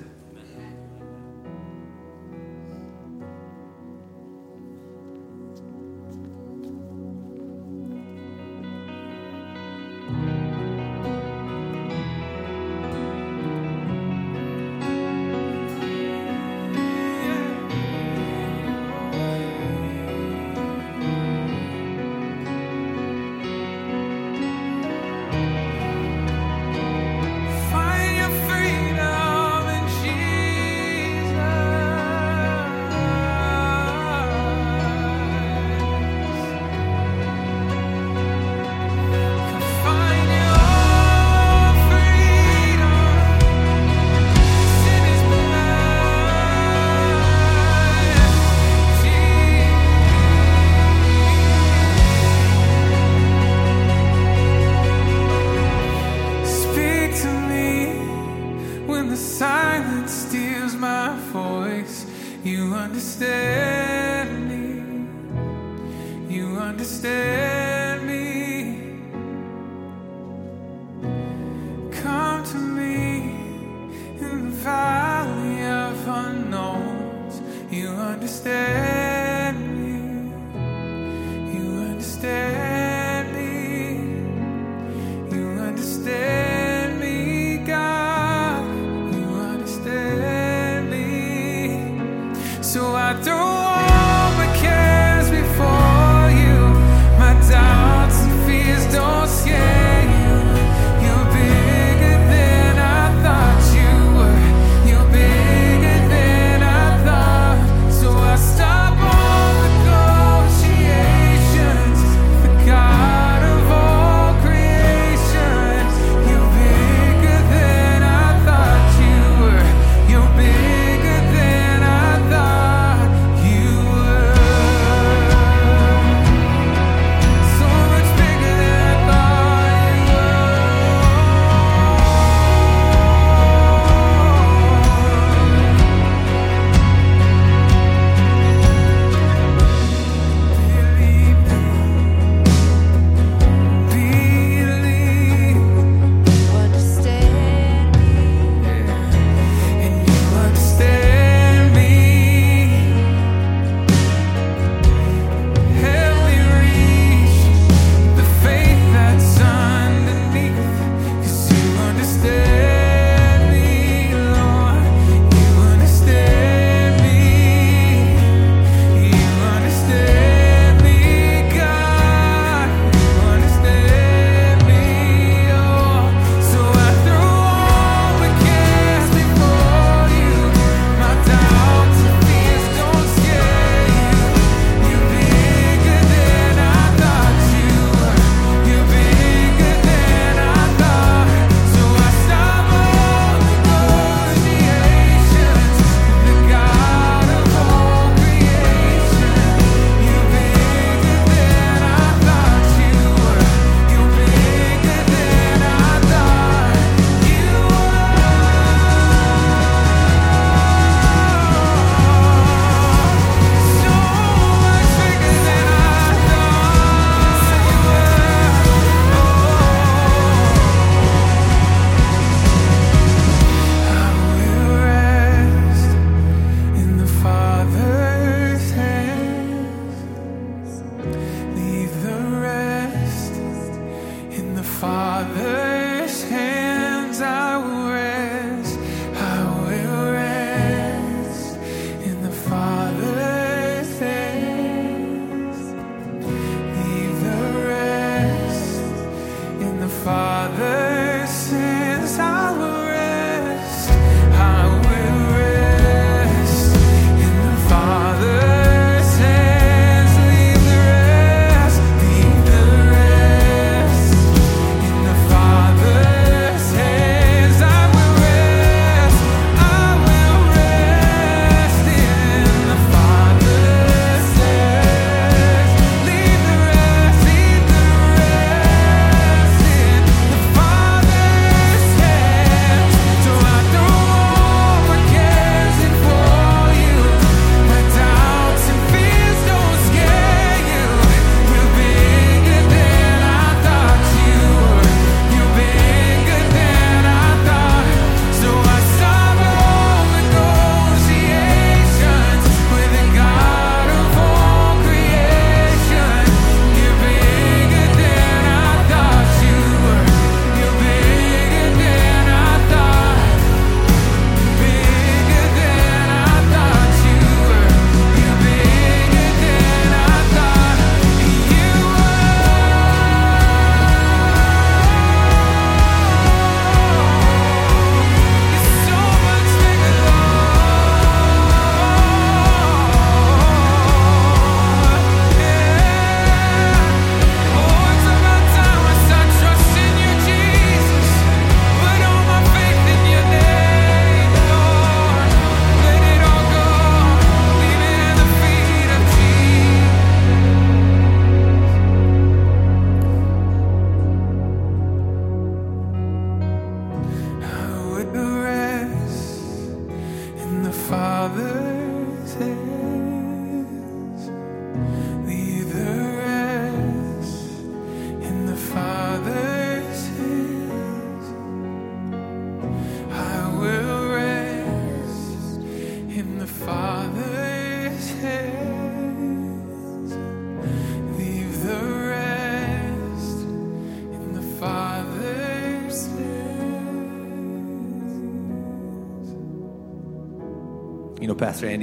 Father's 361.21 361.60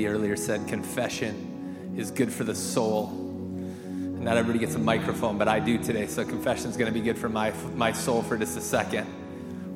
earlier 0.08 0.36
said 0.36 0.66
confession 0.66 1.94
is 1.96 2.10
good 2.10 2.32
for 2.32 2.44
the 2.44 2.54
soul. 2.54 3.08
And 3.08 4.24
not 4.24 4.36
everybody 4.36 4.58
gets 4.58 4.74
a 4.74 4.78
microphone, 4.78 5.38
but 5.38 5.46
I 5.46 5.60
do 5.60 5.78
today. 5.78 6.06
So 6.06 6.24
confession 6.24 6.70
is 6.70 6.76
going 6.76 6.92
to 6.92 6.98
be 6.98 7.04
good 7.04 7.18
for 7.18 7.28
my 7.28 7.52
my 7.74 7.92
soul 7.92 8.22
for 8.22 8.36
just 8.36 8.56
a 8.56 8.60
second. 8.60 9.06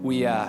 We, 0.03 0.27
uh, 0.27 0.49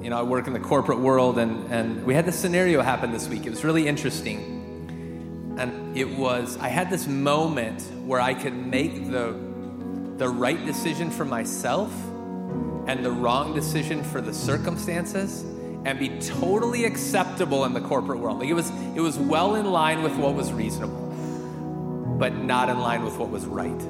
you 0.00 0.10
know, 0.10 0.18
I 0.18 0.22
work 0.22 0.46
in 0.46 0.52
the 0.52 0.60
corporate 0.60 1.00
world, 1.00 1.38
and 1.38 1.72
and 1.72 2.04
we 2.04 2.14
had 2.14 2.26
this 2.26 2.38
scenario 2.38 2.82
happen 2.82 3.10
this 3.10 3.28
week. 3.28 3.46
It 3.46 3.50
was 3.50 3.64
really 3.64 3.88
interesting, 3.88 5.56
and 5.58 5.96
it 5.96 6.08
was 6.08 6.56
I 6.58 6.68
had 6.68 6.90
this 6.90 7.06
moment 7.06 7.82
where 8.04 8.20
I 8.20 8.34
could 8.34 8.54
make 8.54 9.10
the 9.10 9.34
the 10.16 10.28
right 10.28 10.64
decision 10.66 11.10
for 11.10 11.24
myself 11.24 11.92
and 12.86 13.04
the 13.04 13.10
wrong 13.10 13.54
decision 13.54 14.02
for 14.02 14.20
the 14.20 14.32
circumstances 14.32 15.44
and 15.84 15.98
be 15.98 16.08
totally 16.20 16.84
acceptable 16.84 17.64
in 17.64 17.72
the 17.72 17.80
corporate 17.80 18.18
world. 18.18 18.40
Like 18.40 18.48
it 18.48 18.54
was 18.54 18.70
it 18.94 19.00
was 19.00 19.18
well 19.18 19.54
in 19.54 19.66
line 19.66 20.02
with 20.02 20.16
what 20.16 20.34
was 20.34 20.52
reasonable, 20.52 22.16
but 22.18 22.34
not 22.34 22.68
in 22.68 22.78
line 22.78 23.04
with 23.04 23.16
what 23.18 23.30
was 23.30 23.46
right. 23.46 23.80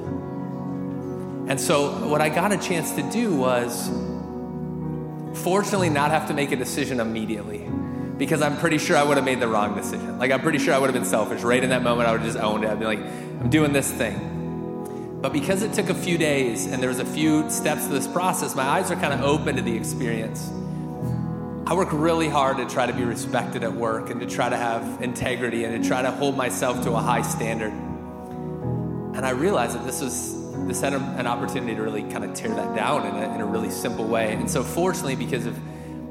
And 1.49 1.59
so 1.59 2.07
what 2.07 2.21
I 2.21 2.29
got 2.29 2.51
a 2.51 2.57
chance 2.57 2.91
to 2.93 3.01
do 3.11 3.35
was 3.35 3.89
fortunately 5.43 5.89
not 5.89 6.11
have 6.11 6.27
to 6.27 6.33
make 6.33 6.51
a 6.51 6.55
decision 6.55 6.99
immediately 6.99 7.67
because 8.17 8.41
I'm 8.41 8.57
pretty 8.57 8.77
sure 8.77 8.97
I 8.97 9.03
would 9.03 9.17
have 9.17 9.25
made 9.25 9.39
the 9.39 9.47
wrong 9.47 9.75
decision. 9.75 10.19
Like 10.19 10.31
I'm 10.31 10.41
pretty 10.41 10.59
sure 10.59 10.73
I 10.73 10.77
would 10.77 10.87
have 10.87 10.93
been 10.93 11.09
selfish. 11.09 11.41
Right 11.41 11.63
in 11.63 11.71
that 11.71 11.81
moment 11.81 12.07
I 12.07 12.11
would 12.11 12.21
have 12.21 12.31
just 12.33 12.43
owned 12.43 12.63
it. 12.63 12.69
I'd 12.69 12.79
be 12.79 12.85
like, 12.85 12.99
I'm 12.99 13.49
doing 13.49 13.73
this 13.73 13.91
thing. 13.91 15.17
But 15.21 15.33
because 15.33 15.63
it 15.63 15.73
took 15.73 15.89
a 15.89 15.95
few 15.95 16.17
days 16.17 16.65
and 16.65 16.81
there 16.81 16.89
was 16.89 16.99
a 16.99 17.05
few 17.05 17.49
steps 17.49 17.87
to 17.87 17.91
this 17.91 18.07
process, 18.07 18.55
my 18.55 18.63
eyes 18.63 18.91
are 18.91 18.95
kind 18.95 19.13
of 19.13 19.21
open 19.21 19.55
to 19.55 19.61
the 19.61 19.75
experience. 19.75 20.49
I 21.69 21.73
work 21.75 21.89
really 21.91 22.27
hard 22.27 22.57
to 22.57 22.65
try 22.65 22.87
to 22.87 22.93
be 22.93 23.03
respected 23.03 23.63
at 23.63 23.71
work 23.71 24.09
and 24.09 24.19
to 24.21 24.25
try 24.25 24.49
to 24.49 24.57
have 24.57 25.03
integrity 25.03 25.65
and 25.65 25.83
to 25.83 25.87
try 25.87 26.01
to 26.01 26.09
hold 26.09 26.35
myself 26.35 26.83
to 26.85 26.93
a 26.93 26.99
high 26.99 27.21
standard. 27.21 27.71
And 27.71 29.23
I 29.23 29.29
realized 29.29 29.75
that 29.75 29.85
this 29.85 30.01
was 30.01 30.35
this 30.65 30.81
had 30.81 30.93
an 30.93 31.27
opportunity 31.27 31.75
to 31.75 31.83
really 31.83 32.01
kind 32.01 32.25
of 32.25 32.33
tear 32.33 32.49
that 32.49 32.75
down 32.75 33.05
in 33.05 33.15
a, 33.23 33.35
in 33.35 33.41
a 33.41 33.45
really 33.45 33.69
simple 33.69 34.05
way. 34.07 34.33
And 34.33 34.49
so, 34.49 34.63
fortunately, 34.63 35.15
because 35.15 35.45
of 35.45 35.59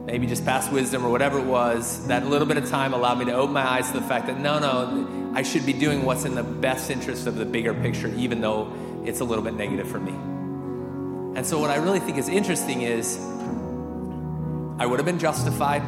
maybe 0.06 0.28
just 0.28 0.44
past 0.44 0.70
wisdom 0.70 1.04
or 1.04 1.11
whatever 1.11 1.40
it 1.40 1.46
was, 1.46 2.06
that 2.06 2.24
little 2.24 2.46
bit 2.46 2.56
of 2.56 2.70
time 2.70 2.94
allowed 2.94 3.18
me 3.18 3.24
to 3.24 3.32
open 3.32 3.52
my 3.52 3.68
eyes 3.68 3.90
to 3.90 3.98
the 3.98 4.06
fact 4.06 4.28
that 4.28 4.38
no, 4.38 4.61
no, 4.61 5.32
I 5.34 5.42
should 5.42 5.66
be 5.66 5.72
doing 5.72 6.04
what's 6.04 6.24
in 6.24 6.36
the 6.36 6.44
best 6.44 6.88
interest 6.88 7.26
of 7.26 7.34
the 7.34 7.44
bigger 7.44 7.74
picture, 7.74 8.14
even 8.14 8.40
though 8.40 8.72
it's 9.04 9.18
a 9.18 9.24
little 9.24 9.42
bit 9.42 9.54
negative 9.54 9.88
for 9.88 9.98
me. 9.98 10.12
And 11.36 11.44
so, 11.44 11.59
what 11.59 11.70
I 11.70 11.78
really 11.78 11.98
think 11.98 12.16
is 12.16 12.28
interesting 12.28 12.82
is 12.82 13.18
I 14.79 14.87
would 14.87 14.99
have 14.99 15.07
been 15.07 15.18
justified. 15.18 15.83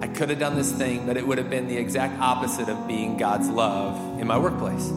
I 0.00 0.08
could 0.08 0.30
have 0.30 0.40
done 0.40 0.56
this 0.56 0.72
thing, 0.72 1.06
but 1.06 1.16
it 1.16 1.24
would 1.24 1.38
have 1.38 1.48
been 1.48 1.68
the 1.68 1.76
exact 1.76 2.20
opposite 2.20 2.68
of 2.68 2.88
being 2.88 3.16
God's 3.16 3.48
love 3.48 4.20
in 4.20 4.26
my 4.26 4.36
workplace. 4.36 4.88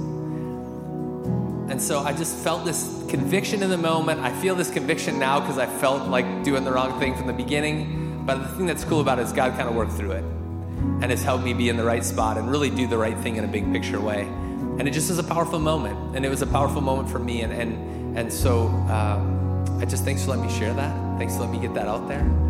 And 1.70 1.80
so 1.80 2.00
I 2.00 2.14
just 2.14 2.36
felt 2.38 2.66
this 2.66 3.06
conviction 3.08 3.62
in 3.62 3.70
the 3.70 3.78
moment. 3.78 4.22
I 4.22 4.32
feel 4.42 4.56
this 4.56 4.72
conviction 4.72 5.20
now 5.20 5.40
because 5.40 5.60
I 5.60 5.68
felt 5.68 6.08
like 6.10 6.44
doing 6.44 6.64
the 6.64 6.72
wrong 6.72 7.00
thing 7.00 7.16
from 7.16 7.28
the 7.28 7.34
beginning. 7.34 8.24
But 8.26 8.40
the 8.40 8.48
thing 8.50 8.66
that's 8.66 8.84
cool 8.84 9.02
about 9.02 9.20
it 9.20 9.24
is 9.24 9.32
God 9.32 9.56
kind 9.56 9.70
of 9.70 9.76
worked 9.76 9.92
through 9.92 10.14
it 10.14 10.24
and 10.24 11.06
has 11.06 11.24
helped 11.24 11.44
me 11.44 11.54
be 11.54 11.70
in 11.70 11.78
the 11.78 11.84
right 11.84 12.04
spot 12.04 12.38
and 12.38 12.50
really 12.50 12.72
do 12.72 12.88
the 12.88 12.98
right 12.98 13.18
thing 13.20 13.36
in 13.36 13.44
a 13.44 13.48
big 13.48 13.72
picture 13.72 14.02
way. 14.02 14.22
And 14.22 14.88
it 14.88 14.92
just 14.92 15.12
is 15.12 15.20
a 15.20 15.24
powerful 15.24 15.60
moment. 15.60 16.16
And 16.16 16.26
it 16.26 16.30
was 16.30 16.42
a 16.42 16.48
powerful 16.48 16.82
moment 16.82 17.10
for 17.10 17.20
me. 17.20 17.42
And, 17.42 17.54
and, 17.54 18.18
and 18.18 18.34
so 18.34 18.68
um, 18.68 19.80
I 19.80 19.86
just 19.86 20.04
thanks 20.04 20.24
for 20.24 20.32
letting 20.32 20.48
me 20.48 20.52
share 20.52 20.74
that. 20.74 21.18
Thanks 21.20 21.36
for 21.36 21.42
letting 21.42 21.62
me 21.62 21.68
get 21.68 21.76
that 21.76 21.88
out 21.88 22.08
there. 22.08 22.45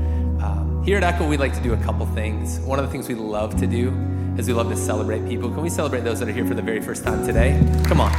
Here 0.85 0.97
at 0.97 1.03
Echo, 1.03 1.27
we 1.27 1.35
like 1.35 1.51
to 1.55 1.61
do 1.61 1.73
a 1.73 1.77
couple 1.77 2.05
things. 2.05 2.59
One 2.59 2.77
of 2.77 2.85
the 2.85 2.91
things 2.91 3.07
we 3.07 3.15
love 3.15 3.55
to 3.59 3.65
do 3.65 3.91
is 4.37 4.47
we 4.47 4.53
love 4.53 4.69
to 4.69 4.75
celebrate 4.75 5.27
people. 5.27 5.49
Can 5.49 5.63
we 5.63 5.69
celebrate 5.69 6.01
those 6.01 6.19
that 6.19 6.29
are 6.29 6.31
here 6.31 6.45
for 6.45 6.53
the 6.53 6.61
very 6.61 6.79
first 6.79 7.03
time 7.03 7.25
today? 7.25 7.59
Come 7.85 7.99
on. 7.99 8.11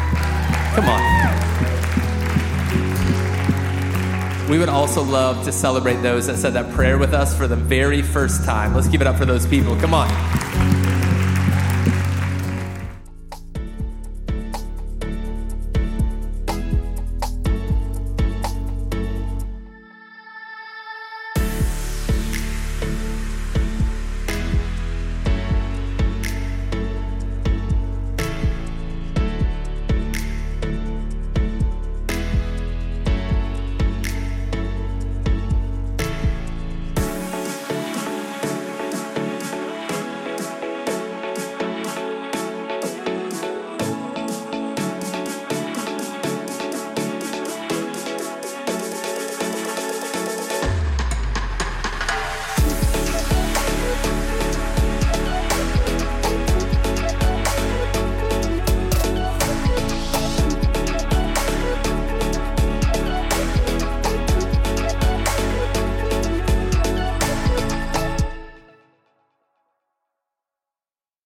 Come 0.74 0.88
on. 0.88 1.00
We 4.50 4.58
would 4.58 4.68
also 4.68 5.00
love 5.04 5.44
to 5.44 5.52
celebrate 5.52 6.02
those 6.02 6.26
that 6.26 6.38
said 6.38 6.54
that 6.54 6.68
prayer 6.72 6.98
with 6.98 7.14
us 7.14 7.36
for 7.36 7.46
the 7.46 7.54
very 7.54 8.02
first 8.02 8.44
time. 8.44 8.74
Let's 8.74 8.88
give 8.88 9.00
it 9.00 9.06
up 9.06 9.14
for 9.14 9.26
those 9.26 9.46
people. 9.46 9.76
Come 9.76 9.94
on. 9.94 10.35